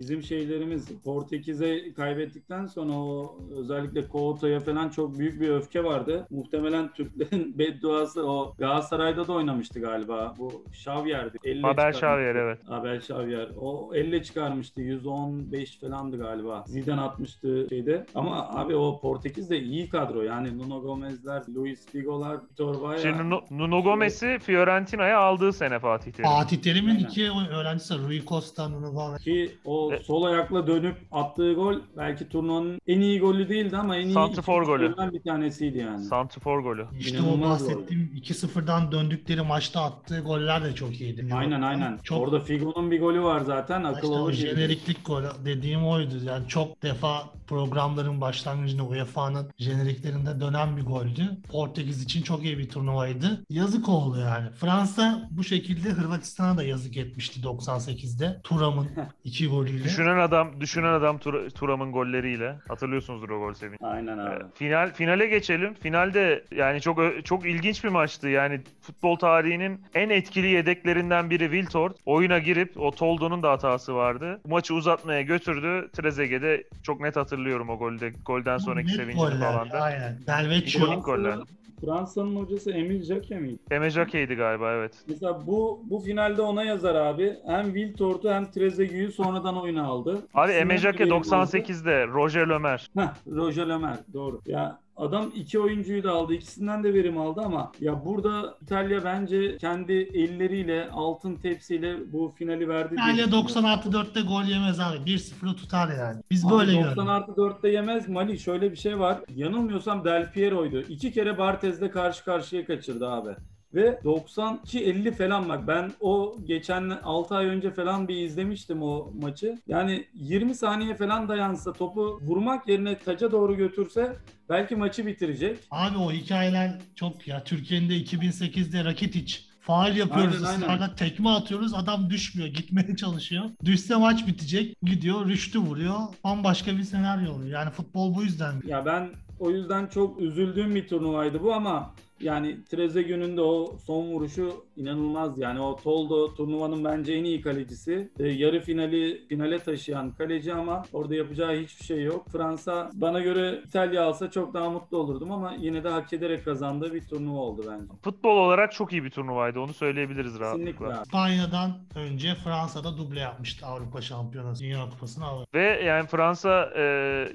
Bizim 0.00 0.22
şeylerimiz 0.22 0.88
Portekiz'e 1.04 1.92
kaybettikten 1.92 2.66
sonra 2.66 2.92
o 2.92 3.38
özellikle 3.56 4.08
Couto'ya 4.12 4.60
falan 4.60 4.88
çok 4.88 5.18
büyük 5.18 5.40
bir 5.40 5.48
öfke 5.48 5.84
vardı. 5.84 6.26
Muhtemelen 6.30 6.92
Türklerin 6.92 7.54
bedduası 7.58 8.30
o 8.30 8.54
Galatasaray'da 8.58 9.28
da 9.28 9.32
oynamıştı 9.32 9.80
galiba. 9.80 10.34
Bu 10.38 10.64
Xavier'di. 10.72 11.38
Elle 11.44 11.66
Abel. 11.66 11.90
Xavier 11.90 12.34
evet. 12.34 12.58
Abel 12.68 12.96
Xavier. 12.96 13.48
O 13.60 13.90
elle 13.94 14.22
çıkarmıştı. 14.22 14.80
115 14.80 15.78
falandı 15.80 16.18
galiba. 16.18 16.64
Zidane 16.66 17.00
atmıştı 17.00 17.66
şeyde. 17.68 18.06
Ama 18.14 18.48
abi 18.48 18.76
o 18.76 19.00
Portekiz 19.00 19.50
de 19.50 19.60
iyi 19.60 19.88
kadro. 19.88 20.22
Yani 20.22 20.58
Nuno 20.58 20.82
Gomez'ler, 20.82 21.42
Luis 21.54 21.86
Figo'lar, 21.86 22.36
Vitor 22.50 22.80
Vaya. 22.80 22.98
Şimdi 22.98 23.18
Nuno, 23.18 23.40
Nuno 23.50 23.82
Gomez'i 23.82 24.38
Fiorentina'ya 24.38 25.18
aldığı 25.18 25.52
sene 25.52 25.78
Fatih 25.78 26.12
Terim. 26.12 26.30
Fatih 26.30 26.62
Terim'in 26.62 26.96
iki 26.96 27.30
öğrencisi. 27.30 27.94
Rui 27.98 28.22
Costa, 28.26 28.68
Nuno 28.68 28.92
Gomes. 28.92 29.22
Ki 29.22 29.50
o 29.64 29.77
E- 29.92 30.02
sol 30.02 30.22
ayakla 30.22 30.66
dönüp 30.66 30.96
attığı 31.12 31.54
gol 31.54 31.74
belki 31.96 32.28
turnuvanın 32.28 32.80
en 32.86 33.00
iyi 33.00 33.20
golü 33.20 33.48
değildi 33.48 33.76
ama 33.76 33.96
en 33.96 34.06
iyi 34.06 34.12
Santrfor 34.12 34.62
iki 34.62 34.70
golü. 34.70 35.12
bir 35.12 35.22
tanesiydi 35.22 35.78
yani. 35.78 36.04
Santrfor 36.04 36.60
golü. 36.60 36.86
İşte 36.98 37.18
o 37.22 37.40
bahsettiğim 37.40 38.10
2-0'dan 38.16 38.92
döndükleri 38.92 39.42
maçta 39.42 39.82
attığı 39.82 40.20
goller 40.20 40.64
de 40.64 40.74
çok 40.74 41.00
iyiydi. 41.00 41.34
aynen 41.34 41.62
aynen. 41.62 41.98
Çok 42.02 42.20
Orada 42.20 42.40
Figo'nun 42.40 42.90
bir 42.90 43.00
golü 43.00 43.22
var 43.22 43.40
zaten. 43.40 43.84
Akıl 43.84 43.96
İşte 43.96 44.06
o 44.06 44.18
olur 44.18 44.32
jeneriklik 44.32 45.06
gol 45.06 45.22
dediğim 45.44 45.86
oydu. 45.86 46.14
Yani 46.24 46.48
çok 46.48 46.82
defa 46.82 47.22
programların 47.46 48.20
başlangıcında 48.20 48.82
UEFA'nın 48.84 49.50
jeneriklerinde 49.58 50.40
dönen 50.40 50.76
bir 50.76 50.82
goldü. 50.82 51.22
Portekiz 51.50 52.02
için 52.02 52.22
çok 52.22 52.44
iyi 52.44 52.58
bir 52.58 52.68
turnuvaydı. 52.68 53.44
Yazık 53.50 53.88
oldu 53.88 54.18
yani. 54.20 54.50
Fransa 54.50 55.28
bu 55.30 55.44
şekilde 55.44 55.88
Hırvatistan'a 55.90 56.56
da 56.56 56.62
yazık 56.62 56.96
etmişti 56.96 57.40
98'de. 57.40 58.40
Turam'ın 58.44 58.86
iki 59.24 59.46
golüyle. 59.68 59.84
Düşünen 59.84 60.18
adam, 60.18 60.60
düşünen 60.60 60.92
adam 60.92 61.18
Tur- 61.18 61.50
Turam'ın 61.50 61.92
golleriyle. 61.92 62.54
Hatırlıyorsunuzdur 62.68 63.30
o 63.30 63.38
gol 63.38 63.54
sevinci. 63.54 63.84
Aynen 63.84 64.18
abi. 64.18 64.34
Ee, 64.34 64.38
Final 64.54 64.92
finale 64.92 65.26
geçelim. 65.26 65.74
Finalde 65.74 66.44
yani 66.54 66.80
çok 66.80 67.24
çok 67.24 67.46
ilginç 67.46 67.84
bir 67.84 67.88
maçtı. 67.88 68.28
Yani 68.28 68.60
futbol 68.80 69.16
tarihinin 69.16 69.80
en 69.94 70.10
etkili 70.10 70.46
yedeklerinden 70.46 71.30
biri 71.30 71.44
Wiltord. 71.44 71.92
Oyuna 72.06 72.38
girip 72.38 72.80
o 72.80 72.90
Toldo'nun 72.90 73.42
da 73.42 73.50
hatası 73.50 73.94
vardı. 73.94 74.40
Maçı 74.48 74.74
uzatmaya 74.74 75.22
götürdü. 75.22 75.88
Trezeguet'de 75.92 76.64
çok 76.82 77.00
net 77.00 77.16
hatırlıyorum 77.16 77.68
o 77.70 77.78
golde. 77.78 78.12
Golden 78.26 78.58
sonraki 78.58 78.88
Net 78.88 78.96
sevincini 78.96 79.20
goller, 79.22 79.40
falan 79.40 79.70
da. 79.70 79.80
Aynen. 79.80 80.18
Delvecchio. 80.26 81.02
Goller. 81.02 81.34
Fransa'nın 81.80 82.36
hocası 82.36 82.70
Emil 82.70 83.02
Jacquet 83.02 83.40
miydi? 83.40 83.58
Eme 83.70 83.90
Jacquet'ydi 83.90 84.34
galiba 84.34 84.72
evet. 84.72 84.92
Mesela 85.08 85.46
bu 85.46 85.82
bu 85.90 86.00
finalde 86.00 86.42
ona 86.42 86.64
yazar 86.64 86.94
abi. 86.94 87.36
Hem 87.46 87.74
Wiltord'u 87.74 88.30
hem 88.30 88.50
Trezeguet'i 88.50 89.12
sonradan 89.12 89.62
oyuna 89.62 89.84
aldı. 89.86 90.18
Abi 90.34 90.52
de 90.52 90.78
Jacquet 90.78 91.00
verim 91.00 91.12
aldı. 91.12 91.56
98'de 91.56 92.06
Roger 92.06 92.48
Lömer. 92.48 92.90
Heh, 92.96 93.08
Roger 93.36 93.68
Lemer 93.68 93.96
doğru. 94.14 94.40
Ya 94.46 94.80
adam 94.98 95.32
iki 95.36 95.60
oyuncuyu 95.60 96.02
da 96.02 96.12
aldı. 96.12 96.34
ikisinden 96.34 96.84
de 96.84 96.94
verim 96.94 97.18
aldı 97.18 97.40
ama 97.44 97.72
ya 97.80 98.04
burada 98.04 98.58
İtalya 98.62 99.04
bence 99.04 99.56
kendi 99.58 99.92
elleriyle 99.92 100.88
altın 100.92 101.34
tepsiyle 101.34 102.12
bu 102.12 102.34
finali 102.38 102.68
verdi. 102.68 102.94
İtalya 102.94 103.12
düşünüyorum. 103.12 103.32
90 103.44 103.64
artı 103.64 103.88
4'te 103.88 104.20
gol 104.20 104.44
yemez 104.44 104.80
abi. 104.80 104.96
1-0'ı 104.96 105.56
tutar 105.56 105.88
yani. 105.98 106.22
Biz 106.30 106.44
Abi 106.44 106.52
böyle 106.52 106.72
90 106.72 106.82
gördük. 106.94 107.08
artı 107.08 107.32
4'te 107.32 107.68
yemez 107.68 108.08
Mali 108.08 108.38
şöyle 108.38 108.70
bir 108.72 108.76
şey 108.76 108.98
var. 108.98 109.18
Yanılmıyorsam 109.34 110.04
Del 110.04 110.32
Piero'ydu. 110.32 110.80
İki 110.88 111.12
kere 111.12 111.38
Bartez'de 111.38 111.90
karşı 111.90 112.24
karşıya 112.24 112.64
kaçırdı 112.66 113.08
abi. 113.08 113.30
Ve 113.74 114.00
92-50 114.04 115.12
falan 115.12 115.48
bak 115.48 115.66
ben 115.68 115.92
o 116.00 116.36
geçen 116.46 116.90
6 116.90 117.36
ay 117.36 117.46
önce 117.46 117.70
falan 117.70 118.08
bir 118.08 118.16
izlemiştim 118.16 118.82
o 118.82 119.12
maçı. 119.22 119.58
Yani 119.66 120.04
20 120.14 120.54
saniye 120.54 120.94
falan 120.94 121.28
dayansa 121.28 121.72
topu 121.72 122.20
vurmak 122.22 122.68
yerine 122.68 122.98
taca 122.98 123.32
doğru 123.32 123.56
götürse 123.56 124.16
belki 124.48 124.76
maçı 124.76 125.06
bitirecek. 125.06 125.58
Abi 125.70 125.98
o 125.98 126.12
hikayeler 126.12 126.78
çok 126.94 127.28
ya. 127.28 127.44
Türkiye'nin 127.44 127.88
de 127.88 127.94
2008'de 127.94 128.84
Rakitic 128.84 129.48
faal 129.60 129.96
yapıyoruz 129.96 130.44
Aynen, 130.44 130.94
tekme 130.96 131.30
atıyoruz 131.30 131.74
adam 131.74 132.10
düşmüyor 132.10 132.48
gitmeye 132.48 132.96
çalışıyor. 132.96 133.44
Düşse 133.64 133.96
maç 133.96 134.26
bitecek 134.26 134.76
gidiyor 134.82 135.26
rüştü 135.26 135.58
vuruyor 135.58 135.98
bambaşka 136.24 136.76
bir 136.76 136.82
senaryo 136.82 137.32
oluyor. 137.32 137.50
Yani 137.50 137.70
futbol 137.70 138.14
bu 138.14 138.22
yüzden. 138.22 138.54
Ya 138.66 138.86
ben 138.86 139.08
o 139.40 139.50
yüzden 139.50 139.86
çok 139.86 140.20
üzüldüğüm 140.20 140.74
bir 140.74 140.88
turnuvaydı 140.88 141.42
bu 141.42 141.54
ama 141.54 141.94
yani 142.20 142.64
Trezeguet'ün 142.64 143.36
de 143.36 143.40
o 143.40 143.76
son 143.86 144.06
vuruşu 144.06 144.64
inanılmaz. 144.76 145.38
Yani 145.38 145.60
o 145.60 145.76
Toldo 145.76 146.34
turnuvanın 146.34 146.84
bence 146.84 147.12
en 147.12 147.24
iyi 147.24 147.40
kalecisi. 147.40 148.10
E, 148.18 148.28
yarı 148.28 148.60
finali 148.60 149.26
finale 149.28 149.58
taşıyan 149.58 150.10
kaleci 150.10 150.54
ama 150.54 150.82
orada 150.92 151.14
yapacağı 151.14 151.56
hiçbir 151.56 151.84
şey 151.84 152.02
yok. 152.02 152.26
Fransa 152.32 152.90
bana 152.94 153.20
göre 153.20 153.62
İtalya 153.66 154.04
alsa 154.04 154.30
çok 154.30 154.54
daha 154.54 154.70
mutlu 154.70 154.98
olurdum 154.98 155.32
ama 155.32 155.54
yine 155.58 155.84
de 155.84 155.88
hak 155.88 156.12
ederek 156.12 156.44
kazandığı 156.44 156.94
bir 156.94 157.00
turnuva 157.06 157.38
oldu 157.38 157.64
bence. 157.70 157.92
Futbol 158.02 158.36
olarak 158.36 158.72
çok 158.72 158.92
iyi 158.92 159.04
bir 159.04 159.10
turnuvaydı. 159.10 159.60
Onu 159.60 159.74
söyleyebiliriz 159.74 160.40
rahatlıkla. 160.40 161.02
İspanya'dan 161.02 161.70
önce 161.94 162.34
Fransa'da 162.34 162.98
duble 162.98 163.20
yapmıştı 163.20 163.66
Avrupa 163.66 164.00
Şampiyonası, 164.00 164.62
Dünya 164.64 164.90
Kupası'nı 164.90 165.24
aldı. 165.24 165.46
Ve 165.54 165.82
yani 165.84 166.06
Fransa 166.06 166.72
e, 166.76 166.84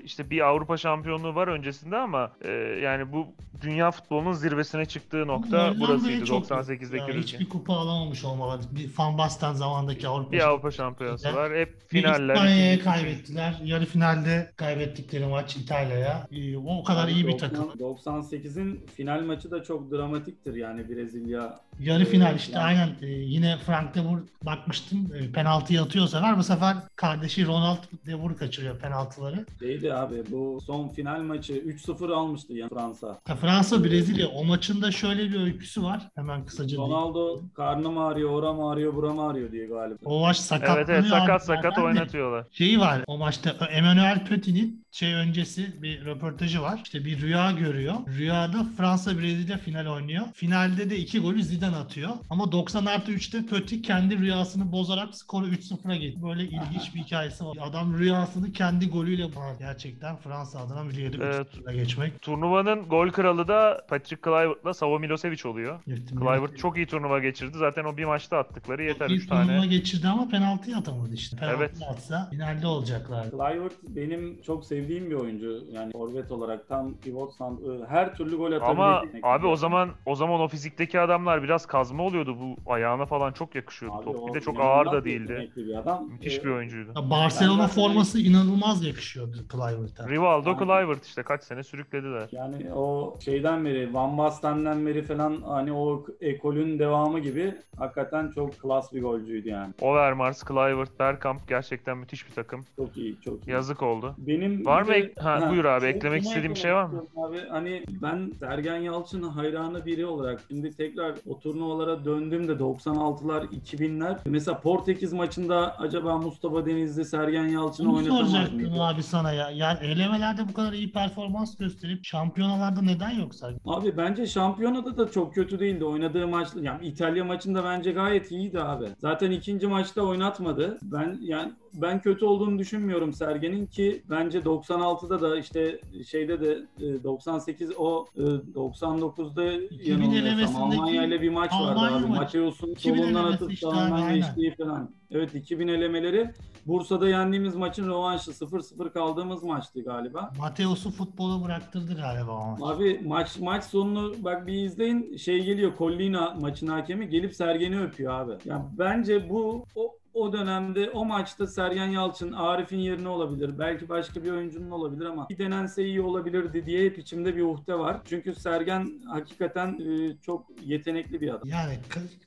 işte 0.03 0.29
bir 0.29 0.41
Avrupa 0.47 0.77
şampiyonluğu 0.77 1.35
var 1.35 1.47
öncesinde 1.47 1.97
ama 1.97 2.31
e, 2.41 2.51
yani 2.81 3.11
bu 3.11 3.27
dünya 3.61 3.91
futbolunun 3.91 4.31
zirvesine 4.73 4.85
çıktığı 4.85 5.27
nokta 5.27 5.79
burasıydı 5.79 6.25
çok- 6.25 6.43
98'deki 6.43 6.97
ya 7.01 7.07
rüzgar. 7.07 7.23
Hiçbir 7.23 7.49
kupa 7.49 7.73
alamamış 7.73 8.23
olmaları. 8.23 8.61
Bir 8.71 8.89
Van 8.97 9.17
Basten 9.17 9.53
zamandaki 9.53 10.07
Avrupa 10.07 10.31
Bir 10.31 10.47
Avrupa 10.47 10.71
şampiyonası 10.71 11.35
var. 11.35 11.55
Hep 11.55 11.89
finaller. 11.89 12.33
İspanya'ya 12.35 12.79
kaybettiler. 12.79 13.61
Yarı 13.63 13.85
finalde 13.85 14.51
kaybettikleri 14.55 15.25
maç 15.25 15.55
İtalya'ya. 15.55 16.27
Ee, 16.31 16.57
O 16.57 16.83
kadar 16.83 17.05
Abi 17.05 17.11
iyi 17.11 17.27
bir 17.27 17.31
90 17.31 17.49
takım. 17.49 17.71
98'in 17.79 18.85
final 18.95 19.21
maçı 19.21 19.51
da 19.51 19.63
çok 19.63 19.91
dramatiktir 19.91 20.55
yani 20.55 20.89
Brezilya. 20.89 21.59
Yarı 21.79 22.05
final 22.05 22.35
işte 22.35 22.51
Yani- 22.53 22.63
aynen. 22.63 22.89
Ee, 23.01 23.05
yine 23.07 23.57
Frank 23.65 23.95
de 23.95 24.05
Boer 24.05 24.19
bakmıştım. 24.45 25.09
E, 25.15 25.31
penaltıyı 25.31 25.81
atıyor 25.81 26.07
sefer. 26.07 26.37
Bu 26.37 26.43
sefer 26.43 26.75
kardeşi 26.95 27.45
Ronald 27.47 27.77
de 28.07 28.23
Boer 28.23 28.37
kaçırıyor 28.37 28.79
penaltıları. 28.79 29.45
Şeydi 29.59 29.93
abi 29.93 30.15
bu 30.31 30.59
son 30.65 30.87
final 30.89 31.21
maçı 31.21 31.53
3-0 31.53 32.13
almıştı 32.13 32.53
yani 32.53 32.69
Fransa. 32.69 33.19
Ya 33.29 33.35
Fransa 33.35 33.83
Brezilya 33.83 34.27
o 34.27 34.43
maçında 34.45 34.91
şöyle 34.91 35.29
bir 35.29 35.41
öyküsü 35.43 35.83
var. 35.83 36.09
Hemen 36.15 36.45
kısaca 36.45 36.69
diyeyim. 36.69 36.91
Ronaldo 36.91 37.41
karnım 37.55 37.97
ağrıyor, 37.97 38.29
oram 38.29 38.63
ağrıyor, 38.63 38.95
buram 38.95 39.19
ağrıyor 39.19 39.51
diye 39.51 39.67
galiba. 39.67 39.97
O 40.05 40.19
maç 40.19 40.37
sakatlanıyor. 40.37 40.77
Evet 40.89 40.89
evet 40.89 41.07
sakat 41.07 41.29
abi 41.41 41.45
sakat 41.45 41.77
oynatıyorlar. 41.77 42.45
Şeyi 42.51 42.79
var 42.79 43.01
o 43.07 43.17
maçta 43.17 43.49
Emmanuel 43.71 44.25
Petit'in 44.25 44.82
şey 44.93 45.13
öncesi 45.13 45.81
bir 45.81 46.05
röportajı 46.05 46.61
var. 46.61 46.79
İşte 46.83 47.05
bir 47.05 47.21
rüya 47.21 47.51
görüyor. 47.51 47.93
Rüyada 48.17 48.65
Fransa 48.77 49.17
Brezilya 49.19 49.57
final 49.57 49.85
oynuyor. 49.87 50.25
Finalde 50.33 50.89
de 50.89 50.97
iki 50.97 51.19
golü 51.19 51.43
Zidane 51.43 51.75
atıyor. 51.75 52.09
Ama 52.29 52.51
90 52.51 52.85
artı 52.85 53.11
3'te 53.11 53.45
Petit 53.45 53.85
kendi 53.87 54.17
rüyasını 54.19 54.71
bozarak 54.71 55.15
skoru 55.15 55.47
3-0'a 55.47 55.95
getirdi. 55.95 56.23
Böyle 56.23 56.43
ilginç 56.43 56.95
bir 56.95 56.99
hikayesi 56.99 57.45
var. 57.45 57.57
Adam 57.61 57.97
rüyasını 57.97 58.51
kendi 58.51 58.89
golüyle 58.89 59.23
Aa, 59.25 59.53
gerçekten 59.59 60.15
Fransa 60.17 60.59
adına 60.59 60.89
bir 60.89 60.97
yeri 60.97 61.17
Evet. 61.23 61.47
3-0'a 61.55 61.73
geçmek. 61.73 62.21
Turnuvanın 62.21 62.83
gol 62.83 63.09
kralı 63.09 63.47
da 63.47 63.85
Patrick 63.89 64.21
Kluivert'la 64.21 64.73
Savo 64.73 64.99
Milosevic 64.99 65.49
oluyor. 65.49 65.79
Yettim. 65.87 66.19
Kluivert 66.19 66.57
çok 66.57 66.77
iyi 66.77 66.85
turnuva 66.87 67.19
geçirdi. 67.19 67.57
Zaten 67.57 67.83
o 67.83 67.97
bir 67.97 68.05
maçta 68.05 68.37
attıkları 68.37 68.83
yeter 68.83 69.09
Bir 69.09 69.15
3 69.15 69.27
tane. 69.27 69.47
turnuva 69.47 69.65
geçirdi 69.65 70.07
ama 70.07 70.27
penaltıyı 70.27 70.77
atamadı 70.77 71.13
işte. 71.13 71.37
Penaltı 71.37 71.57
Evet. 71.57 71.71
atsa 71.89 72.27
finalde 72.31 72.67
olacaklar. 72.67 73.31
Kluivert 73.31 73.73
benim 73.87 74.41
çok 74.41 74.65
sevdiğim 74.65 74.82
sevdiğim 74.83 75.09
bir 75.09 75.15
oyuncu. 75.15 75.63
Yani 75.71 75.91
forvet 75.91 76.31
olarak 76.31 76.67
tam 76.67 76.93
pivot 76.93 77.33
san- 77.33 77.59
her 77.87 78.15
türlü 78.15 78.37
gol 78.37 78.51
atabilecek. 78.51 79.23
Ama 79.23 79.33
abi 79.35 79.47
o 79.47 79.55
zaman 79.55 79.89
o 80.05 80.15
zaman 80.15 80.39
o 80.41 80.47
fizikteki 80.47 80.99
adamlar 80.99 81.43
biraz 81.43 81.65
kazma 81.65 82.03
oluyordu. 82.03 82.37
Bu 82.41 82.71
ayağına 82.71 83.05
falan 83.05 83.31
çok 83.31 83.55
yakışıyordu 83.55 83.95
Abi 83.97 84.05
top. 84.05 84.27
Bir 84.27 84.33
de 84.33 84.41
çok 84.41 84.59
ağır 84.59 84.85
da 84.85 85.05
değildi. 85.05 85.51
Bir 85.55 85.75
adam. 85.75 86.07
Müthiş 86.11 86.37
Ee, 86.39 86.43
bir 86.43 86.49
oyuncuydu. 86.49 86.91
Ya 86.95 87.09
Barcelona 87.09 87.67
forması 87.67 88.19
inanılmaz 88.19 88.85
yakışıyordu 88.85 89.47
Kluivert'e. 89.49 90.09
Rivaldo 90.09 90.49
Yani- 90.49 90.57
Kluivert 90.59 91.05
işte 91.05 91.23
kaç 91.23 91.43
sene 91.43 91.63
sürüklediler. 91.63 92.29
Yani 92.31 92.73
o 92.73 93.17
şeyden 93.19 93.65
beri, 93.65 93.93
Van 93.93 94.17
Basten'den 94.17 94.85
beri 94.85 95.03
falan 95.03 95.41
hani 95.47 95.73
o 95.73 96.05
ekolün 96.21 96.79
devamı 96.79 97.19
gibi 97.19 97.53
hakikaten 97.77 98.31
çok 98.35 98.59
klas 98.59 98.93
bir 98.93 99.01
golcüydü 99.01 99.49
yani. 99.49 99.73
Overmars, 99.81 100.43
Kluivert, 100.43 100.99
Bergkamp 100.99 101.47
gerçekten 101.47 101.97
müthiş 101.97 102.29
bir 102.29 102.33
takım. 102.35 102.65
Çok 102.75 102.97
iyi, 102.97 103.21
çok 103.21 103.47
iyi. 103.47 103.51
Yazık 103.51 103.81
oldu. 103.83 104.15
Benim 104.17 104.65
Var 104.73 104.81
mı 104.81 104.87
de- 104.87 104.93
ek- 104.95 105.13
ha, 105.21 105.49
buyur 105.49 105.65
abi, 105.65 105.79
şunu- 105.79 105.89
eklemek 105.89 106.25
eklemek 106.27 106.57
şey 106.57 106.73
var 106.73 106.83
mı? 106.85 107.03
Abi 107.17 107.37
hani 107.49 107.83
ben 108.01 108.31
Sergen 108.39 108.77
Yalçın 108.77 109.23
hayranı 109.23 109.85
biri 109.85 110.05
olarak 110.05 110.41
şimdi 110.47 110.75
tekrar 110.77 111.13
o 111.27 111.39
turnuvalara 111.39 112.05
döndüğümde 112.05 112.51
96'lar 112.59 113.43
2000'ler 113.51 114.17
mesela 114.25 114.59
Portekiz 114.59 115.13
maçında 115.13 115.75
acaba 115.79 116.17
Mustafa 116.17 116.65
Denizli 116.65 117.05
Sergen 117.05 117.47
Yalçın'ı 117.47 117.93
oynatamaz 117.95 118.31
soracaktım 118.31 118.55
mıydı? 118.61 118.81
abi 118.83 119.03
sana 119.03 119.31
ya. 119.31 119.49
Yani 119.49 119.79
elemelerde 119.81 120.47
bu 120.49 120.53
kadar 120.53 120.73
iyi 120.73 120.91
performans 120.91 121.57
gösterip 121.57 122.05
şampiyonalarda 122.05 122.81
neden 122.81 123.09
yoksa? 123.11 123.49
Abi 123.65 123.97
bence 123.97 124.27
şampiyonada 124.27 124.97
da 124.97 125.11
çok 125.11 125.33
kötü 125.35 125.59
değildi. 125.59 125.85
Oynadığı 125.85 126.27
maç 126.27 126.47
yani 126.61 126.87
İtalya 126.87 127.23
maçında 127.25 127.63
bence 127.63 127.91
gayet 127.91 128.31
iyiydi 128.31 128.61
abi. 128.61 128.85
Zaten 128.97 129.31
ikinci 129.31 129.67
maçta 129.67 130.01
oynatmadı. 130.01 130.77
Ben 130.83 131.17
yani 131.21 131.51
ben 131.73 132.01
kötü 132.01 132.25
olduğunu 132.25 132.59
düşünmüyorum 132.59 133.13
Sergen'in 133.13 133.65
ki 133.65 134.03
bence 134.09 134.39
96'da 134.39 135.21
da 135.21 135.37
işte 135.37 135.79
şeyde 136.07 136.41
de 136.41 136.65
e, 136.79 137.03
98 137.03 137.71
o 137.77 138.05
e, 138.17 138.21
99'da 138.21 139.43
yanılmıyorsam 139.43 140.13
elemesindeki 140.13 140.81
Almanya 140.81 141.03
ile 141.03 141.21
bir 141.21 141.29
maç 141.29 141.51
vardı 141.51 141.79
Almanya 141.79 141.97
abi. 141.97 142.05
maçı. 142.05 142.33
Mateus'un 142.33 142.71
2000 142.71 142.97
solundan 142.97 143.23
atıp 143.23 143.53
işte 143.53 143.67
aynen. 143.67 144.15
geçtiği 144.15 144.55
falan. 144.55 144.89
Evet 145.11 145.35
2000 145.35 145.67
elemeleri 145.67 146.31
Bursa'da 146.65 147.09
yendiğimiz 147.09 147.55
maçın 147.55 147.87
rövanşı 147.87 148.31
0-0 148.31 148.93
kaldığımız 148.93 149.43
maçtı 149.43 149.83
galiba. 149.83 150.33
Mateos'u 150.39 150.91
futbolu 150.91 151.45
bıraktırdı 151.45 151.95
galiba 151.95 152.31
o 152.31 152.45
maç. 152.45 152.75
Abi 152.75 153.01
maç 153.05 153.39
maç 153.39 153.63
sonunu 153.63 154.13
bak 154.23 154.47
bir 154.47 154.53
izleyin 154.53 155.17
şey 155.17 155.43
geliyor 155.43 155.71
Collina 155.77 156.37
maçın 156.41 156.67
hakemi 156.67 157.09
gelip 157.09 157.35
Sergen'i 157.35 157.81
öpüyor 157.81 158.13
abi. 158.13 158.31
Yani 158.45 158.63
bence 158.77 159.29
bu 159.29 159.65
o 159.75 159.95
o 160.13 160.33
dönemde 160.33 160.89
o 160.89 161.05
maçta 161.05 161.47
Sergen 161.47 161.87
Yalçın 161.87 162.31
Arif'in 162.31 162.77
yerine 162.77 163.07
olabilir. 163.07 163.59
Belki 163.59 163.89
başka 163.89 164.23
bir 164.23 164.31
oyuncunun 164.31 164.71
olabilir 164.71 165.05
ama 165.05 165.29
bir 165.29 165.37
denense 165.37 165.85
iyi 165.85 166.01
olabilirdi 166.01 166.65
diye 166.65 166.85
hep 166.85 166.97
içimde 166.97 167.35
bir 167.35 167.41
uhde 167.41 167.79
var. 167.79 167.97
Çünkü 168.05 168.35
Sergen 168.35 168.89
hakikaten 169.07 169.79
e, 169.79 170.17
çok 170.21 170.45
yetenekli 170.65 171.21
bir 171.21 171.29
adam. 171.29 171.49
Yani 171.49 171.73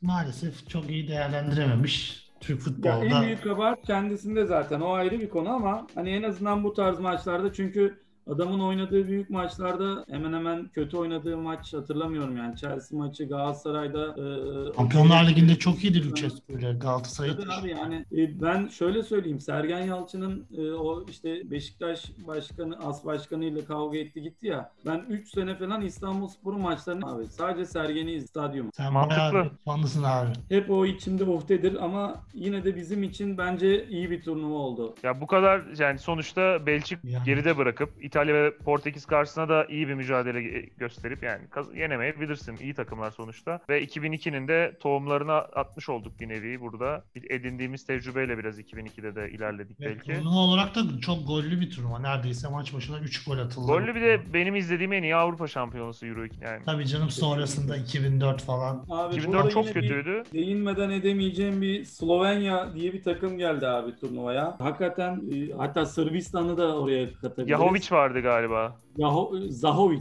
maalesef 0.03 0.68
çok 0.68 0.91
iyi 0.91 1.09
değerlendirememiş 1.09 2.26
Türk 2.41 2.59
Ya 2.59 2.64
futbolda. 2.64 3.05
en 3.05 3.22
büyük 3.22 3.43
kabahat 3.45 3.82
kendisinde 3.87 4.47
zaten 4.47 4.80
o 4.80 4.93
ayrı 4.93 5.20
bir 5.20 5.28
konu 5.28 5.49
ama 5.51 5.87
hani 5.95 6.11
en 6.11 6.22
azından 6.22 6.64
bu 6.64 6.74
tarz 6.74 6.99
maçlarda 7.01 7.53
çünkü 7.53 8.06
adamın 8.27 8.61
oynadığı 8.61 9.09
büyük 9.09 9.31
maçlarda 9.31 10.05
hemen 10.11 10.33
hemen 10.33 10.68
kötü 10.68 10.97
oynadığı 10.97 11.37
maç 11.37 11.74
hatırlamıyorum 11.74 12.37
yani 12.37 12.57
Chelsea 12.57 12.99
maçı 12.99 13.29
Galatasaray'da 13.29 14.03
e, 14.07 14.77
Şampiyonlar 14.77 15.29
Ligi'nde 15.29 15.55
çok 15.57 15.85
iyiydi 15.85 16.11
Lucescu 16.11 16.53
ile 16.53 16.72
Galatasaray'ı 16.72 17.37
Tabii 17.37 17.53
abi 17.61 17.70
yani 17.70 17.95
e, 18.12 18.41
ben 18.43 18.68
şöyle 18.68 19.03
söyleyeyim 19.03 19.41
Sergen 19.41 19.81
Yalçın'ın 19.81 20.47
e, 20.59 20.70
o 20.70 21.05
işte 21.09 21.51
Beşiktaş 21.51 22.05
başkanı 22.27 22.79
as 22.79 23.05
başkanı 23.05 23.45
ile 23.45 23.64
kavga 23.64 23.99
etti 23.99 24.22
gitti 24.22 24.47
ya 24.47 24.70
ben 24.87 25.05
3 25.09 25.29
sene 25.35 25.55
falan 25.59 25.81
İstanbulspor'un 25.81 26.61
maçlarını 26.61 27.07
abi 27.14 27.27
sadece 27.27 27.66
Sergen'i 27.66 28.12
iz- 28.12 28.27
stadyum 28.27 28.70
Sen 28.72 28.93
Mantıklı. 28.93 29.51
fanlısın 29.64 30.03
abi. 30.03 30.29
hep 30.49 30.70
o 30.70 30.87
içimde 30.87 31.24
uhdedir 31.24 31.85
ama 31.85 32.14
yine 32.35 32.64
de 32.64 32.77
bizim 32.77 33.03
için 33.03 33.39
bence 33.39 33.89
iyi 33.89 34.11
bir 34.11 34.22
turnuva 34.22 34.55
oldu. 34.59 34.95
Ya 35.03 35.20
bu 35.20 35.27
kadar 35.27 35.62
yani 35.79 35.99
sonuçta 35.99 36.66
Belçik 36.66 36.99
Yani. 37.05 37.24
geride 37.24 37.57
bırakıp 37.59 37.91
İtalya 38.05 38.16
ve 38.17 38.57
Portekiz 38.57 39.07
karşısına 39.07 39.49
da 39.49 39.64
iyi 39.64 39.89
bir 39.89 39.95
mücadele 39.95 40.43
gösterip 40.79 41.23
yani 41.23 41.43
kaz- 41.51 41.75
yenemeyebilirsin. 41.77 42.57
İyi 42.57 42.75
takımlar 42.75 43.11
sonuçta. 43.11 43.61
Ve 43.69 43.83
2002'nin 43.85 44.49
de 44.49 44.77
tohumlarını 44.81 45.33
atmış 45.33 45.89
olduk 45.89 46.21
bir 46.21 46.29
nevi 46.29 46.61
burada. 46.61 47.05
Bir 47.14 47.31
Edindiğimiz 47.31 47.87
tecrübeyle 47.87 48.39
biraz 48.39 48.59
2002'de 48.61 49.14
de 49.14 49.31
ilerledik 49.31 49.81
Ve 49.81 49.85
belki. 49.87 50.14
turnuva 50.14 50.39
olarak 50.39 50.75
da 50.75 50.81
çok 51.01 51.27
gollü 51.27 51.61
bir 51.61 51.71
turnuva. 51.71 51.99
Neredeyse 51.99 52.49
maç 52.49 52.75
başına 52.75 52.99
3 53.01 53.25
gol 53.25 53.39
atıldı. 53.39 53.67
Gollü 53.67 53.95
bir 53.95 54.01
de 54.01 54.21
benim 54.35 54.57
izlediğim 54.57 54.93
en 54.93 55.03
iyi 55.03 55.17
Avrupa 55.17 55.47
şampiyonası 55.47 56.07
Euro 56.07 56.23
yani. 56.41 56.62
Tabii 56.67 56.87
canım 56.87 57.11
sonrasında 57.11 57.77
2004 57.77 58.43
falan. 58.43 58.85
Abi 58.91 59.14
2004 59.14 59.35
burada 59.43 59.51
çok 59.51 59.67
kötüydü. 59.73 60.23
Değinmeden 60.33 60.91
edemeyeceğim 60.91 61.62
bir 61.62 61.85
Slovenya 61.85 62.75
diye 62.75 62.93
bir 62.93 63.03
takım 63.03 63.39
geldi 63.39 63.67
abi 63.67 63.97
turnuvaya. 63.97 64.57
Hakikaten 64.59 65.23
e, 65.35 65.53
hatta 65.57 65.87
Sırbistan'ı 65.87 66.57
da 66.57 66.79
oraya 66.81 67.14
katabiliriz. 67.14 67.51
Yahovic 67.51 67.91
vardı 68.07 68.21
galiba. 68.21 68.86
Zahovic. 68.99 69.51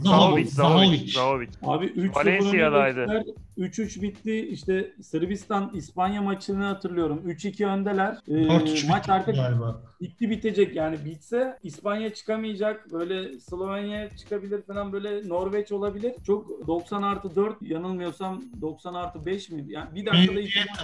Zahovic, 0.00 1.10
Zahovic. 1.12 1.48
Abi 1.62 1.86
3 1.86 2.16
Valencia'daydı. 2.16 3.24
3-3 3.58 4.02
bitti. 4.02 4.48
İşte 4.48 4.92
Sırbistan 5.02 5.70
İspanya 5.74 6.22
maçını 6.22 6.64
hatırlıyorum. 6.64 7.22
3-2 7.26 7.66
öndeler. 7.66 8.18
Ee, 8.28 8.32
4-3 8.32 8.88
maç 8.88 9.08
artık 9.08 9.34
galiba. 9.34 9.82
bitti 10.00 10.30
bitecek 10.30 10.76
yani 10.76 10.96
bitse 11.04 11.58
İspanya 11.62 12.14
çıkamayacak. 12.14 12.92
Böyle 12.92 13.40
Slovenya 13.40 14.16
çıkabilir 14.16 14.62
falan 14.62 14.92
böyle 14.92 15.28
Norveç 15.28 15.72
olabilir. 15.72 16.12
Çok 16.26 16.66
90 16.66 17.02
artı 17.02 17.36
4 17.36 17.62
yanılmıyorsam 17.62 18.42
90 18.60 18.94
artı 18.94 19.26
5 19.26 19.50
mi? 19.50 19.64
Yani 19.68 19.94
bir 19.94 20.06
dakikada 20.06 20.40
iki 20.40 20.58
maç 20.58 20.78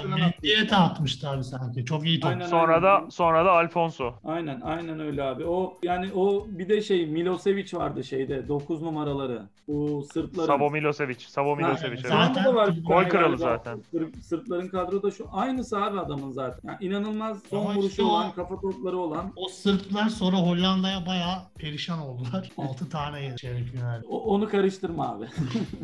abi 1.25 1.45
sanki. 1.45 1.85
Çok 1.85 2.07
iyi 2.07 2.21
top. 2.21 2.31
Aynen. 2.31 2.47
Sonra 2.47 2.83
da 2.83 3.05
sonra 3.11 3.45
da 3.45 3.53
Alfonso. 3.53 4.15
Aynen 4.25 4.61
aynen 4.61 5.01
öyle 5.01 5.23
abi. 5.23 5.45
O 5.45 5.79
yani 5.83 6.13
o 6.15 6.47
bir 6.49 6.69
de 6.69 6.83
şey 6.83 7.07
Milosevic 7.07 7.79
vardı 7.79 8.02
şeyde 8.05 8.49
9 8.49 8.83
numaraları. 8.83 9.43
Bu 9.69 10.05
Sırpların. 10.13 10.47
Savo 10.47 10.71
Milosevic. 10.71 11.19
Savo 11.19 11.57
Milosevic. 11.57 12.01
evet. 12.01 12.07
zaten- 12.13 12.55
var 12.55 12.77
bir 12.77 12.85
Gol 12.85 13.05
kralı 13.05 13.09
galiba. 13.09 13.37
zaten. 13.37 13.81
Sırp, 13.91 14.17
Sırpların 14.23 14.69
kadroda 14.69 15.11
şu 15.11 15.27
aynısı 15.33 15.79
abi 15.85 16.01
adamın 16.01 16.31
zaten. 16.31 16.61
Yani 16.69 16.77
inanılmaz 16.81 17.43
son 17.51 17.61
Ama 17.61 17.71
vuruşu 17.75 17.89
işte 17.89 18.03
o- 18.03 18.07
olan, 18.07 18.33
kafa 18.33 18.61
topları 18.61 18.97
olan. 18.99 19.33
O 19.37 19.49
Sırplar 19.49 20.09
sonra 20.09 20.37
Hollanda'ya 20.37 21.07
bayağı 21.07 21.37
perişan 21.59 21.99
oldular. 21.99 22.51
6 22.59 22.91
tane 22.91 23.37
çeyrek 23.37 23.65
final. 23.67 24.03
O- 24.09 24.21
onu 24.35 24.49
karıştırma 24.49 25.09
abi. 25.17 25.25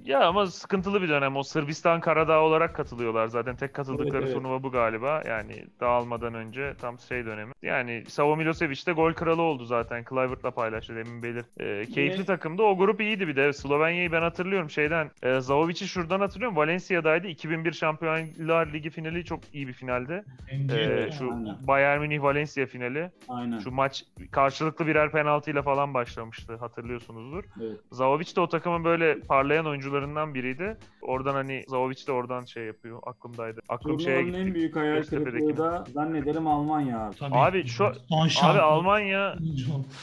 Ya 0.05 0.29
ama 0.29 0.47
sıkıntılı 0.47 1.03
bir 1.03 1.09
dönem. 1.09 1.37
O 1.37 1.43
Sırbistan 1.43 2.01
Karadağ 2.01 2.43
olarak 2.43 2.75
katılıyorlar 2.77 3.29
zaten. 3.29 3.57
Tek 3.57 3.75
katıldıkları 3.75 4.17
Evet, 4.17 4.23
evet. 4.25 4.35
turnuva 4.35 4.63
bu 4.63 4.71
galiba. 4.71 5.23
Yani 5.27 5.65
dağılmadan 5.81 6.35
önce 6.35 6.75
tam 6.81 6.99
şey 6.99 7.27
dönemi. 7.27 7.53
Yani 7.63 8.05
Savo 8.09 8.37
Milosevic 8.37 8.87
de 8.87 8.93
gol 8.93 9.13
kralı 9.13 9.43
oldu 9.43 9.65
zaten. 9.65 10.05
Kluivert'la 10.05 10.51
paylaştı 10.51 10.97
demin 10.97 11.23
belir. 11.23 11.45
Ee, 11.61 11.87
keyifli 11.87 12.08
Yine- 12.15 12.25
takımdı. 12.25 12.63
O 12.63 12.77
grup 12.79 13.01
iyiydi 13.01 13.29
bir 13.29 13.37
de. 13.37 13.53
Slovenya'yı 13.53 14.13
ben 14.13 14.23
hatırlıyorum 14.23 14.71
şeyden. 14.71 15.11
E, 15.23 15.41
Zavovic'i 15.41 15.89
şuradan 15.89 16.21
hatırlıyorum. 16.21 16.57
Valencia'daydı. 16.57 17.27
2001 17.27 17.73
Şampiyonlar 17.73 18.67
Ligi 18.73 18.91
finali 18.91 19.25
çok 19.25 19.41
iyi 19.55 19.69
bir 19.69 19.73
finaldi. 19.73 20.25
Mendieta. 20.53 21.11
şu 21.13 21.33
Aynen. 21.33 21.57
Bayern 21.67 22.01
Münih 22.01 22.23
Valencia 22.23 22.67
finali. 22.67 23.11
Aynen. 23.29 23.59
Şu 23.59 23.71
maç 23.71 24.05
karşılıklı 24.31 24.87
birer 24.87 25.11
penaltıyla 25.13 25.63
falan 25.63 25.95
başlamıştı. 25.95 26.57
Hatırlıyorsunuzdur. 26.57 27.45
Evet. 27.61 27.77
Zahovic 27.93 28.37
de 28.37 28.41
o 28.41 28.49
takımın 28.49 28.85
böyle 28.85 29.21
parlayan 29.21 29.67
oyuncularından 29.67 30.35
biriydi. 30.35 30.77
Oradan 31.03 31.35
hani 31.35 31.65
Zahovic 31.69 32.07
de 32.07 32.13
oradan 32.13 32.45
şey 32.45 32.65
yapıyor. 32.65 32.99
Aklımdaydı. 33.07 33.61
Aklım 33.69 34.01
şeye 34.01 34.19
Turnuvanın 34.21 34.39
en 34.41 34.45
gitti. 34.47 34.55
büyük 34.55 34.77
hayal 34.77 35.03
kırıklığı 35.03 35.57
da 35.57 35.85
zannederim 35.95 36.47
Almanya 36.47 37.01
abi. 37.01 37.17
Tabii. 37.17 37.35
Abi 37.35 37.67
şu- 37.67 37.93
son 38.09 38.23
Abi 38.23 38.31
şampiyon. 38.31 38.65
Almanya 38.65 39.37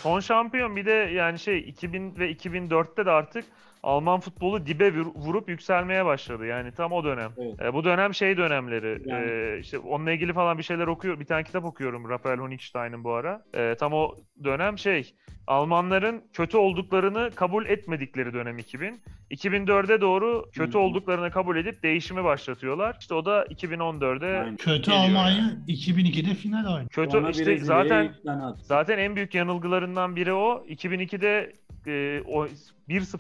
son 0.01 0.19
şampiyon 0.19 0.75
bir 0.75 0.85
de 0.85 0.91
yani 0.91 1.39
şey 1.39 1.59
2000 1.59 1.94
ve 1.95 2.31
2004'te 2.31 3.05
de 3.05 3.11
artık 3.11 3.45
Alman 3.83 4.19
futbolu 4.19 4.65
dibe 4.65 4.87
vur- 4.87 5.15
vurup 5.15 5.49
yükselmeye 5.49 6.05
başladı. 6.05 6.45
Yani 6.45 6.71
tam 6.71 6.91
o 6.91 7.03
dönem. 7.03 7.31
Evet. 7.37 7.61
E, 7.61 7.73
bu 7.73 7.83
dönem 7.83 8.13
şey 8.13 8.37
dönemleri. 8.37 9.01
Yani. 9.05 9.25
e, 9.31 9.59
işte 9.59 9.79
onunla 9.79 10.11
ilgili 10.11 10.33
falan 10.33 10.57
bir 10.57 10.63
şeyler 10.63 10.87
okuyor. 10.87 11.19
Bir 11.19 11.25
tane 11.25 11.43
kitap 11.43 11.65
okuyorum 11.65 12.09
Rafael 12.09 12.39
Honigstein'ın 12.39 13.03
bu 13.03 13.13
ara. 13.13 13.41
E, 13.53 13.75
tam 13.79 13.93
o 13.93 14.15
dönem 14.43 14.77
şey 14.77 15.13
Almanların 15.47 16.23
kötü 16.33 16.57
olduklarını 16.57 17.31
kabul 17.35 17.65
etmedikleri 17.65 18.33
dönem 18.33 18.57
2000. 18.57 19.01
2004'e 19.31 20.01
doğru 20.01 20.45
kötü 20.53 20.77
olduklarını 20.77 21.31
kabul 21.31 21.57
edip 21.57 21.83
değişimi 21.83 22.23
başlatıyorlar. 22.23 22.97
İşte 22.99 23.13
o 23.13 23.25
da 23.25 23.43
2014'e 23.45 24.39
Aynen. 24.39 24.55
Kötü 24.55 24.91
Almanya 24.91 25.43
2002'de 25.67 26.33
final 26.33 26.73
oynadı. 26.75 26.89
kötü 26.89 27.11
Sonra 27.11 27.29
işte 27.29 27.57
zaten. 27.57 28.13
Zaten 28.61 28.97
en 28.97 29.15
büyük 29.15 29.35
yanılgılarından 29.35 30.15
biri 30.15 30.33
o. 30.33 30.65
2002'de 30.69 31.53
e, 31.85 32.23
o 32.25 32.47
1-0 32.89 33.17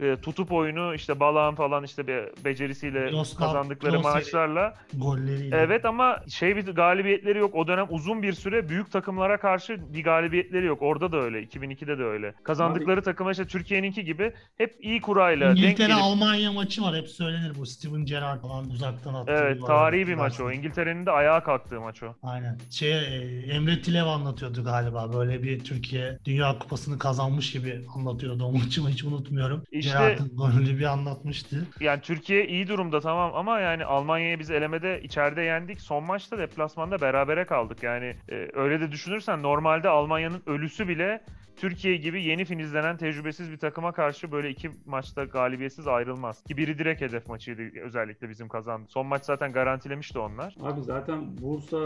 1-0 0.00 0.12
e, 0.12 0.20
tutup 0.20 0.52
oyunu 0.52 0.94
işte 0.94 1.20
Balağan 1.20 1.54
falan 1.54 1.84
işte 1.84 2.06
be, 2.06 2.32
becerisiyle 2.44 3.10
Yoslav, 3.10 3.46
kazandıkları 3.46 3.96
Klose- 3.96 4.02
maçlarla 4.02 4.74
Golleriyle. 4.94 5.56
Evet 5.56 5.84
ama 5.84 6.18
şey 6.28 6.56
bir 6.56 6.66
galibiyetleri 6.66 7.38
yok. 7.38 7.54
O 7.54 7.66
dönem 7.66 7.86
uzun 7.90 8.22
bir 8.22 8.32
süre 8.32 8.68
büyük 8.68 8.92
takımlara 8.92 9.36
karşı 9.40 9.94
bir 9.94 10.04
galibiyetleri 10.04 10.66
yok. 10.66 10.82
Orada 10.82 11.12
da 11.12 11.16
öyle. 11.16 11.42
2002'de 11.42 11.98
de 11.98 12.04
öyle. 12.04 12.34
Kazandıkları 12.44 13.02
takıma 13.02 13.30
işte 13.30 13.46
Türkiye'ninki 13.46 14.04
gibi 14.04 14.32
hep 14.58 14.76
iyi 14.80 15.00
kurayla 15.00 15.48
denk 15.48 15.58
İngiltere 15.58 15.86
gelip 15.88 16.02
Almanya 16.02 16.52
maçı 16.52 16.82
var 16.82 16.96
hep 16.96 17.08
söylenir 17.08 17.52
bu 17.58 17.66
Steven 17.66 18.04
Gerrard 18.04 18.40
falan 18.40 18.70
uzaktan 18.70 19.14
attığı. 19.14 19.32
Evet, 19.32 19.66
tarihi 19.66 20.08
bir 20.08 20.14
maç 20.14 20.40
o. 20.40 20.52
İngiltere'nin 20.52 21.06
de 21.06 21.10
ayağa 21.10 21.42
kalktığı 21.42 21.80
maç 21.80 22.02
o. 22.02 22.14
Aynen. 22.22 22.58
Şey 22.70 22.92
e, 22.92 23.42
Emre 23.52 23.82
Tilev 23.82 24.06
anlatıyordu 24.06 24.64
galiba. 24.64 25.12
Böyle 25.12 25.42
bir 25.42 25.64
Türkiye 25.64 26.18
Dünya 26.24 26.58
Kupası'nı 26.58 26.98
kazanmış 26.98 27.52
gibi 27.52 27.80
anlatıyordu 27.96 28.44
o 28.44 28.52
maçı 28.52 28.83
hiç 28.88 29.04
unutmuyorum. 29.04 29.62
İşte- 29.72 29.92
Gerrard'ın 29.98 30.36
golünü 30.36 30.78
bir 30.78 30.84
anlatmıştı. 30.84 31.66
Yani 31.80 32.00
Türkiye 32.00 32.46
iyi 32.48 32.68
durumda 32.68 33.00
tamam 33.00 33.30
ama 33.34 33.60
yani 33.60 33.84
Almanya'yı 33.84 34.38
biz 34.38 34.50
elemede 34.50 35.02
içeride 35.02 35.42
yendik. 35.42 35.80
Son 35.80 36.04
maçta 36.04 36.38
deplasmanda 36.38 37.00
berabere 37.00 37.44
kaldık. 37.46 37.82
Yani 37.82 38.16
e, 38.28 38.48
öyle 38.54 38.80
de 38.80 38.92
düşünürsen 38.92 39.42
normalde 39.42 39.88
Almanya'nın 39.88 40.42
ölüsü 40.46 40.88
bile 40.88 41.22
Türkiye 41.56 41.96
gibi 41.96 42.22
yeni 42.24 42.44
filizlenen 42.44 42.96
tecrübesiz 42.96 43.50
bir 43.52 43.56
takıma 43.56 43.92
karşı 43.92 44.32
böyle 44.32 44.50
iki 44.50 44.70
maçta 44.86 45.24
galibiyetsiz 45.24 45.86
ayrılmaz. 45.86 46.42
Ki 46.44 46.56
biri 46.56 46.78
direkt 46.78 47.00
hedef 47.00 47.28
maçıydı 47.28 47.62
özellikle 47.84 48.28
bizim 48.28 48.48
kazandı. 48.48 48.86
Son 48.88 49.06
maç 49.06 49.24
zaten 49.24 49.52
garantilemişti 49.52 50.18
onlar. 50.18 50.54
Abi 50.60 50.82
zaten 50.82 51.38
Bursa 51.42 51.78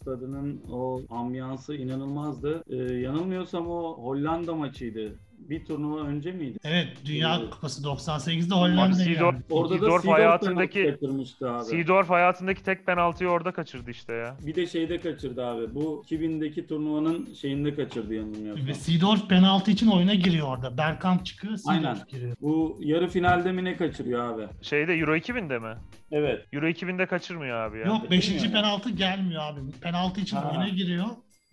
stadının 0.00 0.62
o 0.72 1.00
ambiyansı 1.10 1.74
inanılmazdı. 1.74 2.62
Ee, 2.68 2.76
yanılmıyorsam 2.76 3.66
o 3.68 3.96
Hollanda 4.04 4.54
maçıydı. 4.54 5.14
Bir 5.50 5.64
turnuva 5.64 6.00
önce 6.00 6.32
miydi? 6.32 6.58
Evet 6.64 6.88
Dünya 7.04 7.36
Evet. 7.40 7.50
Kupası 7.50 7.82
98'de 7.82 8.54
Abi 8.54 8.60
Hollanda'yı 8.60 8.94
Seedorf, 8.94 9.34
yendi. 9.34 9.44
Orada 9.50 9.74
da 9.74 9.78
Seedorf 9.78 10.02
Seedorf 10.02 10.18
hayatındaki 10.18 10.82
penaltı 10.82 11.00
kaçırmıştı 11.00 11.50
abi. 11.50 11.64
Seedorf 11.64 12.10
hayatındaki 12.10 12.62
tek 12.64 12.86
penaltıyı 12.86 13.30
orada 13.30 13.52
kaçırdı 13.52 13.90
işte 13.90 14.12
ya. 14.12 14.36
Bir 14.46 14.54
de 14.54 14.66
şeyde 14.66 15.00
kaçırdı 15.00 15.46
abi. 15.46 15.74
Bu 15.74 16.04
2000'deki 16.10 16.66
turnuvanın 16.66 17.34
şeyinde 17.34 17.74
kaçırdı 17.74 18.14
yanılmıyorsam. 18.14 18.66
Ve 18.66 18.74
Seedorf 18.74 19.28
penaltı 19.28 19.70
için 19.70 19.86
oyuna 19.86 20.14
giriyor 20.14 20.48
orada. 20.48 20.78
Bergkamp 20.78 21.26
çıkıyor, 21.26 21.56
Seedorf 21.56 21.84
Aynen. 21.86 21.96
giriyor. 22.08 22.36
Bu 22.40 22.78
yarı 22.80 23.08
finalde 23.08 23.52
mi 23.52 23.64
ne 23.64 23.76
kaçırıyor 23.76 24.34
abi? 24.34 24.42
Şeyde 24.62 24.92
Euro 24.94 25.16
2000'de 25.16 25.58
mi? 25.58 25.74
Evet. 26.12 26.46
Euro 26.52 26.66
2000'de 26.68 27.06
kaçırmıyor 27.06 27.56
abi 27.56 27.78
ya. 27.78 27.84
Yok 27.84 28.10
5. 28.10 28.28
Bilmiyorum. 28.28 28.52
penaltı 28.52 28.90
gelmiyor 28.90 29.42
abi. 29.42 29.60
Penaltı 29.82 30.20
için 30.20 30.36
Ha. 30.36 30.50
oyuna 30.50 30.68
giriyor. 30.68 31.06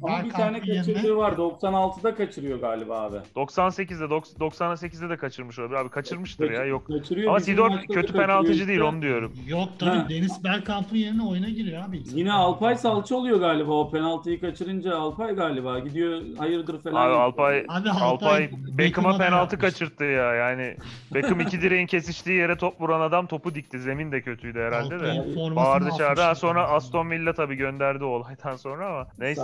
Ama 0.04 0.24
bir 0.24 0.30
tane 0.30 0.54
Bergkamp'ın 0.54 0.68
yerine- 0.74 0.94
kaçırdığı 0.94 1.18
var. 1.18 1.32
96'da 1.38 2.16
kaçırıyor 2.16 2.60
galiba 2.60 3.02
abi. 3.02 3.16
98'de 3.36 4.04
dok- 4.04 4.40
98'de 4.40 5.10
de 5.10 5.18
kaçırmış 5.18 5.60
olabilir. 5.60 5.76
Abi 5.78 5.90
kaçırmıştır 5.90 6.52
ya 6.52 6.66
yok. 6.66 6.88
Kaçırıyor. 6.88 7.28
Ama 7.30 7.40
da 7.40 7.82
kötü 7.94 8.14
penaltıcı 8.14 8.54
işte. 8.54 8.68
değil 8.68 8.80
onu 8.80 9.02
diyorum. 9.02 9.34
Yok 9.48 9.70
tabii 9.80 9.90
Ha. 10.00 10.10
Deniz 10.10 10.44
Bergkamp'ın 10.44 10.96
yerine 10.98 11.24
oyuna 11.24 11.50
giriyor 11.50 11.84
abi. 11.90 12.04
Yine 12.14 12.32
Alpay 12.32 12.76
salça 12.76 13.16
oluyor 13.16 13.40
galiba 13.40 13.72
o 13.72 13.92
penaltıyı 13.92 14.42
kaçırınca 14.42 14.96
Alpay 14.98 15.36
galiba 15.36 15.80
gidiyor 15.80 16.22
hayırdır 16.38 16.82
falan. 16.82 16.96
Abi 16.96 17.00
yapıyor. 17.02 17.22
Alpay 17.22 17.60
Abi 17.70 17.90
Alpay 17.90 18.10
Alpay 18.10 18.50
Beckham'a 18.78 19.18
penaltı 19.18 19.56
yapmış. 19.56 19.72
kaçırttı 19.72 20.04
ya. 20.04 20.34
Yani 20.36 20.76
Beckham 21.14 21.40
iki 21.40 21.62
direğin 21.62 21.88
kesiştiği 21.88 22.38
yere 22.38 22.58
top 22.58 22.82
vuran 22.82 23.02
adam 23.02 23.28
topu 23.28 23.56
dikti. 23.56 23.80
Zemin 23.80 24.12
de 24.12 24.22
kötüydü 24.22 24.60
herhalde 24.60 24.90
de. 25.00 25.04
Alpay'ın 25.12 25.24
formasını 25.36 25.56
Bağırdı 25.56 25.90
çağırdı. 25.98 26.36
Sonra 26.36 26.70
Aston 26.70 27.10
Villa 27.12 27.34
tabii 27.34 27.56
gönderdi 27.56 28.04
o 28.04 28.08
olaydan 28.08 28.56
sonra 28.56 28.88
ama 28.88 29.08
neyse. 29.20 29.42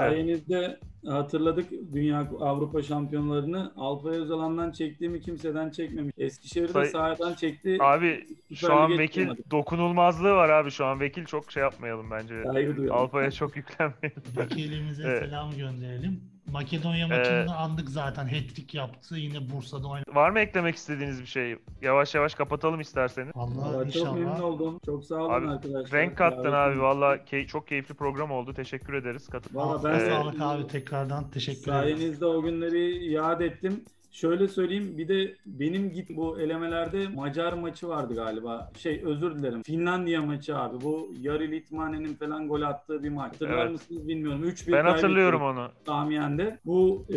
Sayenizde 0.47 0.79
hatırladık 1.07 1.71
Dünya 1.93 2.19
Avrupa 2.39 2.81
şampiyonlarını. 2.83 3.71
Alpay 3.77 4.17
Özalan'dan 4.17 4.71
çektiğimi 4.71 5.21
kimseden 5.21 5.69
çekmemiş. 5.69 6.13
Eskişehir'de 6.17 6.73
Say- 6.73 6.85
sahadan 6.85 7.33
çekti. 7.33 7.77
Abi 7.79 8.25
şu 8.55 8.73
an 8.73 8.97
vekil 8.97 9.21
çıkamadık. 9.21 9.51
dokunulmazlığı 9.51 10.31
var 10.33 10.49
abi 10.49 10.71
şu 10.71 10.85
an 10.85 10.99
vekil 10.99 11.25
çok 11.25 11.51
şey 11.51 11.63
yapmayalım 11.63 12.11
bence. 12.11 12.43
Saygı 12.43 12.77
duyalım. 12.77 12.97
Alpay'a 12.97 13.31
çok 13.31 13.55
yüklenmeyelim. 13.55 14.23
Vekilimize 14.37 15.03
Evet. 15.07 15.23
selam 15.23 15.51
gönderelim. 15.57 16.21
Makedonya 16.51 17.07
maçında 17.07 17.55
andık 17.57 17.89
zaten. 17.89 18.25
Hat-trick 18.25 18.77
yaptı. 18.77 19.15
Yine 19.15 19.49
Bursa'da 19.49 19.87
oynadı. 19.87 20.15
Var 20.15 20.29
mı 20.29 20.39
eklemek 20.39 20.75
istediğiniz 20.75 21.21
bir 21.21 21.25
şey? 21.25 21.55
Yavaş 21.81 22.15
yavaş 22.15 22.35
kapatalım 22.35 22.79
isterseniz. 22.81 23.31
Allah 23.35 23.55
Vallahi 23.73 23.91
çok 23.91 24.13
memnun 24.15 24.31
inşallah. 24.31 24.43
oldum. 24.43 24.79
Çok 24.85 25.05
sağ 25.05 25.15
olun 25.15 25.33
Abi, 25.33 25.47
arkadaşlar. 25.49 25.99
Renk 26.01 26.17
kattın 26.17 26.51
abi 26.51 26.71
için. 26.71 26.81
valla 26.81 27.15
key- 27.17 27.47
çok 27.47 27.67
keyifli 27.67 27.93
program 27.95 28.31
oldu. 28.31 28.53
Teşekkür 28.53 28.93
ederiz. 28.93 29.27
Katıl- 29.29 29.55
Valla 29.55 29.83
ben 29.83 29.99
Ee, 29.99 30.09
sağlık 30.09 30.41
abi 30.41 30.67
tekrardan 30.67 31.29
teşekkür 31.31 31.71
ederiz. 31.71 31.97
Sayenizde 31.97 32.25
o 32.25 32.41
günleri 32.41 33.05
iade 33.13 33.45
ettim. 33.45 33.83
Şöyle 34.11 34.47
söyleyeyim 34.47 34.93
bir 34.97 35.07
de 35.07 35.35
benim 35.45 35.91
git 35.91 36.09
bu 36.17 36.39
elemelerde 36.39 37.07
Macar 37.07 37.53
maçı 37.53 37.87
vardı 37.87 38.15
galiba. 38.15 38.71
Şey 38.77 39.01
özür 39.05 39.35
dilerim. 39.35 39.63
Finlandiya 39.63 40.21
maçı 40.21 40.57
abi. 40.57 40.81
Bu 40.83 41.13
Yari 41.21 41.51
Litmane'nin 41.51 42.13
falan 42.13 42.47
gol 42.47 42.61
attığı 42.61 43.03
bir 43.03 43.09
maç. 43.09 43.33
Hatırlar 43.33 43.61
Evet. 43.61 43.71
mısınız 43.71 44.07
bilmiyorum. 44.07 44.43
3-1 44.43 44.71
Ben 44.71 44.85
hatırlıyorum 44.85 45.41
onu. 45.41 45.67
Samiyen'de. 45.85 46.59
Bu 46.65 47.05
e, 47.09 47.15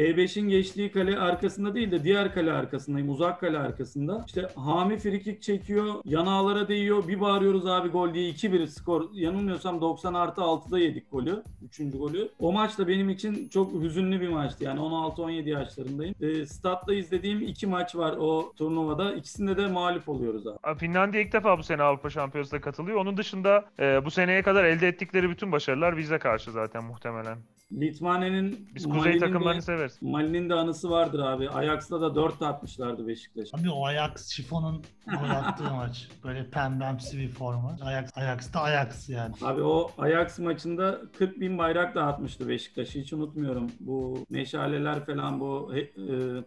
E5'in 0.00 0.48
geçtiği 0.48 0.92
kale 0.92 1.18
arkasında 1.18 1.74
değil 1.74 1.90
de 1.90 2.04
diğer 2.04 2.34
kale 2.34 2.52
arkasındayım. 2.52 3.10
Uzak 3.10 3.40
kale 3.40 3.58
arkasında. 3.58 4.24
İşte 4.26 4.48
Hami 4.56 4.98
frikik 4.98 5.42
çekiyor. 5.42 5.94
Yanağlara 6.04 6.68
değiyor. 6.68 7.08
Bir 7.08 7.20
bağırıyoruz 7.20 7.66
abi 7.66 7.88
gol 7.88 8.14
diye 8.14 8.30
2-1 8.30 8.66
skor. 8.66 9.04
Yanılmıyorsam 9.14 9.80
90 9.80 10.14
artı 10.14 10.40
6'da 10.40 10.78
yedik 10.78 11.10
golü. 11.10 11.42
Üçüncü 11.66 11.98
golü. 11.98 12.28
O 12.38 12.52
maç 12.52 12.78
da 12.78 12.88
benim 12.88 13.10
için 13.10 13.48
çok 13.48 13.82
hüzünlü 13.82 14.20
bir 14.20 14.28
maçtı. 14.28 14.64
Yani 14.64 14.80
16-17 14.80 15.48
yaşlarındayım. 15.48 16.14
E, 16.20 16.27
statta 16.46 16.94
izlediğim 16.94 17.42
iki 17.42 17.66
maç 17.66 17.96
var 17.96 18.14
o 18.18 18.52
turnuvada. 18.56 19.14
İkisinde 19.14 19.56
de 19.56 19.66
mağlup 19.66 20.08
oluyoruz. 20.08 20.44
Abi 20.62 20.78
Finlandiya 20.78 21.22
ilk 21.22 21.32
defa 21.32 21.58
bu 21.58 21.62
sene 21.62 21.82
Avrupa 21.82 22.10
Şampiyonası'na 22.10 22.60
katılıyor. 22.60 22.98
Onun 22.98 23.16
dışında 23.16 23.64
e, 23.78 24.04
bu 24.04 24.10
seneye 24.10 24.42
kadar 24.42 24.64
elde 24.64 24.88
ettikleri 24.88 25.30
bütün 25.30 25.52
başarılar 25.52 25.96
bize 25.96 26.18
karşı 26.18 26.50
zaten 26.52 26.84
muhtemelen. 26.84 27.38
Litmane'nin 27.72 28.68
Biz 28.74 28.84
kuzey 28.84 28.98
Mali'nin 29.00 29.20
de- 29.20 29.24
takımlarını 29.26 29.62
severiz. 29.62 29.98
Mali'nin 30.02 30.50
de 30.50 30.54
anısı 30.54 30.90
vardır 30.90 31.18
abi. 31.18 31.50
Ajax'ta 31.50 32.00
da 32.00 32.14
4 32.14 32.42
atmışlardı 32.42 33.08
Beşiktaş. 33.08 33.48
Abi 33.54 33.70
o 33.70 33.86
Ajax 33.86 34.28
şifonun 34.30 34.82
gol 35.06 35.30
attığı 35.30 35.64
maç. 35.74 36.08
Böyle 36.24 36.50
pembemsi 36.50 37.18
bir 37.18 37.28
forma. 37.28 37.76
Ajax, 37.82 38.10
Ajax'ta 38.16 38.60
Ajax 38.60 39.08
yani. 39.08 39.34
Abi 39.42 39.62
o 39.62 39.90
Ajax 39.98 40.38
maçında 40.38 40.98
40 41.18 41.40
bin 41.40 41.58
bayrak 41.58 41.94
dağıtmıştı 41.94 42.48
Beşiktaş. 42.48 42.94
Hiç 42.94 43.12
unutmuyorum. 43.12 43.70
Bu 43.80 44.24
meşaleler 44.30 45.06
falan 45.06 45.40
bu 45.40 45.72
e, 45.76 45.82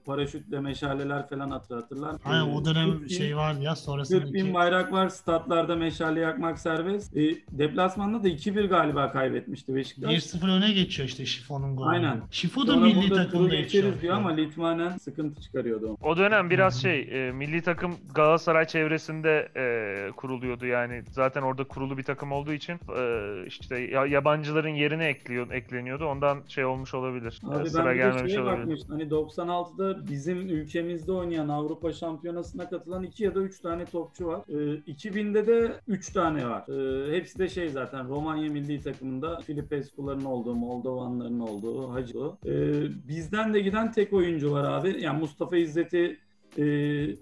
paraşütle 0.05 0.59
meşaleler 0.59 1.29
falan 1.29 1.51
hatır 1.51 1.75
hatırlar. 1.75 2.15
Aynen 2.25 2.53
o 2.55 2.65
dönem 2.65 2.91
40 2.91 3.01
bin- 3.01 3.07
şey 3.07 3.37
vardı 3.37 3.59
ya 3.61 3.71
40 3.73 3.77
bin 3.79 3.83
sonrasındaki 3.85 4.53
bayrak 4.53 4.91
var. 4.91 5.09
Statlarda 5.09 5.75
meşale 5.75 6.19
yakmak 6.19 6.59
serbest. 6.59 7.17
E, 7.17 7.35
deplasmanda 7.51 8.23
da 8.23 8.27
2-1 8.27 8.67
galiba 8.67 9.11
kaybetmişti 9.11 9.75
Beşiktaş. 9.75 10.13
1-0 10.13 10.51
öne 10.51 10.71
geçiyor 10.73 11.10
işte 11.11 11.25
şifonun 11.25 11.75
golü. 11.75 11.87
Aynen. 11.89 12.21
Şifo 12.31 12.67
da 12.67 12.73
Sonra 12.73 12.85
milli 12.85 13.09
takımda 13.09 13.55
geçeriz 13.55 14.01
diyor 14.01 14.15
ama 14.15 14.29
Litmanen 14.29 14.97
sıkıntı 14.97 15.41
çıkarıyordu. 15.41 15.97
O 16.03 16.17
dönem 16.17 16.49
biraz 16.49 16.81
şey 16.81 16.99
e, 17.27 17.31
milli 17.31 17.61
takım 17.61 17.95
Galatasaray 18.15 18.65
çevresinde 18.67 19.49
e, 19.55 20.11
kuruluyordu 20.11 20.65
yani 20.65 21.03
zaten 21.11 21.41
orada 21.41 21.63
kurulu 21.63 21.97
bir 21.97 22.03
takım 22.03 22.31
olduğu 22.31 22.53
için 22.53 22.73
e, 22.97 23.45
işte 23.47 23.79
ya- 23.79 24.05
yabancıların 24.05 24.69
yerine 24.69 25.05
ekliyor 25.05 25.51
ekleniyordu 25.51 26.05
ondan 26.05 26.39
şey 26.47 26.65
olmuş 26.65 26.93
olabilir 26.93 27.41
E, 27.51 27.55
Abi 27.55 27.69
sıra 27.69 27.85
ben 27.85 27.93
bir 27.95 27.99
de 27.99 28.03
gelmemiş 28.03 28.37
olabilir. 28.37 28.81
Hani 28.89 29.03
96'da 29.03 30.07
bizim 30.09 30.37
ülkemizde 30.37 31.11
oynayan 31.11 31.49
Avrupa 31.49 31.93
Şampiyonası'na 31.93 32.69
katılan 32.69 33.03
2 33.03 33.23
ya 33.23 33.35
da 33.35 33.39
3 33.39 33.59
tane 33.59 33.85
topçu 33.85 34.27
var. 34.27 34.41
Ee, 34.49 34.53
2000'de 34.91 35.47
de 35.47 35.71
3 35.87 36.13
tane 36.13 36.47
var. 36.49 36.63
Ee, 36.69 37.15
hepsi 37.17 37.39
de 37.39 37.49
şey 37.49 37.69
zaten 37.69 38.09
Romanya 38.09 38.49
milli 38.51 38.83
takımında 38.83 39.39
Filipescu'ların 39.39 40.25
olduğu, 40.25 40.55
Moldovanların 41.01 41.39
olduğu, 41.39 41.93
Hacı. 41.93 42.17
Ee, 42.45 43.07
bizden 43.07 43.53
de 43.53 43.59
giden 43.59 43.91
tek 43.91 44.13
oyuncu 44.13 44.51
var 44.51 44.63
abi. 44.63 44.97
Yani 45.01 45.19
Mustafa 45.19 45.57
İzzet'i 45.57 46.17
e, 46.57 46.63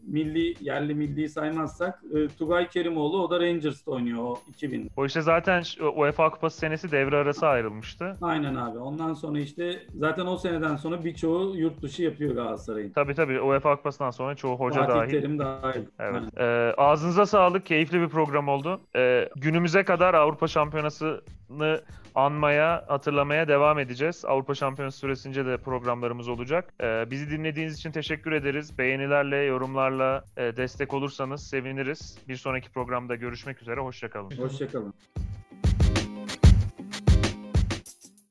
milli 0.07 0.55
yerli 0.61 0.95
milli 0.95 1.29
saymazsak 1.29 2.03
e, 2.15 2.27
Tugay 2.27 2.69
Kerimoğlu 2.69 3.23
o 3.23 3.29
da 3.29 3.39
Rangers'ta 3.39 3.91
oynuyor 3.91 4.23
o 4.23 4.39
2000. 4.49 4.91
O 4.97 5.05
işte 5.05 5.21
zaten 5.21 5.63
UEFA 5.95 6.29
Kupası 6.29 6.57
senesi 6.57 6.91
devre 6.91 7.15
arası 7.15 7.47
ayrılmıştı. 7.47 8.17
Aynen 8.21 8.55
abi. 8.55 8.77
Ondan 8.77 9.13
sonra 9.13 9.39
işte 9.39 9.83
zaten 9.95 10.25
o 10.25 10.37
seneden 10.37 10.75
sonra 10.75 11.03
birçoğu 11.05 11.55
yurt 11.55 11.81
dışı 11.81 12.03
yapıyor 12.03 12.35
Galatasaray'ın. 12.35 12.89
Tabii 12.89 13.15
tabii 13.15 13.41
UEFA 13.41 13.75
Kupası'ndan 13.75 14.11
sonra 14.11 14.35
çoğu 14.35 14.59
hoca 14.59 14.81
Fatih 14.81 14.95
dahil. 14.95 15.09
Terim 15.09 15.39
dahil. 15.39 15.81
Evet. 15.99 16.23
Ee, 16.37 16.73
ağzınıza 16.77 17.25
sağlık. 17.25 17.65
Keyifli 17.65 18.01
bir 18.01 18.09
program 18.09 18.47
oldu. 18.47 18.81
Ee, 18.95 19.29
günümüze 19.35 19.83
kadar 19.83 20.13
Avrupa 20.13 20.47
Şampiyonası'nı 20.47 21.81
anmaya, 22.15 22.85
hatırlamaya 22.87 23.47
devam 23.47 23.79
edeceğiz. 23.79 24.25
Avrupa 24.25 24.55
Şampiyonası 24.55 24.97
süresince 24.97 25.45
de 25.45 25.57
programlarımız 25.57 26.27
olacak. 26.27 26.73
Ee, 26.81 27.05
bizi 27.11 27.29
dinlediğiniz 27.29 27.75
için 27.75 27.91
teşekkür 27.91 28.31
ederiz. 28.31 28.77
Beğenilerle, 29.19 29.45
yorumlarla 29.45 30.23
e, 30.37 30.57
destek 30.57 30.93
olursanız 30.93 31.47
seviniriz. 31.47 32.17
Bir 32.27 32.35
sonraki 32.35 32.71
programda 32.71 33.15
görüşmek 33.15 33.61
üzere. 33.61 33.79
Hoşçakalın. 33.79 34.31
Hoşçakalın. 34.37 34.93